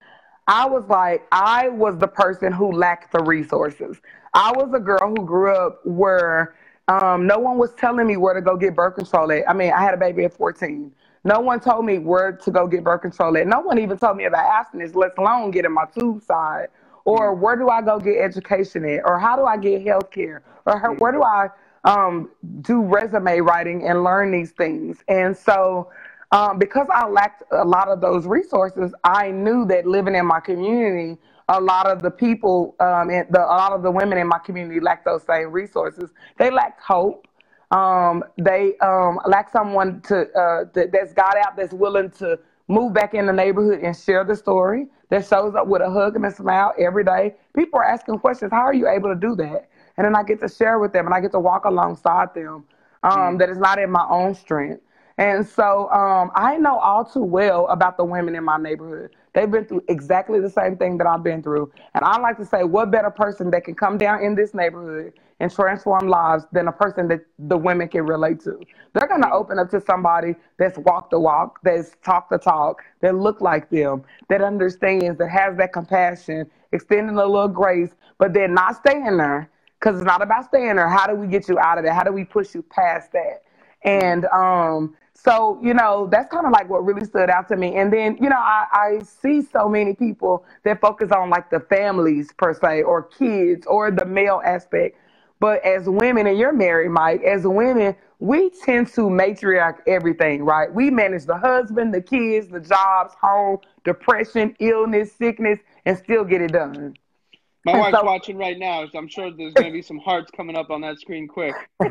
I 0.47 0.66
was 0.66 0.85
like, 0.88 1.27
I 1.31 1.68
was 1.68 1.99
the 1.99 2.09
person 2.09 2.53
who 2.53 2.73
lacked 2.73 3.12
the 3.12 3.23
resources. 3.23 4.01
I 4.35 4.53
was 4.53 4.73
a 4.75 4.81
girl 4.81 5.11
who 5.11 5.25
grew 5.27 5.55
up 5.55 5.81
where 5.85 6.55
um, 6.88 7.27
no 7.27 7.38
one 7.38 7.59
was 7.59 7.73
telling 7.75 8.07
me 8.07 8.16
where 8.16 8.35
to 8.35 8.40
go 8.40 8.57
get 8.57 8.75
birth 8.75 8.97
control 8.97 9.31
at. 9.33 9.49
I 9.49 9.53
mean, 9.53 9.73
I 9.73 9.83
had 9.83 9.95
a 9.95 9.99
baby 9.99 10.25
at 10.25 10.33
14. 10.33 10.90
No 11.25 11.40
one 11.40 11.61
told 11.61 11.85
me 11.85 11.99
where 11.99 12.33
to 12.33 12.51
go 12.51 12.66
get 12.66 12.83
birth 12.83 13.03
control 13.03 13.37
at. 13.37 13.47
No 13.47 13.61
one 13.61 13.79
even 13.79 13.99
told 13.99 14.16
me 14.16 14.25
about 14.25 14.45
abstinence, 14.45 14.95
let 14.95 15.12
alone 15.18 15.51
getting 15.51 15.73
my 15.73 15.85
tube 15.97 16.23
side. 16.23 16.68
Or 17.05 17.35
where 17.35 17.57
do 17.57 17.68
I 17.68 17.83
go 17.83 17.99
get 17.99 18.16
education 18.18 18.85
at? 18.85 19.03
Or 19.05 19.18
how 19.18 19.37
do 19.37 19.45
I 19.45 19.57
get 19.57 19.87
health 19.87 20.11
care? 20.11 20.42
Or 20.66 20.79
how, 20.79 20.95
where 20.95 21.12
do 21.12 21.23
I 21.23 21.49
um, 21.85 22.31
do 22.62 22.83
resume 22.83 23.40
writing 23.40 23.87
and 23.87 24.03
learn 24.03 24.31
these 24.33 24.53
things? 24.53 24.99
And 25.09 25.37
so, 25.37 25.90
um, 26.33 26.59
because 26.59 26.87
I 26.92 27.07
lacked 27.07 27.42
a 27.53 27.64
lot 27.64 27.88
of 27.88 28.01
those 28.01 28.27
resources, 28.27 28.95
I 29.05 29.31
knew 29.31 29.66
that 29.66 29.87
living 29.87 30.14
in 30.14 30.27
my 30.27 30.40
community 30.40 31.18
a 31.49 31.61
lot 31.61 31.87
of 31.87 32.03
the 32.03 32.11
people 32.11 32.75
um, 32.81 33.11
and 33.11 33.27
the, 33.31 33.41
a 33.41 33.47
lot 33.47 33.73
of 33.73 33.83
the 33.83 33.91
women 33.91 34.19
in 34.19 34.27
my 34.29 34.39
community 34.39 34.81
lack 34.81 35.05
those 35.05 35.23
same 35.25 35.51
resources. 35.51 36.11
They 36.39 36.51
lack 36.51 36.81
hope. 36.81 37.27
Um, 37.71 38.23
they 38.37 38.77
um, 38.79 39.19
lack 39.27 39.51
someone 39.51 40.03
to 40.03 40.23
uh, 40.33 40.65
that, 40.75 40.91
that's 40.93 41.13
got 41.15 41.37
out 41.39 41.57
that's 41.57 41.73
willing 41.73 42.11
to 42.13 42.39
move 42.69 42.93
back 42.93 43.15
in 43.15 43.27
the 43.27 43.33
neighborhood 43.33 43.81
and 43.81 43.97
share 43.97 44.25
the 44.25 44.37
story. 44.37 44.87
That 45.11 45.27
shows 45.27 45.55
up 45.55 45.67
with 45.67 45.83
a 45.83 45.91
hug 45.91 46.17
and 46.17 46.25
a 46.25 46.31
smile 46.31 46.73
every 46.79 47.05
day. 47.05 47.35
People 47.55 47.79
are 47.81 47.85
asking 47.85 48.19
questions. 48.19 48.51
How 48.51 48.63
are 48.63 48.75
you 48.75 48.89
able 48.89 49.11
to 49.11 49.19
do 49.19 49.35
that? 49.37 49.69
And 49.97 50.07
then 50.07 50.17
I 50.17 50.23
get 50.23 50.41
to 50.41 50.49
share 50.49 50.79
with 50.79 50.93
them 50.93 51.05
and 51.07 51.15
I 51.15 51.21
get 51.21 51.33
to 51.33 51.41
walk 51.41 51.67
alongside 51.67 52.35
them. 52.35 52.65
Um, 53.03 53.37
mm. 53.37 53.39
That 53.39 53.51
is 53.51 53.59
not 53.59 53.79
in 53.79 53.91
my 53.91 54.07
own 54.09 54.35
strength. 54.35 54.81
And 55.19 55.47
so 55.47 55.91
um, 55.91 56.31
I 56.35 56.57
know 56.57 56.79
all 56.79 57.05
too 57.05 57.23
well 57.25 57.67
about 57.69 57.97
the 57.97 58.05
women 58.05 58.35
in 58.35 58.45
my 58.45 58.57
neighborhood. 58.57 59.15
They've 59.35 59.51
been 59.51 59.64
through 59.64 59.85
exactly 59.88 60.40
the 60.40 60.51
same 60.51 60.77
thing 60.77 60.99
that 60.99 61.07
I've 61.07 61.23
been 61.23 61.42
through. 61.42 61.73
And 61.95 62.05
I 62.05 62.18
like 62.21 62.37
to 62.38 62.45
say, 62.45 62.64
what 62.64 62.90
better 62.90 63.11
person 63.11 63.51
that 63.53 63.64
can 63.64 63.75
come 63.75 63.97
down 63.97 64.23
in 64.23 64.35
this 64.35 64.53
neighborhood 64.55 65.14
and 65.40 65.51
transform 65.51 66.09
lives 66.09 66.45
than 66.53 66.68
a 66.68 66.73
person 66.73 67.09
that 67.09 67.21
the 67.38 67.57
women 67.57 67.88
can 67.88 68.05
relate 68.05 68.40
to? 68.40 68.61
They're 68.92 69.09
going 69.09 69.23
to 69.23 69.31
open 69.31 69.59
up 69.59 69.71
to 69.71 69.81
somebody 69.81 70.35
that's 70.59 70.77
walk 70.79 71.11
the 71.11 71.18
walk, 71.18 71.61
that's 71.62 71.92
talk 72.05 72.29
the 72.29 72.38
talk, 72.38 72.83
that 73.01 73.14
look 73.14 73.40
like 73.40 73.71
them, 73.71 74.05
that 74.29 74.42
understands, 74.42 75.18
that 75.18 75.31
has 75.31 75.57
that 75.57 75.73
compassion, 75.73 76.51
extending 76.73 77.16
a 77.16 77.27
little 77.27 77.49
grace, 77.49 77.90
but 78.18 78.35
then 78.35 78.55
not 78.55 78.77
staying 78.77 79.16
there 79.16 79.51
because 79.81 79.97
it's 79.97 80.07
not 80.07 80.23
about 80.23 80.45
staying 80.45 80.77
there. 80.77 80.88
How 80.88 81.07
do 81.07 81.14
we 81.14 81.27
get 81.27 81.49
you 81.49 81.59
out 81.59 81.79
of 81.79 81.85
there? 81.85 81.95
How 81.95 82.05
do 82.05 82.12
we 82.12 82.25
push 82.25 82.55
you 82.55 82.62
past 82.62 83.12
that? 83.12 83.42
And 83.83 84.27
um, 84.27 84.95
so, 85.14 85.61
you 85.62 85.75
know, 85.75 86.09
that's 86.11 86.33
kind 86.33 86.46
of 86.46 86.53
like 86.53 86.68
what 86.68 86.85
really 86.85 87.05
stood 87.05 87.31
out 87.31 87.48
to 87.48 87.57
me. 87.57 87.77
And 87.77 87.92
then, 87.92 88.16
you 88.20 88.29
know, 88.29 88.38
I, 88.38 88.66
I 88.72 89.03
see 89.05 89.42
so 89.42 89.68
many 89.68 89.94
people 89.94 90.44
that 90.64 90.81
focus 90.81 91.12
on 91.12 91.31
like 91.31 91.51
the 91.51 91.61
families 91.61 92.31
per 92.37 92.55
se 92.55 92.83
or 92.83 93.05
kids 93.05 93.66
or 93.66 93.90
the 93.90 94.05
male 94.05 94.42
aspect. 94.44 94.98
But 95.38 95.64
as 95.64 95.88
women, 95.88 96.27
and 96.27 96.38
you're 96.38 96.53
married, 96.53 96.90
Mike, 96.90 97.22
as 97.22 97.46
women, 97.46 97.96
we 98.20 98.51
tend 98.64 98.87
to 98.94 99.03
matriarch 99.03 99.79
everything, 99.87 100.44
right? 100.44 100.72
We 100.72 100.90
manage 100.90 101.27
the 101.27 101.37
husband, 101.37 101.92
the 101.92 102.01
kids, 102.01 102.48
the 102.48 102.61
jobs, 102.61 103.14
home, 103.20 103.59
depression, 103.85 104.55
illness, 104.61 105.12
sickness, 105.12 105.59
and 105.85 105.98
still 105.98 106.25
get 106.25 106.40
it 106.40 106.53
done. 106.53 106.94
My 107.64 107.77
wife's 107.79 107.98
so, 107.98 108.05
watching 108.05 108.38
right 108.38 108.59
now, 108.59 108.87
so 108.87 108.98
I'm 108.98 109.09
sure 109.09 109.31
there's 109.31 109.55
going 109.55 109.66
to 109.68 109.72
be 109.72 109.83
some 109.83 109.98
hearts 109.98 110.31
coming 110.31 110.57
up 110.57 110.70
on 110.70 110.81
that 110.81 110.98
screen 111.01 111.29
quick. 111.29 111.55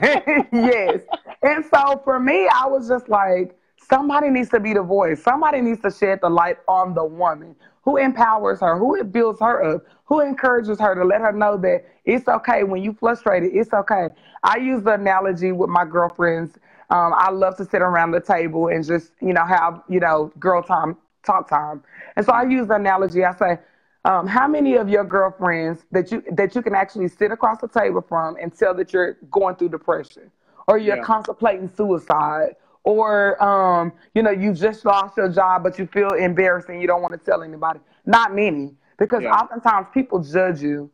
yes. 0.51 1.01
And 1.43 1.65
so 1.65 2.01
for 2.04 2.19
me, 2.19 2.47
I 2.47 2.67
was 2.67 2.88
just 2.88 3.10
like, 3.10 3.58
somebody 3.89 4.30
needs 4.30 4.49
to 4.49 4.60
be 4.60 4.73
the 4.73 4.84
voice. 4.84 5.23
Somebody 5.23 5.62
needs 5.62 5.82
to 5.82 5.91
shed 5.91 6.20
the 6.22 6.30
light 6.30 6.57
on 6.68 6.93
the 6.93 7.03
woman 7.03 7.55
who 7.84 7.97
empowers 7.97 8.59
her, 8.59 8.78
who 8.78 8.95
it 8.95 9.11
builds 9.11 9.39
her 9.39 9.76
up, 9.76 9.84
who 10.05 10.20
encourages 10.20 10.80
her 10.80 10.93
to 10.93 11.03
let 11.03 11.22
her 11.22 11.32
know 11.32 11.57
that 11.57 11.84
it's 12.05 12.28
okay 12.28 12.63
when 12.63 12.84
you're 12.84 12.93
frustrated. 12.93 13.51
It's 13.53 13.74
okay. 13.74 14.09
I 14.43 14.57
use 14.57 14.84
the 14.84 14.93
analogy 14.93 15.51
with 15.51 15.70
my 15.70 15.86
girlfriends. 15.86 16.57
Um, 16.91 17.13
I 17.16 17.32
love 17.32 17.57
to 17.57 17.66
sit 17.66 17.82
around 17.82 18.11
the 18.11 18.20
table 18.20 18.68
and 18.68 18.86
just, 18.86 19.13
you 19.20 19.34
know, 19.34 19.45
have, 19.45 19.82
you 19.89 19.99
know, 19.99 20.32
girl 20.39 20.61
time, 20.61 20.97
talk 21.26 21.49
time. 21.49 21.84
And 22.16 22.26
so 22.26 22.34
I 22.34 22.43
use 22.43 22.68
the 22.68 22.76
analogy. 22.76 23.26
I 23.26 23.34
say, 23.36 23.57
um, 24.05 24.28
how 24.28 24.47
many 24.47 24.76
of 24.76 24.89
your 24.89 25.03
girlfriends 25.03 25.86
that 25.91 26.11
you 26.11 26.24
that 26.34 26.55
you 26.55 26.61
can 26.63 26.74
actually 26.76 27.07
sit 27.07 27.32
across 27.32 27.61
the 27.61 27.68
table 27.68 28.01
from 28.01 28.36
and 28.41 28.53
tell 28.53 28.74
that 28.76 28.93
you're 28.93 29.13
going 29.32 29.55
through 29.55 29.70
depression 29.70 30.32
or 30.68 30.78
you're 30.78 30.97
yeah. 30.97 31.03
contemplating 31.03 31.70
suicide 31.70 32.55
or 32.84 33.41
um, 33.43 33.93
you 34.16 34.24
know 34.24 34.32
you 34.32 34.53
just 34.53 34.86
lost 34.86 35.18
your 35.18 35.30
job 35.30 35.64
but 35.64 35.80
you 35.80 35.88
feel 35.88 36.09
embarrassed 36.12 36.70
and 36.70 36.82
you 36.82 36.88
don't 36.88 37.01
want 37.01 37.14
to 37.14 37.20
tell 37.20 37.43
anybody 37.43 37.80
not 38.05 38.34
many 38.36 38.74
because 38.97 39.24
yeah. 39.24 39.32
oftentimes 39.32 39.88
people 39.93 40.20
judge 40.24 40.62
you 40.62 40.89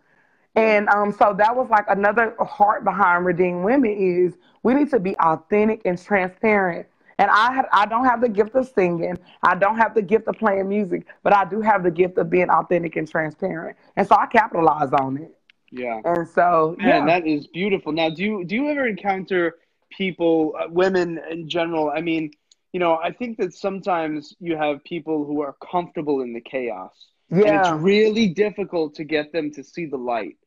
and 0.56 0.90
um, 0.90 1.12
so 1.14 1.36
that 1.38 1.56
was 1.56 1.70
like 1.70 1.86
another 1.90 2.36
heart 2.42 2.84
behind 2.84 3.26
redeemed 3.26 3.64
women 3.64 3.92
is 3.92 4.36
we 4.64 4.74
need 4.74 4.90
to 4.92 5.00
be 5.00 5.16
authentic 5.20 5.82
and 5.86 6.02
transparent 6.02 6.88
And 7.20 7.30
I 7.32 7.64
I 7.74 7.88
don't 7.88 8.06
have 8.06 8.22
the 8.22 8.30
gift 8.30 8.56
of 8.56 8.68
singing. 8.76 9.18
I 9.44 9.56
don't 9.56 9.78
have 9.78 9.96
the 9.96 10.04
gift 10.04 10.28
of 10.28 10.38
playing 10.38 10.70
music, 10.70 11.08
but 11.24 11.34
I 11.34 11.46
do 11.46 11.62
have 11.62 11.84
the 11.84 11.92
gift 11.92 12.20
of 12.20 12.30
being 12.30 12.50
authentic 12.50 12.98
and 12.98 13.10
transparent. 13.10 13.78
And 13.98 14.08
so 14.08 14.16
I 14.18 14.28
capitalize 14.28 14.94
on 14.94 15.18
it. 15.18 15.37
Yeah. 15.72 16.00
And 16.06 16.28
so, 16.28 16.76
Man, 16.80 16.88
yeah. 16.88 17.06
that 17.06 17.28
is 17.28 17.48
beautiful. 17.48 17.92
Now, 17.92 18.10
do 18.10 18.24
you 18.24 18.46
do 18.46 18.56
you 18.56 18.70
ever 18.70 18.88
encounter 18.88 19.56
people, 19.90 20.56
uh, 20.60 20.68
women 20.70 21.20
in 21.30 21.50
general? 21.50 21.90
I 21.90 22.02
mean, 22.02 22.32
you 22.74 22.80
know, 22.80 22.98
I 22.98 23.12
think 23.12 23.38
that 23.38 23.54
sometimes 23.54 24.36
you 24.40 24.56
have 24.58 24.84
people 24.84 25.26
who 25.26 25.42
are 25.42 25.56
comfortable 25.72 26.22
in 26.22 26.34
the 26.34 26.42
chaos. 26.42 27.08
Yeah. 27.30 27.48
And 27.48 27.56
it's 27.60 27.70
really 27.84 28.30
difficult 28.30 28.96
to 28.96 29.04
get 29.04 29.32
them 29.34 29.52
to 29.52 29.64
see 29.64 29.86
the 29.86 29.98
light. 29.98 30.38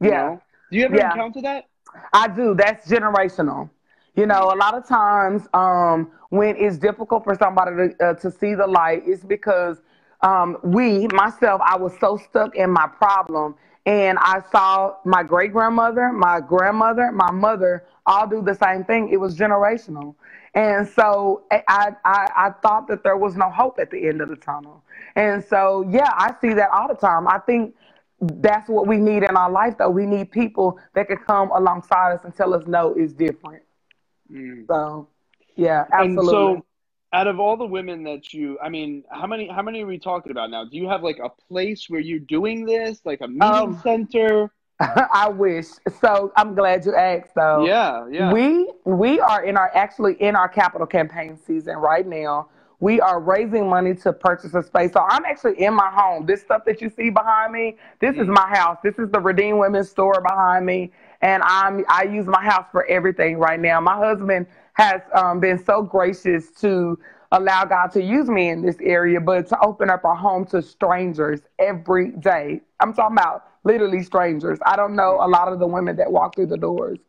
you 0.00 0.10
Yeah. 0.10 0.22
know? 0.22 0.40
Do 0.70 0.78
you 0.78 0.84
ever 0.86 0.96
Yeah. 0.96 1.10
encounter 1.12 1.42
that? 1.42 1.66
I 2.14 2.28
do. 2.28 2.54
That's 2.54 2.88
generational. 2.88 3.68
You 4.14 4.26
know, 4.26 4.50
a 4.52 4.56
lot 4.56 4.74
of 4.74 4.86
times 4.86 5.46
um, 5.52 6.10
when 6.30 6.56
it's 6.56 6.78
difficult 6.78 7.24
for 7.24 7.34
somebody 7.34 7.72
to, 7.76 8.04
uh, 8.06 8.14
to 8.14 8.30
see 8.30 8.54
the 8.54 8.66
light, 8.66 9.02
it's 9.06 9.24
because 9.24 9.82
um, 10.22 10.56
we, 10.62 11.06
myself, 11.08 11.60
I 11.64 11.76
was 11.76 11.92
so 11.98 12.16
stuck 12.16 12.54
in 12.54 12.70
my 12.70 12.86
problem. 12.86 13.54
And 13.90 14.20
I 14.20 14.40
saw 14.52 14.94
my 15.04 15.24
great 15.24 15.52
grandmother, 15.52 16.12
my 16.12 16.40
grandmother, 16.40 17.10
my 17.10 17.32
mother 17.32 17.86
all 18.06 18.24
do 18.28 18.40
the 18.40 18.54
same 18.54 18.84
thing. 18.84 19.08
It 19.08 19.16
was 19.16 19.36
generational. 19.36 20.14
And 20.54 20.86
so 20.86 21.42
I, 21.50 21.90
I, 22.04 22.28
I 22.36 22.50
thought 22.62 22.86
that 22.86 23.02
there 23.02 23.16
was 23.16 23.36
no 23.36 23.50
hope 23.50 23.80
at 23.80 23.90
the 23.90 24.06
end 24.06 24.20
of 24.20 24.28
the 24.28 24.36
tunnel. 24.36 24.84
And 25.16 25.42
so, 25.44 25.84
yeah, 25.90 26.12
I 26.16 26.32
see 26.40 26.54
that 26.54 26.70
all 26.70 26.86
the 26.86 26.94
time. 26.94 27.26
I 27.26 27.38
think 27.40 27.74
that's 28.20 28.68
what 28.68 28.86
we 28.86 28.96
need 28.98 29.24
in 29.24 29.36
our 29.36 29.50
life, 29.50 29.78
though. 29.78 29.90
We 29.90 30.06
need 30.06 30.30
people 30.30 30.78
that 30.94 31.08
can 31.08 31.16
come 31.16 31.50
alongside 31.50 32.12
us 32.12 32.20
and 32.24 32.32
tell 32.32 32.54
us 32.54 32.62
no 32.68 32.94
is 32.94 33.12
different. 33.12 33.64
Mm. 34.32 34.68
So, 34.68 35.08
yeah, 35.56 35.86
And 35.98 36.20
absolutely. 36.20 36.30
so, 36.30 36.64
out 37.12 37.26
of 37.26 37.40
all 37.40 37.56
the 37.56 37.66
women 37.66 38.04
that 38.04 38.32
you, 38.32 38.58
I 38.62 38.68
mean, 38.68 39.04
how 39.10 39.26
many 39.26 39.48
how 39.48 39.62
many 39.62 39.82
are 39.82 39.86
we 39.86 39.98
talking 39.98 40.30
about 40.30 40.50
now? 40.50 40.64
Do 40.64 40.76
you 40.76 40.88
have 40.88 41.02
like 41.02 41.18
a 41.18 41.28
place 41.48 41.86
where 41.88 42.00
you're 42.00 42.20
doing 42.20 42.64
this, 42.64 43.00
like 43.04 43.20
a 43.20 43.28
meeting 43.28 43.42
Um, 43.42 43.80
center? 43.82 44.52
I 44.80 45.28
wish. 45.28 45.66
So 46.00 46.32
I'm 46.36 46.54
glad 46.54 46.86
you 46.86 46.94
asked, 46.94 47.34
though. 47.34 47.66
Yeah, 47.66 48.06
yeah. 48.10 48.32
We 48.32 48.72
we 48.84 49.20
are 49.20 49.44
in 49.44 49.56
our 49.56 49.70
actually 49.74 50.14
in 50.14 50.36
our 50.36 50.48
capital 50.48 50.86
campaign 50.86 51.36
season 51.36 51.76
right 51.76 52.06
now. 52.06 52.48
We 52.78 52.98
are 52.98 53.20
raising 53.20 53.68
money 53.68 53.94
to 53.96 54.12
purchase 54.14 54.54
a 54.54 54.62
space. 54.62 54.94
So 54.94 55.04
I'm 55.06 55.26
actually 55.26 55.60
in 55.60 55.74
my 55.74 55.90
home. 55.90 56.24
This 56.24 56.40
stuff 56.40 56.64
that 56.64 56.80
you 56.80 56.88
see 56.88 57.10
behind 57.10 57.52
me, 57.52 57.76
this 58.00 58.16
is 58.16 58.26
my 58.26 58.48
house. 58.48 58.78
This 58.82 58.98
is 58.98 59.10
the 59.10 59.20
Redeemed 59.20 59.58
Women's 59.58 59.90
store 59.90 60.22
behind 60.26 60.64
me, 60.64 60.90
and 61.20 61.42
I'm 61.44 61.84
I 61.88 62.04
use 62.04 62.24
my 62.26 62.42
house 62.42 62.66
for 62.72 62.86
everything 62.86 63.36
right 63.36 63.60
now. 63.60 63.80
My 63.80 63.96
husband 63.98 64.46
has 64.80 65.02
um, 65.14 65.40
been 65.40 65.62
so 65.64 65.82
gracious 65.82 66.50
to 66.62 66.98
allow 67.32 67.64
God 67.66 67.88
to 67.92 68.02
use 68.02 68.28
me 68.28 68.50
in 68.50 68.62
this 68.62 68.76
area, 68.82 69.20
but 69.20 69.48
to 69.48 69.58
open 69.64 69.90
up 69.90 70.04
our 70.06 70.16
home 70.16 70.46
to 70.46 70.62
strangers 70.62 71.42
every 71.60 72.12
day. 72.12 72.62
I'm 72.80 72.94
talking 72.94 73.18
about 73.18 73.44
literally 73.64 74.02
strangers. 74.02 74.58
I 74.66 74.76
don't 74.76 74.96
know 74.96 75.18
a 75.22 75.28
lot 75.28 75.52
of 75.52 75.60
the 75.60 75.68
women 75.68 75.96
that 75.98 76.12
walk 76.12 76.36
through 76.36 76.48
the 76.48 76.58
doors. 76.58 77.00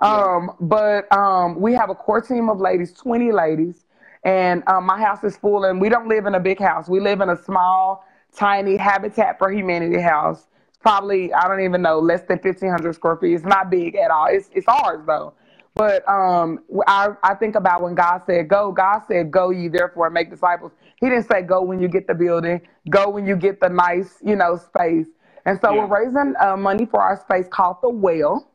Um, 0.00 0.52
but 0.60 1.12
um, 1.16 1.60
we 1.60 1.74
have 1.74 1.90
a 1.90 1.96
core 1.96 2.22
team 2.22 2.50
of 2.50 2.60
ladies, 2.60 2.92
20 2.94 3.32
ladies, 3.32 3.86
and 4.24 4.64
um, 4.68 4.86
my 4.86 5.00
house 5.00 5.24
is 5.24 5.36
full. 5.38 5.64
And 5.64 5.80
we 5.80 5.90
don't 5.90 6.08
live 6.08 6.26
in 6.26 6.36
a 6.36 6.40
big 6.40 6.60
house. 6.60 6.88
We 6.88 7.00
live 7.00 7.22
in 7.22 7.30
a 7.30 7.36
small, 7.36 8.04
tiny 8.36 8.76
Habitat 8.78 9.38
for 9.38 9.52
Humanity 9.52 10.00
house. 10.00 10.48
It's 10.70 10.78
probably 10.78 11.32
I 11.34 11.48
don't 11.48 11.62
even 11.62 11.82
know 11.82 12.00
less 12.00 12.22
than 12.22 12.38
1,500 12.42 12.94
square 12.94 13.16
feet. 13.18 13.34
It's 13.34 13.44
not 13.44 13.70
big 13.70 13.96
at 13.96 14.10
all. 14.10 14.26
It's 14.30 14.50
it's 14.54 14.68
ours 14.68 15.02
though. 15.06 15.34
But 15.74 16.06
um, 16.08 16.60
I, 16.86 17.10
I 17.22 17.34
think 17.34 17.54
about 17.54 17.82
when 17.82 17.94
God 17.94 18.22
said 18.26 18.48
go, 18.48 18.72
God 18.72 19.02
said, 19.08 19.30
go 19.30 19.50
ye 19.50 19.68
therefore 19.68 20.10
make 20.10 20.30
disciples. 20.30 20.72
He 21.00 21.08
didn't 21.08 21.28
say 21.30 21.42
go 21.42 21.62
when 21.62 21.80
you 21.80 21.88
get 21.88 22.06
the 22.06 22.14
building, 22.14 22.60
go 22.90 23.08
when 23.10 23.26
you 23.26 23.36
get 23.36 23.60
the 23.60 23.68
nice, 23.68 24.18
you 24.22 24.36
know, 24.36 24.56
space. 24.56 25.06
And 25.46 25.58
so 25.60 25.74
Yeah. 25.74 25.86
we're 25.86 26.04
raising 26.04 26.34
uh, 26.40 26.56
money 26.56 26.86
for 26.86 27.00
our 27.00 27.18
space 27.20 27.46
called 27.48 27.78
The 27.82 27.88
Well. 27.90 28.48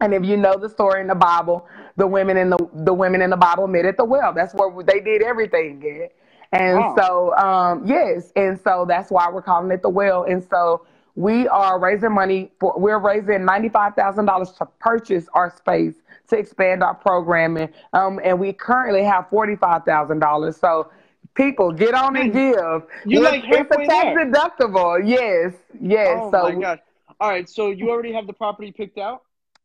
And 0.00 0.14
if 0.14 0.24
you 0.24 0.36
know 0.36 0.56
the 0.58 0.68
story 0.68 1.00
in 1.00 1.06
the 1.08 1.14
Bible, 1.14 1.66
the 1.96 2.06
women 2.06 2.36
in 2.36 2.50
the 2.50 2.58
the 2.74 2.94
women 2.94 3.22
in 3.22 3.30
the 3.30 3.36
Bible 3.36 3.66
met 3.66 3.84
at 3.84 3.96
the 3.96 4.04
well. 4.04 4.32
That's 4.34 4.54
where 4.54 4.70
they 4.84 5.00
did 5.00 5.22
everything 5.22 5.82
at. 6.02 6.12
And 6.52 6.80
Wow. 6.80 6.94
so, 6.94 7.36
um, 7.36 7.86
yes, 7.86 8.32
and 8.36 8.58
so 8.60 8.84
that's 8.88 9.10
why 9.10 9.30
we're 9.30 9.42
calling 9.42 9.70
it 9.70 9.82
the 9.82 9.88
well. 9.90 10.24
And 10.24 10.42
so 10.50 10.86
we 11.20 11.46
are 11.48 11.78
raising 11.78 12.12
money 12.12 12.50
for. 12.58 12.74
We're 12.78 12.98
raising 12.98 13.44
ninety 13.44 13.68
five 13.68 13.94
thousand 13.94 14.24
dollars 14.24 14.52
to 14.52 14.66
purchase 14.78 15.28
our 15.34 15.54
space 15.54 15.96
to 16.28 16.38
expand 16.38 16.82
our 16.82 16.94
programming. 16.94 17.68
Um, 17.92 18.20
and 18.24 18.40
we 18.40 18.54
currently 18.54 19.02
have 19.04 19.28
forty 19.28 19.56
five 19.56 19.84
thousand 19.84 20.20
dollars. 20.20 20.56
So. 20.56 20.90
People, 21.34 21.70
get 21.70 21.94
on 21.94 22.16
and 22.16 22.32
give. 22.32 22.82
You're 23.06 23.22
like 23.22 23.44
it's 23.46 23.70
a 23.70 23.86
tax 23.86 24.18
deductible. 24.18 25.00
Yes, 25.06 25.54
yes. 25.80 26.18
oh 26.20 26.30
so 26.32 26.42
my 26.42 26.60
gosh! 26.60 26.78
All 27.20 27.30
right, 27.30 27.48
so 27.48 27.70
you 27.70 27.88
already 27.88 28.12
have 28.12 28.26
the 28.26 28.32
property 28.32 28.72
picked 28.72 28.98
out. 28.98 29.22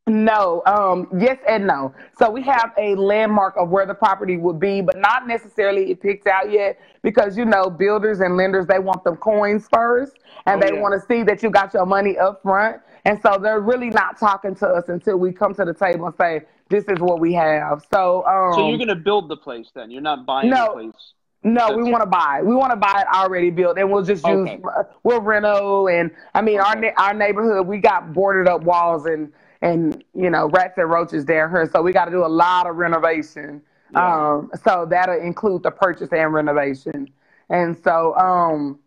No, 0.07 0.61
um, 0.67 1.07
yes 1.19 1.39
and 1.47 1.65
no. 1.65 1.93
So 2.19 2.29
we 2.29 2.43
have 2.43 2.73
a 2.77 2.93
landmark 2.95 3.55
of 3.57 3.69
where 3.69 3.87
the 3.87 3.95
property 3.95 4.37
would 4.37 4.59
be, 4.59 4.81
but 4.81 4.97
not 4.97 5.27
necessarily 5.27 5.89
it 5.89 5.99
picked 5.99 6.27
out 6.27 6.51
yet 6.51 6.79
because 7.01 7.35
you 7.35 7.43
know 7.43 7.71
builders 7.71 8.19
and 8.19 8.37
lenders 8.37 8.67
they 8.67 8.77
want 8.77 9.03
them 9.03 9.15
coins 9.17 9.67
first, 9.73 10.13
and 10.45 10.61
Oh, 10.61 10.65
they 10.65 10.73
yeah. 10.73 10.79
want 10.79 10.93
to 10.93 11.05
see 11.07 11.23
that 11.23 11.41
you 11.41 11.49
got 11.49 11.73
your 11.73 11.87
money 11.87 12.19
up 12.19 12.43
front, 12.43 12.81
and 13.05 13.19
so 13.19 13.39
they're 13.41 13.61
really 13.61 13.89
not 13.89 14.19
talking 14.19 14.53
to 14.55 14.67
us 14.67 14.89
until 14.89 15.17
we 15.17 15.31
come 15.31 15.55
to 15.55 15.65
the 15.65 15.73
table 15.73 16.05
and 16.05 16.15
say 16.15 16.41
this 16.69 16.83
is 16.85 16.99
what 16.99 17.19
we 17.19 17.33
have. 17.33 17.83
So, 17.91 18.23
um, 18.27 18.53
So 18.53 18.69
you're 18.69 18.77
gonna 18.77 18.95
build 18.95 19.27
the 19.27 19.37
place 19.37 19.69
then? 19.73 19.89
You're 19.89 20.01
not 20.03 20.25
buying 20.27 20.51
No. 20.51 20.67
the 20.67 20.71
place. 20.71 21.13
No, 21.43 21.75
we 21.77 21.83
want 21.83 22.01
to 22.01 22.07
buy. 22.07 22.41
We 22.43 22.55
want 22.55 22.71
to 22.71 22.75
buy 22.75 23.01
it 23.01 23.07
already 23.15 23.51
built, 23.51 23.77
and 23.77 23.91
we'll 23.91 24.01
just 24.03 24.25
use 24.25 24.49
Okay. 24.49 24.61
we'll 25.03 25.21
reno 25.21 25.87
and 25.87 26.09
I 26.33 26.41
mean 26.41 26.59
our 26.59 26.71
Okay. 26.71 26.79
ne- 26.87 26.93
our 26.97 27.13
neighborhood 27.13 27.67
we 27.67 27.77
got 27.77 28.13
boarded 28.13 28.47
up 28.47 28.63
walls 28.63 29.05
and 29.05 29.31
and 29.65 30.03
you 30.13 30.29
know 30.29 30.47
rats 30.49 30.77
and 30.77 30.89
roaches 30.89 31.25
down 31.25 31.49
here, 31.49 31.67
so 31.71 31.81
we 31.81 31.91
got 31.91 32.05
to 32.05 32.11
do 32.11 32.23
a 32.23 32.27
lot 32.27 32.67
of 32.67 32.75
renovation. 32.75 33.61
Yeah. 33.91 34.35
Um, 34.35 34.51
so 34.63 34.85
that'll 34.89 35.19
include 35.19 35.63
the 35.63 35.71
purchase 35.71 36.09
and 36.11 36.31
renovation, 36.33 37.09
and 37.49 37.75
so 37.83 38.15
um, 38.15 38.79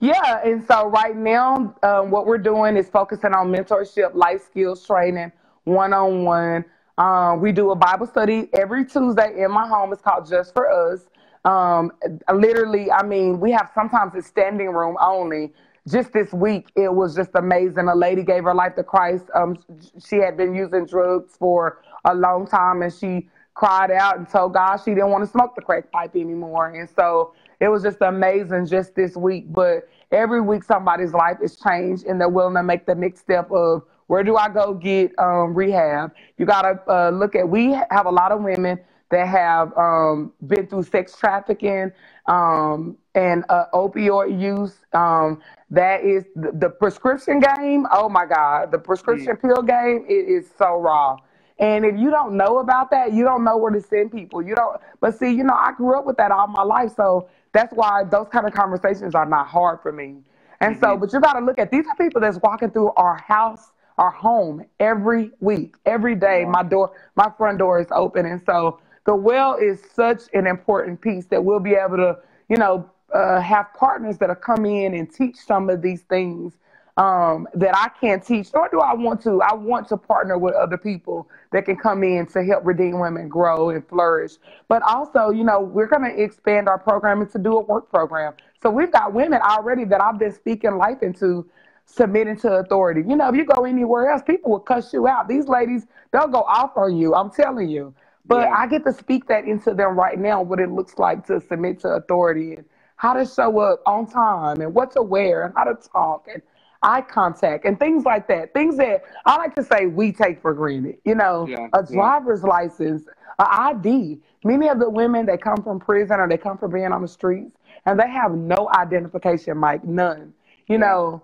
yeah, 0.00 0.40
and 0.44 0.64
so 0.66 0.88
right 0.88 1.16
now 1.16 1.74
um, 1.82 2.10
what 2.10 2.26
we're 2.26 2.38
doing 2.38 2.76
is 2.76 2.88
focusing 2.90 3.32
on 3.32 3.50
mentorship, 3.50 4.14
life 4.14 4.44
skills 4.44 4.86
training, 4.86 5.32
one 5.64 5.94
on 5.94 6.24
one. 6.24 6.64
Um, 6.98 7.40
we 7.40 7.52
do 7.52 7.70
a 7.70 7.76
Bible 7.76 8.06
study 8.06 8.50
every 8.52 8.84
Tuesday 8.84 9.42
in 9.42 9.50
my 9.50 9.66
home. 9.66 9.92
It's 9.92 10.02
called 10.02 10.28
Just 10.28 10.52
for 10.52 10.70
Us. 10.70 11.08
Um, 11.44 11.92
literally, 12.34 12.90
I 12.90 13.02
mean, 13.02 13.40
we 13.40 13.52
have 13.52 13.70
sometimes 13.74 14.14
it's 14.14 14.26
standing 14.26 14.68
room 14.70 14.96
only. 15.00 15.54
Just 15.86 16.12
this 16.12 16.32
week, 16.32 16.68
it 16.76 16.92
was 16.92 17.14
just 17.14 17.30
amazing. 17.34 17.88
A 17.88 17.94
lady 17.94 18.22
gave 18.22 18.44
her 18.44 18.54
life 18.54 18.74
to 18.76 18.82
Christ. 18.82 19.26
Um, 19.34 19.56
she 20.04 20.16
had 20.16 20.36
been 20.36 20.54
using 20.54 20.86
drugs 20.86 21.36
for 21.38 21.82
a 22.04 22.14
long 22.14 22.46
time, 22.46 22.82
and 22.82 22.92
she 22.92 23.28
cried 23.54 23.90
out 23.90 24.18
and 24.18 24.28
told 24.28 24.54
God 24.54 24.76
she 24.78 24.90
didn't 24.90 25.10
want 25.10 25.24
to 25.24 25.30
smoke 25.30 25.54
the 25.54 25.62
crack 25.62 25.90
pipe 25.90 26.14
anymore. 26.14 26.68
And 26.68 26.88
so 26.88 27.34
it 27.60 27.68
was 27.68 27.82
just 27.82 27.98
amazing 28.00 28.66
just 28.66 28.94
this 28.94 29.16
week. 29.16 29.52
But 29.52 29.88
every 30.12 30.40
week, 30.40 30.64
somebody's 30.64 31.12
life 31.12 31.38
is 31.42 31.56
changed, 31.56 32.04
and 32.04 32.20
they're 32.20 32.28
willing 32.28 32.54
to 32.54 32.62
make 32.62 32.86
the 32.86 32.94
next 32.94 33.20
step 33.20 33.50
of 33.50 33.82
where 34.08 34.24
do 34.24 34.36
I 34.36 34.48
go 34.48 34.74
get 34.74 35.12
um, 35.18 35.54
rehab? 35.54 36.12
You 36.38 36.46
got 36.46 36.62
to 36.62 36.92
uh, 36.92 37.10
look 37.10 37.34
at, 37.34 37.48
we 37.48 37.72
have 37.90 38.06
a 38.06 38.10
lot 38.10 38.32
of 38.32 38.42
women 38.42 38.78
that 39.10 39.26
have 39.26 39.76
um, 39.76 40.32
been 40.46 40.66
through 40.66 40.82
sex 40.84 41.16
trafficking 41.16 41.92
um, 42.26 42.96
and 43.14 43.44
uh, 43.48 43.64
opioid 43.74 44.40
use. 44.40 44.76
Um, 44.92 45.40
that 45.70 46.04
is 46.04 46.24
the, 46.36 46.52
the 46.52 46.70
prescription 46.70 47.40
game. 47.40 47.86
Oh 47.92 48.08
my 48.08 48.26
God, 48.26 48.70
the 48.72 48.78
prescription 48.78 49.36
pill 49.36 49.62
game. 49.62 50.04
It 50.08 50.28
is 50.28 50.50
so 50.58 50.76
raw. 50.80 51.16
And 51.58 51.84
if 51.84 51.98
you 51.98 52.10
don't 52.10 52.36
know 52.36 52.58
about 52.58 52.90
that, 52.92 53.12
you 53.12 53.24
don't 53.24 53.44
know 53.44 53.56
where 53.56 53.72
to 53.72 53.80
send 53.80 54.12
people. 54.12 54.42
You 54.42 54.54
don't. 54.54 54.80
But 55.00 55.18
see, 55.18 55.30
you 55.30 55.42
know, 55.42 55.54
I 55.54 55.72
grew 55.72 55.98
up 55.98 56.06
with 56.06 56.16
that 56.18 56.30
all 56.30 56.46
my 56.46 56.62
life, 56.62 56.92
so 56.96 57.28
that's 57.52 57.72
why 57.74 58.04
those 58.04 58.28
kind 58.28 58.46
of 58.46 58.52
conversations 58.52 59.14
are 59.14 59.26
not 59.26 59.48
hard 59.48 59.80
for 59.82 59.92
me. 59.92 60.18
And 60.60 60.78
so, 60.78 60.96
but 60.96 61.12
you 61.12 61.20
got 61.20 61.34
to 61.34 61.40
look 61.44 61.58
at 61.58 61.70
these 61.70 61.86
are 61.86 61.96
people 61.96 62.20
that's 62.20 62.38
walking 62.42 62.70
through 62.70 62.92
our 62.96 63.16
house, 63.16 63.72
our 63.96 64.10
home 64.10 64.64
every 64.80 65.30
week, 65.40 65.76
every 65.86 66.14
day. 66.14 66.44
My 66.44 66.62
door, 66.62 66.92
my 67.16 67.30
front 67.36 67.58
door 67.58 67.80
is 67.80 67.88
open, 67.90 68.26
and 68.26 68.40
so 68.44 68.80
the 69.08 69.14
well 69.14 69.54
is 69.54 69.80
such 69.94 70.24
an 70.34 70.46
important 70.46 71.00
piece 71.00 71.24
that 71.28 71.42
we'll 71.42 71.60
be 71.60 71.72
able 71.72 71.96
to, 71.96 72.18
you 72.50 72.58
know, 72.58 72.90
uh, 73.14 73.40
have 73.40 73.72
partners 73.72 74.18
that'll 74.18 74.34
come 74.34 74.66
in 74.66 74.92
and 74.92 75.10
teach 75.10 75.36
some 75.36 75.70
of 75.70 75.80
these 75.80 76.02
things 76.02 76.52
um, 76.98 77.48
that 77.54 77.74
I 77.74 77.88
can't 77.98 78.22
teach, 78.22 78.50
nor 78.52 78.68
do 78.68 78.80
I 78.80 78.92
want 78.92 79.22
to. 79.22 79.40
I 79.40 79.54
want 79.54 79.88
to 79.88 79.96
partner 79.96 80.36
with 80.36 80.54
other 80.54 80.76
people 80.76 81.26
that 81.52 81.64
can 81.64 81.76
come 81.76 82.04
in 82.04 82.26
to 82.26 82.44
help 82.44 82.66
Redeemed 82.66 83.00
Women 83.00 83.30
grow 83.30 83.70
and 83.70 83.88
flourish. 83.88 84.32
But 84.68 84.82
also, 84.82 85.30
you 85.30 85.42
know, 85.42 85.58
we're 85.58 85.86
going 85.86 86.02
to 86.02 86.22
expand 86.22 86.68
our 86.68 86.78
programming 86.78 87.28
to 87.28 87.38
do 87.38 87.56
a 87.56 87.62
work 87.62 87.88
program. 87.88 88.34
So 88.62 88.68
we've 88.68 88.92
got 88.92 89.14
women 89.14 89.40
already 89.40 89.86
that 89.86 90.02
I've 90.02 90.18
been 90.18 90.34
speaking 90.34 90.76
life 90.76 91.02
into 91.02 91.48
submitting 91.86 92.36
to 92.40 92.56
authority. 92.56 93.02
You 93.08 93.16
know, 93.16 93.30
if 93.30 93.36
you 93.36 93.46
go 93.46 93.64
anywhere 93.64 94.10
else, 94.10 94.20
people 94.20 94.50
will 94.50 94.60
cuss 94.60 94.92
you 94.92 95.08
out. 95.08 95.28
These 95.28 95.48
ladies, 95.48 95.86
they'll 96.10 96.28
go 96.28 96.42
off 96.42 96.76
on 96.76 96.94
you. 96.94 97.14
I'm 97.14 97.30
telling 97.30 97.70
you. 97.70 97.94
But 98.28 98.42
Yeah. 98.42 98.54
I 98.56 98.66
get 98.66 98.84
to 98.84 98.92
speak 98.92 99.26
that 99.28 99.46
into 99.46 99.72
them 99.74 99.98
right 99.98 100.18
now, 100.18 100.42
what 100.42 100.60
it 100.60 100.70
looks 100.70 100.98
like 100.98 101.26
to 101.26 101.40
submit 101.40 101.80
to 101.80 101.88
authority 101.88 102.54
and 102.54 102.64
how 102.96 103.14
to 103.14 103.24
show 103.24 103.58
up 103.60 103.80
on 103.86 104.06
time 104.06 104.60
and 104.60 104.74
what 104.74 104.90
to 104.92 105.02
wear 105.02 105.44
and 105.44 105.54
how 105.56 105.64
to 105.64 105.74
talk 105.74 106.28
and 106.32 106.42
eye 106.82 107.00
contact 107.00 107.64
and 107.64 107.78
things 107.78 108.04
like 108.04 108.28
that. 108.28 108.52
Things 108.52 108.76
that 108.76 109.02
I 109.24 109.36
like 109.36 109.54
to 109.56 109.64
say 109.64 109.86
we 109.86 110.12
take 110.12 110.40
for 110.42 110.52
granted. 110.52 110.98
You 111.04 111.14
know, 111.14 111.46
Yeah, 111.48 111.68
a 111.72 111.80
yeah. 111.88 111.94
driver's 111.96 112.42
license, 112.44 113.04
an 113.38 113.46
ID. 113.48 114.20
Many 114.44 114.68
of 114.68 114.78
the 114.78 114.90
women 114.90 115.26
that 115.26 115.40
come 115.40 115.62
from 115.62 115.80
prison 115.80 116.20
or 116.20 116.28
they 116.28 116.36
come 116.36 116.58
from 116.58 116.70
being 116.72 116.92
on 116.92 117.02
the 117.02 117.08
streets 117.08 117.56
and 117.86 117.98
they 117.98 118.08
have 118.08 118.32
no 118.32 118.68
identification, 118.74 119.56
Mike, 119.56 119.84
none. 119.84 120.34
You 120.66 120.74
Yeah. 120.78 120.86
know, 120.86 121.22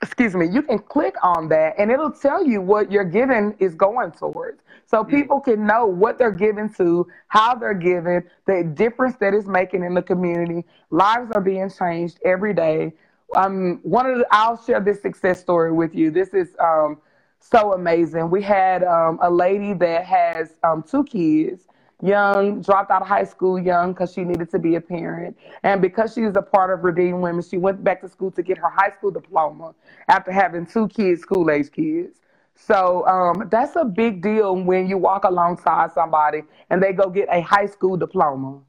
excuse 0.03 0.35
me, 0.35 0.47
you 0.49 0.63
can 0.63 0.79
click 0.79 1.15
on 1.23 1.49
that 1.49 1.75
and 1.79 1.91
it'll 1.91 2.11
tell 2.11 2.45
you 2.45 2.61
what 2.61 2.91
your 2.91 3.05
giving 3.05 3.55
is 3.59 3.75
going 3.75 4.13
towards. 4.13 4.61
So 4.87 5.03
people 5.03 5.41
can 5.41 5.67
know 5.67 5.87
what 5.87 6.17
they're 6.17 6.31
giving 6.31 6.73
to, 6.75 7.07
how 7.29 7.57
they're 7.57 7.75
giving, 7.75 8.23
the 8.47 8.63
difference 8.63 9.17
that 9.17 9.35
it's 9.35 9.47
making 9.47 9.83
in 9.85 9.95
the 9.95 10.03
community. 10.03 10.65
Lives 10.91 11.33
are 11.35 11.41
being 11.41 11.69
changed 11.71 12.19
every 12.25 12.55
day. 12.55 12.93
Um, 13.37 13.81
one 13.83 14.07
of 14.07 14.19
the, 14.19 14.27
I'll 14.31 14.63
share 14.63 14.81
this 14.81 15.03
success 15.03 15.41
story 15.41 15.73
with 15.73 15.95
you. 15.95 16.13
This 16.13 16.29
is 16.35 16.55
um, 16.61 16.99
so 17.41 17.73
amazing. 17.73 18.31
We 18.31 18.43
had 18.43 18.85
um, 18.85 19.19
a 19.23 19.31
lady 19.31 19.73
that 19.75 20.05
has 20.05 20.55
um, 20.63 20.85
two 20.89 21.03
kids, 21.03 21.65
young, 22.01 22.63
dropped 22.63 22.93
out 22.93 23.03
of 23.03 23.09
high 23.09 23.25
school 23.25 23.59
young 23.59 23.93
because 23.93 24.13
she 24.13 24.23
needed 24.23 24.51
to 24.53 24.59
be 24.61 24.77
a 24.77 24.81
parent. 24.81 25.37
And 25.65 25.83
because 25.83 26.15
she's 26.15 26.37
a 26.37 26.43
part 26.43 26.73
of 26.73 26.85
Redeemed 26.85 27.21
Women, 27.21 27.43
she 27.43 27.57
went 27.57 27.83
back 27.83 28.03
to 28.03 28.09
school 28.09 28.31
to 28.31 28.43
get 28.43 28.59
her 28.59 28.71
high 28.71 28.93
school 28.97 29.11
diploma 29.11 29.75
after 30.09 30.31
having 30.31 30.65
two 30.65 30.87
kids, 30.89 31.23
school 31.23 31.51
age 31.51 31.73
kids. 31.73 32.21
So 32.57 33.07
um, 33.07 33.49
that's 33.51 33.77
a 33.77 33.85
big 33.85 34.23
deal 34.23 34.57
when 34.57 34.89
you 34.89 34.99
walk 34.99 35.25
alongside 35.25 35.93
somebody 35.93 36.43
and 36.71 36.83
they 36.83 36.93
go 36.93 37.11
get 37.11 37.29
a 37.31 37.41
high 37.41 37.67
school 37.67 37.97
diploma 37.97 38.61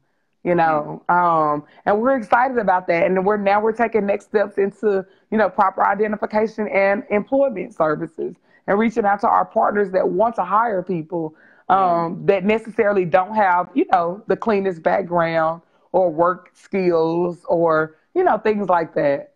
you 0.44 0.54
know 0.54 1.02
um 1.08 1.64
and 1.84 2.00
we're 2.00 2.16
excited 2.16 2.58
about 2.58 2.86
that. 2.86 3.04
And 3.06 3.26
we're 3.26 3.36
now 3.36 3.60
we're 3.60 3.72
taking 3.72 4.06
next 4.06 4.26
steps 4.26 4.56
into 4.58 5.04
you 5.30 5.38
know 5.38 5.48
proper 5.48 5.84
identification 5.86 6.68
and 6.68 7.02
employment 7.10 7.74
services 7.74 8.36
and 8.66 8.78
reaching 8.78 9.04
out 9.04 9.20
to 9.20 9.28
our 9.28 9.44
partners 9.44 9.90
that 9.92 10.08
want 10.08 10.36
to 10.36 10.44
hire 10.44 10.82
people 10.82 11.34
um 11.68 12.24
that 12.26 12.44
necessarily 12.44 13.04
don't 13.04 13.34
have 13.34 13.68
you 13.74 13.84
know 13.92 14.22
the 14.28 14.36
cleanest 14.36 14.82
background 14.82 15.60
or 15.92 16.10
work 16.10 16.50
skills 16.54 17.44
or 17.48 17.96
you 18.14 18.22
know 18.22 18.38
things 18.38 18.68
like 18.68 18.94
that 18.94 19.32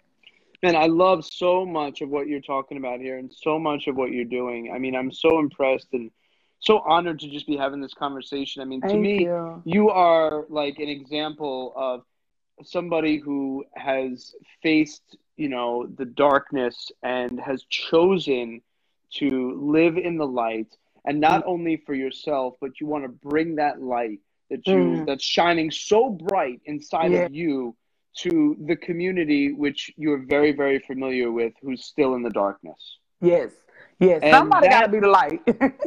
Man, 0.63 0.77
I 0.77 0.87
love 0.87 1.25
so 1.25 1.67
much 1.67 2.03
of 2.03 2.09
what 2.09 2.29
you're 2.29 2.41
talking 2.41 2.77
about 2.79 3.01
here 3.01 3.19
and 3.19 3.33
so 3.35 3.59
much 3.59 3.89
of 3.89 3.97
what 3.97 4.13
you're 4.13 4.25
doing. 4.25 4.71
I 4.73 4.79
mean, 4.79 4.95
I'm 4.95 5.11
so 5.11 5.41
impressed 5.41 5.89
and 5.93 6.11
so 6.61 6.79
honored 6.87 7.19
to 7.21 7.29
just 7.29 7.49
be 7.49 7.57
having 7.57 7.81
this 7.81 7.95
conversation. 7.95 8.63
I 8.63 8.65
mean, 8.65 8.81
to 8.83 8.89
Thank 8.89 9.03
me, 9.03 9.19
you. 9.25 9.63
you 9.65 9.91
are 9.91 10.45
like 10.49 10.79
an 10.79 10.89
example 10.89 11.73
of 11.75 12.05
somebody 12.65 13.19
who 13.19 13.65
has 13.75 14.37
faced, 14.63 15.17
you 15.37 15.49
know, 15.49 15.89
the 15.97 16.05
darkness 16.05 16.93
and 17.03 17.41
has 17.41 17.65
chosen 17.65 18.63
to 19.15 19.59
live 19.61 19.97
in 19.97 20.17
the 20.17 20.27
light 20.27 20.77
and 21.05 21.19
not 21.21 21.43
only 21.45 21.77
for 21.85 21.95
yourself, 21.95 22.55
but 22.61 22.81
you 22.81 22.87
want 22.87 23.03
to 23.03 23.09
bring 23.09 23.57
that 23.57 23.83
light 23.83 24.21
that 24.49 24.65
you 24.69 25.01
Mm. 25.03 25.07
that's 25.07 25.25
shining 25.25 25.73
so 25.73 26.11
bright 26.11 26.61
inside 26.67 27.11
Yeah. 27.11 27.25
of 27.25 27.35
you 27.35 27.75
to 28.15 28.57
the 28.67 28.77
community 28.77 29.53
which 29.53 29.91
you're 29.97 30.19
very 30.19 30.53
very 30.53 30.79
familiar 30.79 31.31
with 31.31 31.53
who's 31.63 31.85
still 31.85 32.15
in 32.15 32.23
the 32.23 32.31
darkness. 32.31 32.99
yes. 33.21 33.51
Yes. 33.99 34.21
And 34.23 34.33
somebody 34.33 34.69
got 34.69 34.83
to 34.83 34.89
be 34.89 34.99
the 34.99 35.09
light. 35.09 35.41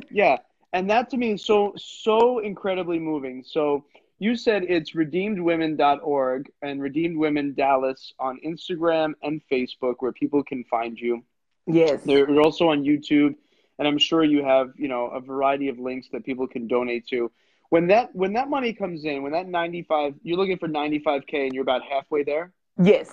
Yeah, 0.11 0.37
and 0.71 0.89
that 0.89 1.09
to 1.09 1.17
me 1.17 1.33
is 1.33 1.43
so 1.43 1.73
so 1.75 2.39
incredibly 2.39 2.97
moving. 2.97 3.43
So 3.45 3.83
you 4.19 4.37
said 4.37 4.63
it's 4.69 4.91
redeemedwomen.org 4.93 6.49
and 6.61 6.81
redeemed 6.81 7.17
women 7.17 7.53
dallas 7.53 8.13
on 8.17 8.39
instagram 8.45 9.13
and 9.21 9.41
facebook 9.51 9.95
where 9.99 10.13
people 10.13 10.43
can 10.43 10.63
find 10.63 10.97
you. 10.97 11.23
Yes. 11.67 12.03
They're 12.03 12.29
you're 12.29 12.41
also 12.41 12.69
on 12.69 12.83
youtube 12.83 13.35
and 13.77 13.87
i'm 13.87 13.97
sure 13.97 14.23
you 14.23 14.43
have 14.43 14.71
you 14.77 14.87
know 14.87 15.07
a 15.07 15.19
variety 15.19 15.67
of 15.67 15.79
links 15.79 16.07
that 16.13 16.23
people 16.23 16.47
can 16.47 16.67
donate 16.67 17.07
to 17.07 17.31
when 17.69 17.87
that 17.87 18.15
when 18.15 18.33
that 18.33 18.49
money 18.49 18.73
comes 18.73 19.05
in 19.05 19.23
when 19.23 19.31
that 19.31 19.47
95 19.47 20.15
you're 20.23 20.37
looking 20.37 20.57
for 20.57 20.67
95k 20.67 21.45
and 21.45 21.53
you're 21.53 21.63
about 21.63 21.81
halfway 21.83 22.23
there? 22.23 22.51
Yes. 22.81 23.11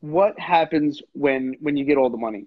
What 0.00 0.38
happens 0.38 1.00
when 1.12 1.54
when 1.60 1.76
you 1.76 1.84
get 1.84 1.96
all 1.96 2.10
the 2.10 2.16
money? 2.16 2.46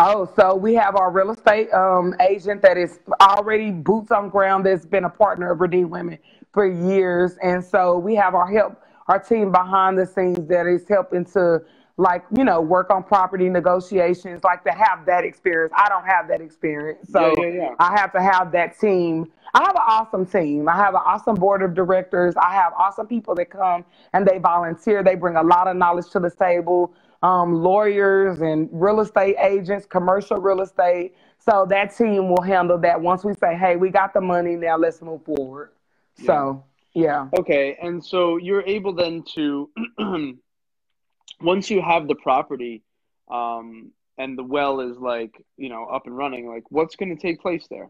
Oh, 0.00 0.30
so 0.36 0.54
we 0.54 0.74
have 0.74 0.94
our 0.94 1.10
real 1.10 1.32
estate 1.32 1.72
um, 1.72 2.14
agent 2.20 2.62
that 2.62 2.76
is 2.76 3.00
already 3.20 3.72
boots 3.72 4.12
on 4.12 4.28
ground 4.28 4.64
that's 4.64 4.86
been 4.86 5.02
a 5.02 5.10
partner 5.10 5.50
of 5.50 5.60
Redeemed 5.60 5.90
Women 5.90 6.18
for 6.52 6.66
years. 6.66 7.36
And 7.42 7.64
so 7.64 7.98
we 7.98 8.14
have 8.14 8.36
our 8.36 8.46
help, 8.46 8.80
our 9.08 9.18
team 9.18 9.50
behind 9.50 9.98
the 9.98 10.06
scenes 10.06 10.46
that 10.48 10.66
is 10.66 10.86
helping 10.88 11.24
to 11.32 11.62
like, 11.98 12.24
you 12.34 12.44
know, 12.44 12.60
work 12.60 12.90
on 12.90 13.02
property 13.02 13.48
negotiations, 13.48 14.42
like 14.44 14.64
to 14.64 14.70
have 14.70 15.04
that 15.06 15.24
experience. 15.24 15.72
I 15.76 15.88
don't 15.88 16.06
have 16.06 16.28
that 16.28 16.40
experience. 16.40 17.10
So 17.10 17.34
Yeah, 17.36 17.46
yeah, 17.46 17.54
yeah. 17.54 17.74
I 17.78 17.98
have 17.98 18.12
to 18.12 18.22
have 18.22 18.52
that 18.52 18.78
team. 18.78 19.30
I 19.52 19.64
have 19.64 19.74
an 19.74 19.82
awesome 19.86 20.24
team. 20.24 20.68
I 20.68 20.76
have 20.76 20.94
an 20.94 21.02
awesome 21.04 21.34
board 21.34 21.62
of 21.62 21.74
directors. 21.74 22.34
I 22.36 22.54
have 22.54 22.72
awesome 22.74 23.06
people 23.06 23.34
that 23.34 23.50
come 23.50 23.84
and 24.12 24.26
they 24.26 24.38
volunteer. 24.38 25.02
They 25.02 25.16
bring 25.16 25.36
a 25.36 25.42
lot 25.42 25.66
of 25.66 25.76
knowledge 25.76 26.08
to 26.10 26.20
the 26.20 26.30
table 26.30 26.94
um, 27.22 27.62
lawyers 27.62 28.40
and 28.40 28.68
real 28.72 29.00
estate 29.00 29.36
agents, 29.40 29.86
commercial 29.86 30.38
real 30.38 30.60
estate. 30.60 31.14
So 31.38 31.66
that 31.68 31.96
team 31.96 32.28
will 32.28 32.42
handle 32.42 32.78
that 32.78 33.00
once 33.00 33.24
we 33.24 33.34
say, 33.34 33.56
hey, 33.56 33.76
we 33.76 33.90
got 33.90 34.14
the 34.14 34.20
money, 34.20 34.56
now 34.56 34.76
let's 34.76 35.02
move 35.02 35.24
forward. 35.24 35.70
So, 36.24 36.64
yeah. 36.94 37.28
Okay, 37.38 37.76
and 37.80 38.04
so 38.04 38.36
you're 38.36 38.62
able 38.62 38.92
then 38.92 39.22
to, 39.34 39.70
once 41.40 41.70
you 41.70 41.80
have 41.82 42.08
the 42.08 42.14
property, 42.16 42.82
um, 43.30 43.92
and 44.18 44.36
the 44.36 44.42
well 44.42 44.80
is 44.80 44.96
like 44.98 45.42
you 45.56 45.68
know 45.68 45.84
up 45.86 46.06
and 46.06 46.16
running, 46.16 46.48
like 46.48 46.64
what's 46.70 46.96
going 46.96 47.14
to 47.14 47.20
take 47.20 47.40
place 47.40 47.66
there? 47.70 47.88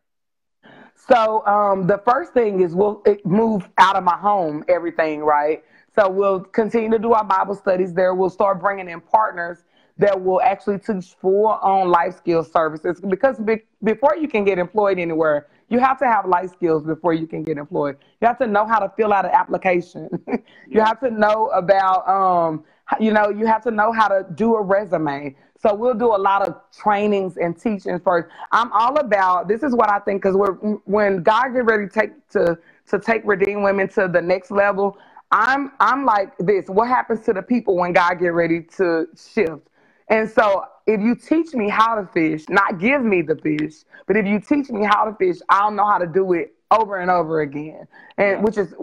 So 1.09 1.47
um, 1.47 1.87
the 1.87 1.99
first 1.99 2.33
thing 2.35 2.61
is 2.61 2.75
we'll 2.75 3.03
move 3.25 3.69
out 3.79 3.97
of 3.97 4.05
my 4.05 4.17
home, 4.17 4.65
everything, 4.69 5.21
right? 5.21 5.65
So 5.95 6.09
we'll 6.09 6.41
continue 6.41 6.91
to 6.91 6.99
do 6.99 7.13
our 7.13 7.25
Bible 7.25 7.55
studies 7.55 7.95
there. 7.95 8.15
We'll 8.15 8.31
start 8.31 8.61
bringing 8.61 8.89
in 8.89 9.01
partners 9.01 9.65
that 9.99 10.21
will 10.21 10.41
actually 10.43 10.79
teach 10.79 11.15
full 11.21 11.47
on 11.47 11.89
life 11.89 12.17
skills 12.17 12.51
services 12.53 13.01
because 13.01 13.39
be- 13.39 13.63
before 13.83 14.17
you 14.17 14.29
can 14.29 14.45
get 14.45 14.59
employed 14.59 14.99
anywhere, 14.99 15.49
you 15.69 15.79
have 15.81 15.99
to 15.99 16.07
have 16.07 16.27
life 16.27 16.51
skills 16.53 16.85
before 16.85 17.15
you 17.15 17.27
can 17.27 17.43
get 17.43 17.59
employed. 17.59 17.97
You 18.21 18.27
have 18.29 18.39
to 18.39 18.47
know 18.47 18.65
how 18.67 18.79
to 18.79 18.89
fill 18.97 19.13
out 19.13 19.25
an 19.25 19.33
application. 19.33 20.09
you 20.27 20.41
Yeah. 20.69 20.85
have 20.85 21.01
to 21.01 21.11
know 21.11 21.49
about, 21.49 22.09
um, 22.09 22.65
you 23.01 23.13
know, 23.13 23.31
you 23.31 23.47
have 23.47 23.63
to 23.65 23.71
know 23.71 23.93
how 23.93 24.09
to 24.09 24.27
do 24.35 24.57
a 24.57 24.63
resume. 24.63 25.37
So 25.61 25.75
we'll 25.75 25.95
do 25.95 26.07
a 26.15 26.19
lot 26.19 26.47
of 26.47 26.57
trainings 26.77 27.37
and 27.37 27.59
teachings 27.59 28.01
first. 28.05 28.29
I'm 28.53 28.73
all 28.73 28.99
about 28.99 29.49
this 29.49 29.63
is 29.63 29.75
what 29.75 29.91
I 29.91 29.99
think 30.01 30.23
because 30.23 30.37
we're 30.37 30.57
mm, 30.59 30.81
when 30.85 31.23
God 31.23 31.51
get 31.55 31.65
ready 31.65 31.89
to 31.89 31.93
take 31.93 32.29
to 32.31 32.59
to 32.89 32.99
take 32.99 33.23
redeemed 33.25 33.63
women 33.63 33.89
to 33.91 34.09
the 34.09 34.23
next 34.23 34.51
level. 34.51 34.99
I'm 35.33 35.73
I'm 35.81 36.05
like 36.05 36.37
this. 36.39 36.67
What 36.69 36.89
happens 36.89 37.21
to 37.27 37.33
the 37.33 37.43
people 37.43 37.77
when 37.77 37.93
God 37.93 38.19
get 38.21 38.29
ready 38.35 38.63
to 38.79 39.07
shift? 39.17 39.69
And 40.09 40.31
so 40.31 40.65
if 40.87 41.01
you 41.01 41.15
teach 41.15 41.55
me 41.55 41.69
how 41.69 41.97
to 41.97 42.07
fish, 42.09 42.49
not 42.49 42.81
give 42.81 43.03
me 43.05 43.23
the 43.23 43.37
fish, 43.37 43.85
but 44.07 44.17
if 44.17 44.27
you 44.27 44.41
teach 44.41 44.71
me 44.71 44.85
how 44.85 45.05
to 45.05 45.15
fish, 45.17 45.39
I'll 45.51 45.71
know 45.71 45.87
how 45.87 45.99
to 45.99 46.07
do 46.07 46.33
it 46.33 46.55
over 46.71 46.99
and 46.99 47.11
over 47.11 47.43
again. 47.43 47.87
And 48.19 48.43
which 48.43 48.59
is 48.59 48.75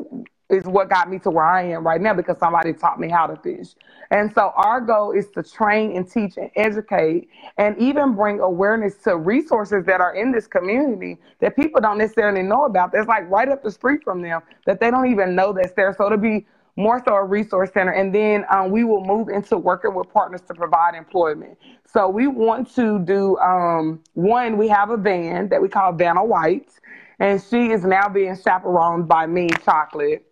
is 0.50 0.66
what 0.66 0.90
got 0.90 1.10
me 1.10 1.20
to 1.20 1.30
where 1.32 1.46
I 1.46 1.64
am 1.64 1.86
right 1.86 2.02
now 2.02 2.14
because 2.14 2.38
somebody 2.40 2.74
taught 2.74 3.00
me 3.00 3.10
how 3.10 3.28
to 3.28 3.36
fish. 3.42 3.76
And 4.12 4.34
so 4.34 4.54
our 4.56 4.82
goal 4.82 5.12
is 5.12 5.30
to 5.32 5.44
train 5.44 5.96
and 5.98 6.10
teach 6.10 6.38
and 6.38 6.52
educate 6.56 7.30
and 7.58 7.78
even 7.80 8.16
bring 8.16 8.40
awareness 8.40 8.96
to 9.06 9.18
resources 9.18 9.86
that 9.86 10.02
are 10.02 10.16
in 10.16 10.32
this 10.32 10.48
community 10.48 11.18
that 11.42 11.56
people 11.56 11.82
don't 11.82 11.98
necessarily 11.98 12.44
know 12.44 12.66
about. 12.66 12.92
That's 12.92 13.08
like 13.08 13.30
right 13.30 13.50
up 13.50 13.64
the 13.64 13.72
street 13.72 14.02
from 14.04 14.22
them 14.22 14.42
that 14.66 14.80
they 14.80 14.92
don't 14.92 15.12
even 15.12 15.36
know 15.36 15.54
that's 15.54 15.74
there. 15.74 15.94
So 15.98 16.10
to 16.10 16.18
be 16.18 16.46
more 16.78 17.02
so 17.06 17.16
a 17.16 17.24
resource 17.24 17.72
center. 17.74 17.92
And 17.92 18.14
then 18.14 18.46
um, 18.52 18.72
we 18.72 18.84
will 18.84 19.04
move 19.06 19.30
into 19.30 19.58
working 19.58 19.94
with 19.96 20.10
partners 20.14 20.42
to 20.48 20.54
provide 20.54 20.96
employment. 20.96 21.58
So 21.88 22.10
we 22.10 22.28
want 22.28 22.74
to 22.76 23.00
do 23.00 23.38
um, 23.38 24.02
one, 24.14 24.58
we 24.58 24.68
have 24.68 24.90
a 24.90 24.98
van 24.98 25.50
that 25.50 25.62
we 25.62 25.70
call 25.70 25.94
Vanna 25.94 26.24
White, 26.24 26.72
and 27.20 27.42
she 27.42 27.72
is 27.72 27.84
now 27.86 28.10
being 28.10 28.38
chaperoned 28.38 29.08
by 29.08 29.26
me, 29.26 29.50
Chocolate. 29.64 30.26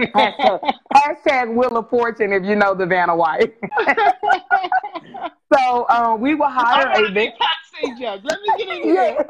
Hashtag, 0.00 0.72
hashtag 0.94 1.54
Wheel 1.54 1.76
of 1.76 1.90
Fortune 1.90 2.32
if 2.32 2.44
you 2.44 2.56
know 2.56 2.74
the 2.74 2.86
Vanna 2.86 3.14
White. 3.16 3.54
so 5.54 5.88
um, 5.88 6.20
we 6.20 6.34
will 6.34 6.48
hire 6.48 6.88
a 6.88 7.00
want 7.00 7.06
to 7.08 7.14
be 7.14 7.32
backstage, 7.38 7.98
Jack. 7.98 8.20
Let 8.22 8.40
me 8.40 8.48
get 8.58 8.76
in 8.76 8.82
here. 8.82 9.26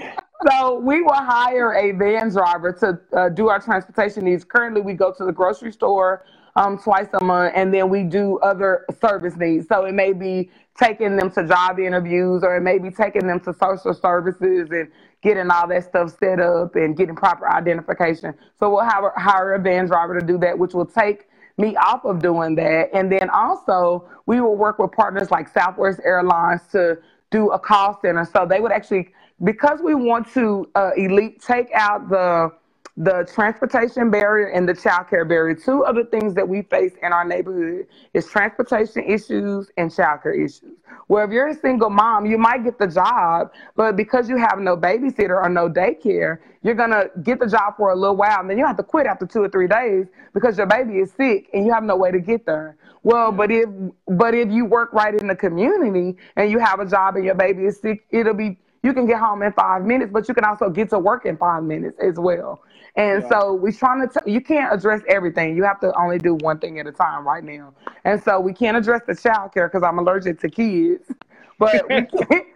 so 0.50 0.78
we 0.78 1.02
will 1.02 1.12
hire 1.12 1.74
a 1.74 1.92
van 1.92 2.30
driver 2.30 2.72
to 2.72 3.00
uh, 3.16 3.28
do 3.28 3.48
our 3.48 3.60
transportation 3.60 4.24
needs. 4.24 4.44
Currently, 4.44 4.80
we 4.80 4.94
go 4.94 5.12
to 5.12 5.24
the 5.24 5.32
grocery 5.32 5.72
store 5.72 6.24
um, 6.56 6.78
twice 6.78 7.08
a 7.14 7.24
month, 7.24 7.52
and 7.56 7.72
then 7.72 7.88
we 7.88 8.02
do 8.02 8.38
other 8.38 8.84
service 9.00 9.36
needs. 9.36 9.68
So 9.68 9.84
it 9.84 9.92
may 9.92 10.12
be 10.12 10.50
taking 10.78 11.16
them 11.16 11.30
to 11.32 11.46
job 11.46 11.78
interviews, 11.78 12.42
or 12.42 12.56
it 12.56 12.62
may 12.62 12.78
be 12.78 12.90
taking 12.90 13.26
them 13.26 13.40
to 13.40 13.54
social 13.54 13.94
services 13.94 14.68
and 14.70 14.90
getting 15.22 15.50
all 15.50 15.68
that 15.68 15.84
stuff 15.84 16.16
set 16.18 16.40
up 16.40 16.74
and 16.74 16.96
getting 16.96 17.14
proper 17.14 17.48
identification. 17.50 18.34
So 18.58 18.70
we'll 18.70 18.84
have, 18.84 19.04
hire 19.16 19.54
a 19.54 19.60
van 19.60 19.86
driver 19.86 20.18
to 20.18 20.26
do 20.26 20.38
that, 20.38 20.58
which 20.58 20.74
will 20.74 20.86
take 20.86 21.28
me 21.58 21.76
off 21.76 22.04
of 22.04 22.20
doing 22.20 22.54
that. 22.56 22.90
And 22.92 23.10
then 23.10 23.30
also, 23.30 24.08
we 24.26 24.40
will 24.40 24.56
work 24.56 24.78
with 24.78 24.92
partners 24.92 25.30
like 25.30 25.48
Southwest 25.48 26.00
Airlines 26.04 26.62
to 26.72 26.98
do 27.30 27.50
a 27.50 27.58
call 27.58 27.98
center. 28.02 28.24
So 28.24 28.46
they 28.46 28.60
would 28.60 28.72
actually 28.72 29.10
because 29.44 29.80
we 29.82 29.94
want 29.94 30.32
to 30.34 30.68
uh, 30.74 30.90
elite 30.96 31.42
take 31.42 31.68
out 31.74 32.08
the 32.08 32.50
the 32.96 33.26
transportation 33.32 34.10
barrier 34.10 34.48
and 34.48 34.68
the 34.68 34.74
child 34.74 35.08
care 35.08 35.24
barrier. 35.24 35.54
Two 35.54 35.84
other 35.84 36.04
things 36.04 36.34
that 36.34 36.46
we 36.46 36.62
face 36.62 36.92
in 37.02 37.12
our 37.12 37.24
neighborhood 37.24 37.86
is 38.12 38.26
transportation 38.26 39.02
issues 39.04 39.70
and 39.78 39.94
child 39.94 40.22
care 40.22 40.34
issues. 40.34 40.76
Where 41.06 41.24
if 41.24 41.30
you're 41.30 41.48
a 41.48 41.54
single 41.54 41.88
mom, 41.88 42.26
you 42.26 42.36
might 42.36 42.64
get 42.64 42.78
the 42.78 42.86
job, 42.86 43.50
but 43.76 43.96
because 43.96 44.28
you 44.28 44.36
have 44.36 44.58
no 44.58 44.76
babysitter 44.76 45.42
or 45.42 45.48
no 45.48 45.70
daycare, 45.70 46.38
you're 46.62 46.74
gonna 46.74 47.06
get 47.22 47.40
the 47.40 47.46
job 47.46 47.76
for 47.76 47.90
a 47.90 47.96
little 47.96 48.16
while 48.16 48.40
and 48.40 48.50
then 48.50 48.58
you 48.58 48.66
have 48.66 48.76
to 48.76 48.82
quit 48.82 49.06
after 49.06 49.26
two 49.26 49.42
or 49.42 49.48
three 49.48 49.66
days 49.66 50.06
because 50.34 50.58
your 50.58 50.66
baby 50.66 50.98
is 50.98 51.12
sick 51.12 51.48
and 51.54 51.64
you 51.64 51.72
have 51.72 51.82
no 51.82 51.96
way 51.96 52.10
to 52.10 52.20
get 52.20 52.44
there. 52.44 52.76
Well, 53.02 53.32
but 53.32 53.50
if 53.50 53.68
but 54.06 54.34
if 54.34 54.50
you 54.50 54.64
work 54.64 54.92
right 54.92 55.14
in 55.14 55.26
the 55.26 55.34
community 55.34 56.16
and 56.36 56.50
you 56.50 56.58
have 56.58 56.78
a 56.78 56.86
job 56.86 57.16
and 57.16 57.24
your 57.24 57.34
baby 57.34 57.64
is 57.64 57.80
sick, 57.80 58.04
it'll 58.10 58.34
be 58.34 58.58
you 58.82 58.92
can 58.92 59.06
get 59.06 59.18
home 59.18 59.42
in 59.42 59.52
five 59.52 59.82
minutes, 59.84 60.10
but 60.12 60.28
you 60.28 60.34
can 60.34 60.44
also 60.44 60.68
get 60.68 60.90
to 60.90 60.98
work 60.98 61.24
in 61.24 61.36
five 61.36 61.62
minutes 61.62 61.98
as 62.00 62.18
well. 62.18 62.62
And 62.96 63.22
yeah. 63.22 63.28
so 63.28 63.54
we're 63.54 63.72
trying 63.72 64.06
to, 64.06 64.20
t- 64.20 64.30
you 64.30 64.40
can't 64.40 64.72
address 64.72 65.00
everything. 65.08 65.56
You 65.56 65.64
have 65.64 65.80
to 65.80 65.98
only 65.98 66.18
do 66.18 66.34
one 66.34 66.58
thing 66.58 66.78
at 66.78 66.86
a 66.86 66.92
time 66.92 67.26
right 67.26 67.42
now. 67.42 67.72
And 68.04 68.22
so 68.22 68.38
we 68.38 68.52
can't 68.52 68.76
address 68.76 69.02
the 69.06 69.14
child 69.14 69.52
care 69.54 69.68
because 69.68 69.82
I'm 69.82 69.98
allergic 69.98 70.40
to 70.40 70.48
kids, 70.50 71.10
but 71.58 71.88
we 71.88 72.02
can't, 72.26 72.46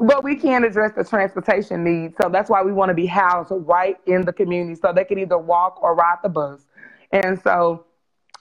but 0.00 0.24
we 0.24 0.34
can't 0.34 0.64
address 0.64 0.92
the 0.96 1.04
transportation 1.04 1.84
needs. 1.84 2.16
So 2.20 2.28
that's 2.28 2.50
why 2.50 2.62
we 2.62 2.72
want 2.72 2.90
to 2.90 2.94
be 2.94 3.06
housed 3.06 3.52
right 3.52 3.96
in 4.06 4.22
the 4.22 4.32
community 4.32 4.74
so 4.74 4.92
they 4.92 5.04
can 5.04 5.18
either 5.18 5.38
walk 5.38 5.80
or 5.80 5.94
ride 5.94 6.18
the 6.22 6.28
bus. 6.28 6.66
And 7.12 7.40
so 7.42 7.84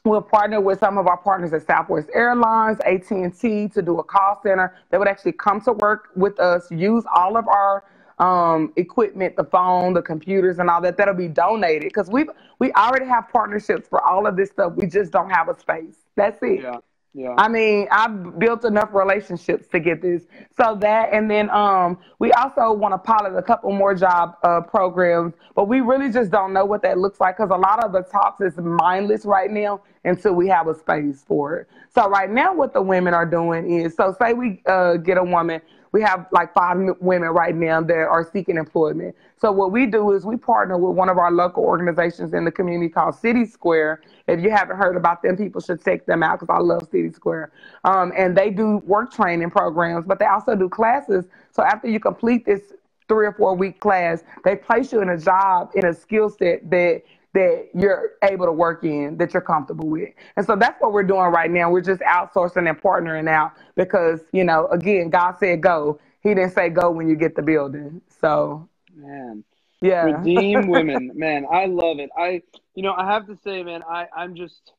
We'll 0.05 0.21
partner 0.21 0.59
with 0.59 0.79
some 0.79 0.97
of 0.97 1.07
our 1.07 1.15
partners 1.15 1.53
at 1.53 1.65
Southwest 1.65 2.09
Airlines, 2.13 2.77
AT&T 2.81 3.69
to 3.69 3.81
do 3.81 3.99
a 3.99 4.03
call 4.03 4.37
center. 4.43 4.75
that 4.89 4.99
would 4.99 5.07
actually 5.07 5.31
come 5.31 5.61
to 5.61 5.71
work 5.71 6.09
with 6.17 6.37
us, 6.41 6.69
use 6.69 7.05
all 7.15 7.37
of 7.37 7.47
our 7.47 7.85
um, 8.20 8.74
equipment, 8.76 9.36
the 9.36 9.45
phone, 9.45 9.93
the 9.93 10.01
computers, 10.01 10.59
and 10.59 10.70
all 10.70 10.82
that. 10.82 10.97
That'll 10.97 11.14
be 11.14 11.28
donated 11.28 11.84
because 11.84 12.09
we 12.09 12.26
we 12.59 12.72
already 12.74 13.05
have 13.05 13.30
partnerships 13.32 13.88
for 13.88 14.01
all 14.07 14.28
of 14.28 14.36
this 14.38 14.49
stuff. 14.49 14.74
We 14.76 14.88
just 14.88 15.11
don't 15.11 15.30
have 15.30 15.49
a 15.49 15.59
space. 15.59 15.97
That's 16.16 16.39
it. 16.41 16.61
Yeah. 16.61 16.78
Yeah. 17.14 17.36
I 17.38 17.47
mean, 17.47 17.88
I've 17.91 18.39
built 18.39 18.66
enough 18.66 18.89
relationships 18.93 19.68
to 19.70 19.80
get 19.80 20.01
this. 20.01 20.24
So 20.57 20.76
that, 20.82 21.14
and 21.14 21.30
then 21.30 21.49
um, 21.51 21.99
we 22.20 22.32
also 22.34 22.74
want 22.74 22.93
to 22.93 22.97
pilot 22.97 23.38
a 23.38 23.43
couple 23.43 23.72
more 23.72 23.93
job 23.93 24.38
uh, 24.43 24.61
programs, 24.61 25.34
but 25.55 25.68
we 25.68 25.82
really 25.82 26.11
just 26.11 26.32
don't 26.32 26.53
know 26.53 26.66
what 26.66 26.82
that 26.82 26.97
looks 26.97 27.20
like 27.20 27.38
because 27.38 27.51
a 27.51 27.57
lot 27.57 27.84
of 27.84 27.91
the 27.91 28.01
talks 28.01 28.41
is 28.41 28.57
mindless 28.57 29.26
right 29.26 29.51
now 29.51 29.82
until 30.05 30.34
we 30.34 30.47
have 30.47 30.68
a 30.68 30.74
space 30.74 31.24
for 31.28 31.57
it. 31.57 31.68
So 31.93 32.09
right 32.09 32.32
now, 32.32 32.53
what 32.55 32.74
the 32.74 32.82
women 32.82 33.14
are 33.14 33.28
doing 33.28 33.72
is, 33.72 33.95
so 33.95 34.16
say 34.20 34.34
we 34.34 34.64
uh, 34.66 34.95
get 34.95 35.18
a 35.20 35.24
woman 35.24 35.61
we 35.93 36.01
have 36.01 36.25
like 36.31 36.53
five 36.53 36.77
women 36.99 37.29
right 37.29 37.55
now 37.55 37.79
that 37.79 37.95
are 37.95 38.27
seeking 38.33 38.57
employment. 38.57 39.15
So 39.39 39.51
what 39.51 39.71
we 39.71 39.85
do 39.85 40.11
is 40.11 40.25
we 40.25 40.35
partner 40.35 40.77
with 40.77 40.97
one 40.97 41.07
of 41.07 41.19
our 41.19 41.31
local 41.31 41.63
organizations 41.63 42.33
in 42.33 42.43
the 42.45 42.51
community 42.51 42.89
called 42.89 43.15
City 43.15 43.45
Square. 43.45 44.01
If 44.27 44.41
you 44.41 44.49
haven't 44.49 44.77
heard 44.77 44.97
about 44.97 45.21
them, 45.21 45.37
people 45.37 45.61
should 45.61 45.83
check 45.85 46.05
them 46.07 46.23
out 46.23 46.39
because 46.39 46.53
I 46.53 46.59
love 46.59 46.89
City 46.91 47.11
Square. 47.11 47.51
Um, 47.83 48.11
and 48.17 48.35
they 48.35 48.49
do 48.49 48.77
work 48.79 49.13
training 49.13 49.51
programs, 49.51 50.05
but 50.05 50.17
they 50.17 50.25
also 50.25 50.55
do 50.55 50.67
classes. 50.67 51.25
So 51.51 51.61
after 51.63 51.87
you 51.87 51.99
complete 51.99 52.45
this 52.45 52.73
three 53.07 53.27
or 53.27 53.33
four 53.33 53.55
week 53.55 53.79
class, 53.79 54.23
they 54.43 54.55
place 54.55 54.91
you 54.91 55.01
in 55.01 55.09
a 55.09 55.17
job 55.17 55.69
in 55.75 55.85
a 55.85 55.93
skill 55.93 56.29
set 56.29 56.67
that 56.71 57.03
that 57.34 57.69
you're 57.73 58.11
able 58.23 58.45
to 58.45 58.51
work 58.51 58.84
in 58.84 59.17
that 59.17 59.34
you're 59.34 59.41
comfortable 59.41 59.88
with. 59.88 60.09
And 60.38 60.45
so 60.45 60.55
that's 60.55 60.79
what 60.79 60.93
we're 60.93 61.03
doing 61.03 61.31
right 61.31 61.49
now. 61.49 61.71
We're 61.71 61.81
just 61.81 62.01
outsourcing 62.01 62.69
and 62.69 62.79
partnering 62.79 63.27
out 63.27 63.53
because, 63.75 64.21
you 64.31 64.43
know, 64.43 64.67
again, 64.67 65.09
God 65.09 65.36
said 65.39 65.61
go. 65.61 65.99
He 66.21 66.29
didn't 66.29 66.51
say 66.51 66.69
go 66.69 66.91
when 66.91 67.09
you 67.09 67.15
get 67.15 67.36
the 67.36 67.41
building. 67.41 68.01
So, 68.21 68.69
man. 68.95 69.43
Yeah. 69.81 70.03
Redeem 70.03 70.67
women. 70.69 71.11
Man, 71.13 71.45
I 71.51 71.65
love 71.65 71.99
it. 71.99 72.09
I 72.17 72.41
you 72.75 72.84
know, 72.84 72.93
I 72.93 73.05
have 73.11 73.27
to 73.27 73.38
say, 73.43 73.63
man, 73.63 73.84
I 73.84 74.07
I'm 74.15 74.36
just 74.36 74.71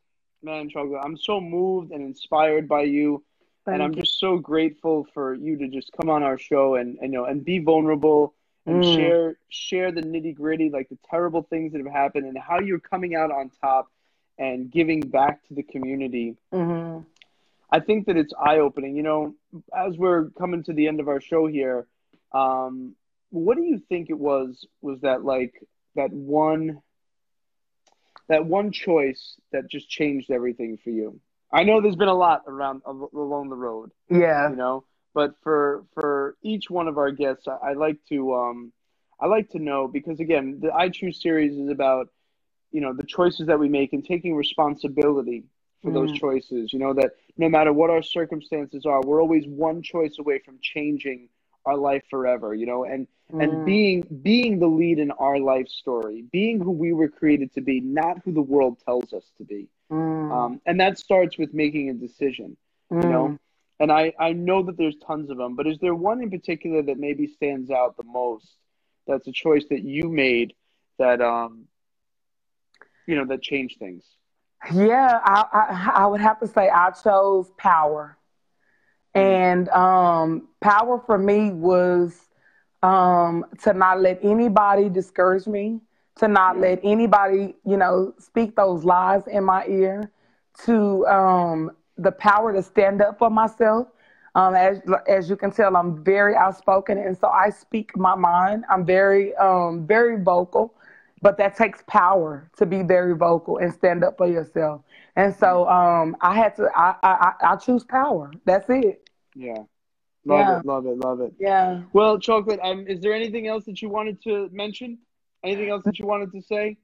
man, 0.42 0.68
Chocolate, 0.70 1.00
I'm 1.04 1.16
so 1.16 1.40
moved 1.40 1.90
and 1.90 2.02
inspired 2.02 2.68
by 2.68 2.82
you. 2.82 3.22
Thank 3.64 3.74
and 3.74 3.82
I'm 3.82 3.92
you. 3.94 4.02
just 4.02 4.18
so 4.18 4.38
grateful 4.38 5.06
for 5.12 5.34
you 5.34 5.58
to 5.58 5.68
just 5.68 5.90
come 5.98 6.08
on 6.08 6.22
our 6.22 6.38
show 6.38 6.76
and, 6.76 6.98
and 7.00 7.12
you 7.12 7.18
know 7.18 7.24
and 7.26 7.44
be 7.44 7.58
vulnerable 7.58 8.34
and 8.66 8.82
mm. 8.82 8.94
share 8.94 9.36
share 9.48 9.92
the 9.92 10.02
nitty 10.02 10.34
gritty, 10.34 10.70
like 10.70 10.88
the 10.88 10.98
terrible 11.10 11.42
things 11.42 11.72
that 11.72 11.84
have 11.84 11.92
happened, 11.92 12.26
and 12.26 12.36
how 12.38 12.60
you're 12.60 12.80
coming 12.80 13.14
out 13.14 13.30
on 13.30 13.50
top 13.60 13.90
and 14.38 14.70
giving 14.70 15.00
back 15.00 15.46
to 15.48 15.54
the 15.54 15.62
community. 15.62 16.36
Mm-hmm. 16.52 17.02
I 17.70 17.80
think 17.80 18.06
that 18.06 18.16
it's 18.16 18.32
eye 18.38 18.58
opening. 18.58 18.96
You 18.96 19.02
know, 19.02 19.34
as 19.76 19.96
we're 19.96 20.30
coming 20.30 20.62
to 20.64 20.72
the 20.72 20.88
end 20.88 21.00
of 21.00 21.08
our 21.08 21.20
show 21.20 21.46
here, 21.46 21.86
um, 22.32 22.94
what 23.30 23.56
do 23.56 23.62
you 23.62 23.82
think 23.88 24.10
it 24.10 24.18
was? 24.18 24.66
Was 24.80 25.00
that 25.00 25.24
like 25.24 25.54
that 25.94 26.12
one? 26.12 26.80
That 28.28 28.46
one 28.46 28.72
choice 28.72 29.36
that 29.52 29.70
just 29.70 29.90
changed 29.90 30.30
everything 30.30 30.78
for 30.82 30.88
you. 30.88 31.20
I 31.52 31.64
know 31.64 31.82
there's 31.82 31.94
been 31.94 32.08
a 32.08 32.14
lot 32.14 32.44
around 32.48 32.82
along 32.86 33.50
the 33.50 33.56
road. 33.56 33.92
Yeah. 34.08 34.48
You 34.48 34.56
know, 34.56 34.84
but 35.14 35.34
for 35.42 35.84
for 35.94 36.36
each 36.42 36.68
one 36.68 36.88
of 36.88 36.98
our 36.98 37.12
guests, 37.12 37.46
I, 37.48 37.70
I 37.70 37.72
like 37.74 38.04
to 38.08 38.34
um, 38.34 38.72
I 39.20 39.26
like 39.26 39.48
to 39.50 39.58
know 39.58 39.88
because 39.88 40.20
again, 40.20 40.58
the 40.60 40.74
I 40.74 40.88
Choose 40.88 41.22
series 41.22 41.56
is 41.56 41.70
about 41.70 42.08
you 42.72 42.80
know 42.80 42.92
the 42.92 43.04
choices 43.04 43.46
that 43.46 43.58
we 43.58 43.68
make 43.68 43.92
and 43.92 44.04
taking 44.04 44.34
responsibility 44.34 45.44
for 45.82 45.90
mm. 45.90 45.94
those 45.94 46.18
choices. 46.18 46.72
You 46.72 46.80
know 46.80 46.92
that 46.94 47.12
no 47.38 47.48
matter 47.48 47.72
what 47.72 47.90
our 47.90 48.02
circumstances 48.02 48.84
are, 48.84 49.00
we're 49.02 49.22
always 49.22 49.46
one 49.46 49.82
choice 49.82 50.18
away 50.18 50.40
from 50.40 50.58
changing 50.60 51.28
our 51.64 51.76
life 51.76 52.02
forever. 52.10 52.52
You 52.52 52.66
know, 52.66 52.84
and 52.84 53.06
mm. 53.32 53.42
and 53.42 53.64
being 53.64 54.04
being 54.22 54.58
the 54.58 54.66
lead 54.66 54.98
in 54.98 55.12
our 55.12 55.38
life 55.38 55.68
story, 55.68 56.24
being 56.32 56.60
who 56.60 56.72
we 56.72 56.92
were 56.92 57.08
created 57.08 57.54
to 57.54 57.60
be, 57.60 57.80
not 57.80 58.18
who 58.24 58.32
the 58.32 58.42
world 58.42 58.78
tells 58.84 59.12
us 59.12 59.30
to 59.38 59.44
be. 59.44 59.68
Mm. 59.92 60.32
Um, 60.32 60.60
and 60.66 60.80
that 60.80 60.98
starts 60.98 61.38
with 61.38 61.54
making 61.54 61.88
a 61.90 61.94
decision. 61.94 62.56
You 62.90 62.98
know, 62.98 63.28
mm 63.28 63.38
and 63.80 63.90
I, 63.92 64.12
I 64.18 64.32
know 64.32 64.62
that 64.62 64.76
there's 64.76 64.96
tons 65.06 65.30
of 65.30 65.36
them, 65.36 65.56
but 65.56 65.66
is 65.66 65.78
there 65.80 65.94
one 65.94 66.22
in 66.22 66.30
particular 66.30 66.82
that 66.82 66.98
maybe 66.98 67.26
stands 67.26 67.70
out 67.70 67.96
the 67.96 68.04
most? 68.04 68.56
That's 69.06 69.26
a 69.26 69.32
choice 69.32 69.64
that 69.70 69.82
you 69.82 70.08
made 70.08 70.54
that 70.98 71.20
um, 71.20 71.66
you 73.06 73.16
know, 73.16 73.26
that 73.26 73.42
changed 73.42 73.78
things. 73.78 74.04
Yeah, 74.72 75.20
I, 75.22 75.44
I, 75.52 75.92
I 76.02 76.06
would 76.06 76.20
have 76.20 76.40
to 76.40 76.46
say 76.46 76.70
I 76.70 76.90
chose 76.90 77.50
power, 77.58 78.16
and 79.14 79.68
um, 79.70 80.48
power 80.60 81.02
for 81.04 81.18
me 81.18 81.50
was 81.50 82.18
um, 82.82 83.44
to 83.62 83.74
not 83.74 84.00
let 84.00 84.20
anybody 84.24 84.88
discourage 84.88 85.46
me, 85.46 85.80
to 86.16 86.28
not 86.28 86.58
let 86.58 86.80
anybody, 86.82 87.56
you 87.66 87.76
know, 87.76 88.14
speak 88.18 88.56
those 88.56 88.84
lies 88.84 89.26
in 89.26 89.44
my 89.44 89.66
ear, 89.66 90.10
to 90.64 91.06
um, 91.08 91.70
the 91.98 92.12
power 92.12 92.52
to 92.52 92.62
stand 92.62 93.02
up 93.02 93.18
for 93.18 93.30
myself. 93.30 93.88
Um, 94.34 94.54
as 94.54 94.80
as 95.08 95.30
you 95.30 95.36
can 95.36 95.50
tell, 95.52 95.76
I'm 95.76 96.02
very 96.04 96.34
outspoken, 96.36 96.98
and 96.98 97.16
so 97.16 97.28
I 97.28 97.50
speak 97.50 97.96
my 97.96 98.14
mind. 98.16 98.64
I'm 98.68 98.84
very 98.84 99.34
um, 99.36 99.86
very 99.86 100.22
vocal. 100.22 100.74
but 101.22 101.38
that 101.38 101.56
takes 101.56 101.82
power 101.86 102.50
to 102.58 102.66
be 102.66 102.82
very 102.82 103.14
vocal 103.16 103.58
and 103.58 103.72
stand 103.72 104.04
up 104.04 104.16
for 104.18 104.26
yourself. 104.28 104.82
And 105.16 105.34
so 105.34 105.68
um, 105.68 106.16
I 106.20 106.34
had 106.36 106.56
to. 106.56 106.68
I, 106.76 106.96
I 107.02 107.32
I 107.52 107.56
choose 107.56 107.84
power. 107.84 108.30
That's 108.44 108.68
it. 108.68 109.08
Yeah. 109.34 109.62
Love 110.26 110.48
Yeah. 110.48 110.58
it, 110.58 110.64
love 110.66 110.86
it, 110.86 110.98
love 110.98 111.20
it. 111.20 111.32
Yeah. 111.38 111.82
Well, 111.92 112.18
chocolate. 112.18 112.60
Um, 112.62 112.86
is 112.86 113.00
there 113.00 113.12
anything 113.14 113.46
else 113.46 113.64
that 113.66 113.80
you 113.82 113.88
wanted 113.88 114.22
to 114.24 114.48
mention? 114.52 114.98
Anything 115.44 115.70
else 115.70 115.84
that 115.84 115.98
you 115.98 116.06
wanted 116.06 116.32
to 116.32 116.42
say? 116.42 116.78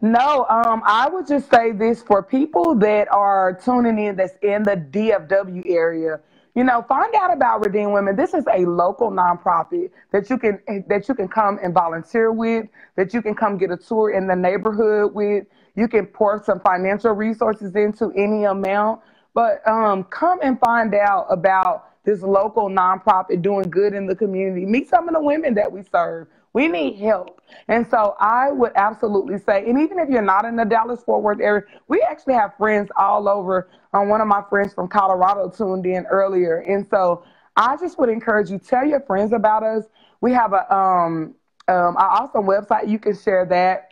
No, 0.00 0.46
um, 0.48 0.82
I 0.86 1.08
would 1.08 1.26
just 1.26 1.50
say 1.50 1.72
this 1.72 2.02
for 2.02 2.22
people 2.22 2.74
that 2.76 3.08
are 3.10 3.58
tuning 3.64 3.98
in 3.98 4.16
that's 4.16 4.36
in 4.42 4.62
the 4.62 4.76
DFW 4.76 5.64
area. 5.68 6.20
You 6.54 6.64
know, 6.64 6.82
find 6.88 7.14
out 7.14 7.32
about 7.32 7.64
Redeemed 7.64 7.92
Women. 7.92 8.16
This 8.16 8.34
is 8.34 8.44
a 8.52 8.64
local 8.66 9.10
nonprofit 9.10 9.90
that 10.12 10.30
you 10.30 10.38
can 10.38 10.60
that 10.88 11.08
you 11.08 11.14
can 11.14 11.28
come 11.28 11.58
and 11.62 11.74
volunteer 11.74 12.32
with, 12.32 12.66
that 12.96 13.12
you 13.14 13.22
can 13.22 13.34
come 13.34 13.58
get 13.58 13.70
a 13.70 13.76
tour 13.76 14.10
in 14.10 14.26
the 14.26 14.36
neighborhood 14.36 15.14
with. 15.14 15.46
You 15.76 15.88
can 15.88 16.06
pour 16.06 16.42
some 16.44 16.60
financial 16.60 17.12
resources 17.12 17.76
into 17.76 18.10
any 18.16 18.44
amount, 18.44 19.02
but 19.34 19.66
um, 19.68 20.04
come 20.04 20.40
and 20.42 20.58
find 20.60 20.94
out 20.94 21.26
about 21.30 21.90
this 22.04 22.22
local 22.22 22.70
nonprofit 22.70 23.42
doing 23.42 23.68
good 23.68 23.92
in 23.94 24.06
the 24.06 24.16
community. 24.16 24.64
Meet 24.64 24.88
some 24.88 25.08
of 25.08 25.14
the 25.14 25.22
women 25.22 25.54
that 25.54 25.70
we 25.70 25.82
serve. 25.82 26.28
We 26.56 26.68
need 26.68 26.96
help. 26.96 27.42
And 27.68 27.86
so 27.90 28.16
I 28.18 28.50
would 28.50 28.72
absolutely 28.76 29.36
say, 29.38 29.68
and 29.68 29.78
even 29.78 29.98
if 29.98 30.08
you're 30.08 30.22
not 30.22 30.46
in 30.46 30.56
the 30.56 30.64
Dallas 30.64 31.02
Fort 31.04 31.22
Worth 31.22 31.38
area, 31.38 31.64
we 31.86 32.00
actually 32.00 32.32
have 32.32 32.56
friends 32.56 32.88
all 32.96 33.28
over. 33.28 33.68
Um, 33.92 34.08
one 34.08 34.22
of 34.22 34.26
my 34.26 34.42
friends 34.48 34.72
from 34.72 34.88
Colorado 34.88 35.50
tuned 35.50 35.84
in 35.84 36.06
earlier. 36.06 36.60
And 36.60 36.86
so 36.88 37.24
I 37.58 37.76
just 37.76 37.98
would 37.98 38.08
encourage 38.08 38.48
you, 38.48 38.58
tell 38.58 38.86
your 38.86 39.00
friends 39.00 39.34
about 39.34 39.64
us. 39.64 39.84
We 40.22 40.32
have 40.32 40.54
a 40.54 40.74
um, 40.74 41.34
um, 41.68 41.94
our 41.98 42.22
awesome 42.22 42.44
website. 42.44 42.88
You 42.88 43.00
can 43.00 43.14
share 43.14 43.44
that. 43.44 43.90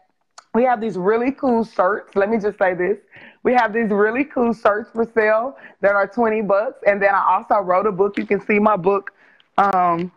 We 0.54 0.64
have 0.64 0.80
these 0.80 0.96
really 0.96 1.32
cool 1.32 1.66
shirts. 1.66 2.16
Let 2.16 2.30
me 2.30 2.38
just 2.38 2.58
say 2.58 2.72
this. 2.72 2.96
We 3.42 3.52
have 3.52 3.74
these 3.74 3.90
really 3.90 4.24
cool 4.24 4.54
shirts 4.54 4.90
for 4.90 5.04
sale 5.14 5.58
that 5.82 5.94
are 5.94 6.06
20 6.06 6.40
bucks. 6.40 6.78
And 6.86 7.02
then 7.02 7.14
I 7.14 7.26
also 7.28 7.56
wrote 7.56 7.86
a 7.86 7.92
book. 7.92 8.16
You 8.16 8.24
can 8.24 8.40
see 8.40 8.58
my 8.58 8.76
book 8.76 9.10
um, 9.58 10.10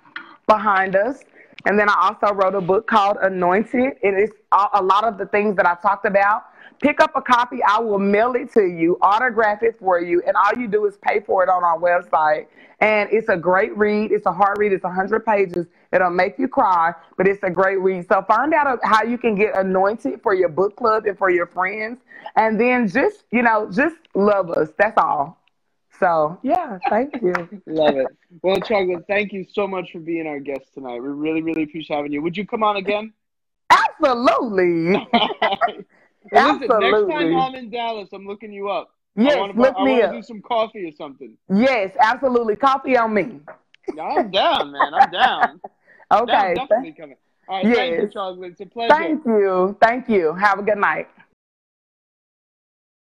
behind 0.48 0.96
us. 0.96 1.26
And 1.68 1.80
then 1.80 1.90
I 1.90 1.96
also 2.24 2.36
wrote 2.36 2.56
a 2.56 2.62
book 2.62 2.88
called 2.88 3.18
Anointed. 3.22 3.96
And 4.04 4.18
It 4.18 4.24
is 4.26 4.32
a 4.54 4.68
a 4.76 4.84
lot 4.84 5.06
of 5.06 5.20
the 5.20 5.28
things 5.28 5.58
that 5.58 5.68
I 5.68 5.76
talked 5.82 6.08
about. 6.08 6.44
Pick 6.82 7.02
up 7.02 7.14
a 7.16 7.24
copy. 7.24 7.60
I 7.64 7.80
will 7.82 8.00
mail 8.00 8.36
it 8.36 8.54
to 8.56 8.64
you, 8.66 9.00
autograph 9.02 9.64
it 9.64 9.78
for 9.80 10.02
you, 10.02 10.24
and 10.28 10.36
all 10.38 10.54
you 10.62 10.68
do 10.70 10.86
is 10.88 10.98
pay 10.98 11.22
for 11.22 11.44
it 11.44 11.50
on 11.50 11.64
our 11.64 11.80
website. 11.80 12.48
And 12.82 13.10
it's 13.14 13.30
a 13.30 13.38
great 13.38 13.78
read. 13.78 14.12
It's 14.14 14.28
a 14.28 14.34
hard 14.34 14.60
read. 14.60 14.74
It's 14.74 14.84
100 14.86 15.26
pages. 15.26 15.68
It'll 15.94 16.12
make 16.12 16.40
you 16.40 16.50
cry, 16.50 16.94
but 17.18 17.28
it's 17.28 17.44
a 17.44 17.52
great 17.52 17.80
read. 17.82 18.08
So 18.10 18.22
find 18.24 18.54
out 18.54 18.68
uh, 18.68 18.78
how 18.84 19.04
you 19.04 19.18
can 19.18 19.36
get 19.36 19.58
anointed 19.58 20.22
for 20.24 20.36
your 20.36 20.50
book 20.50 20.78
club 20.78 21.08
and 21.08 21.18
for 21.18 21.32
your 21.32 21.48
friends. 21.48 22.00
And 22.38 22.60
then 22.60 22.90
just, 22.90 23.26
you 23.32 23.44
know, 23.44 23.72
just 23.72 23.98
love 24.16 24.52
us. 24.52 24.70
That's 24.78 24.98
all. 24.98 25.40
So, 26.00 26.40
yeah, 26.44 26.78
thank 26.90 27.16
you. 27.22 27.34
Love 27.66 27.96
it. 27.98 28.08
Well, 28.42 28.60
chocolate. 28.62 29.06
Thank 29.08 29.34
you 29.34 29.46
so 29.52 29.68
much 29.68 29.92
for 29.92 30.00
being 30.00 30.28
our 30.28 30.40
guest 30.40 30.74
tonight. 30.74 31.00
We 31.02 31.10
really, 31.10 31.42
really 31.42 31.64
appreciate 31.64 31.96
having 31.96 32.12
you. 32.12 32.22
Would 32.22 32.38
you 32.38 32.46
come 32.46 32.64
on 32.64 32.78
again? 32.78 33.14
Absolutely. 33.70 34.92
Listen, 35.12 35.86
next 36.32 36.34
Absolutely. 36.34 37.14
time 37.14 37.36
I'm 37.38 37.56
in 37.56 37.70
Dallas, 37.70 38.10
I'm 38.14 38.28
looking 38.28 38.52
you 38.52 38.70
up. 38.70 38.92
Yes, 39.16 39.38
wanna, 39.40 39.54
look 39.54 39.76
I 39.78 39.84
me 39.84 39.92
wanna 39.94 40.04
up. 40.04 40.12
do 40.12 40.22
some 40.22 40.42
coffee 40.42 40.88
or 40.88 40.92
something. 40.92 41.36
Yes, 41.52 41.92
absolutely. 42.00 42.56
Coffee 42.56 42.96
on 42.98 43.14
me. 43.14 43.40
No, 43.96 44.04
I'm 44.04 44.30
down, 44.30 44.72
man. 44.72 44.94
I'm 44.94 45.12
down. 45.12 45.62
Okay. 46.10 46.54
Definitely 46.56 46.94
coming. 46.94 47.18
All 47.50 47.58
right, 47.58 47.76
thank 47.76 47.98
you, 47.98 48.04
Yes. 48.04 48.14
chocolate. 48.14 48.52
It's 48.52 48.62
a 48.62 48.66
pleasure. 48.66 48.94
Thank 48.94 49.26
you. 49.26 49.78
Thank 49.82 50.08
you. 50.08 50.34
Have 50.36 50.58
a 50.60 50.64
good 50.64 50.78
night. 50.78 51.10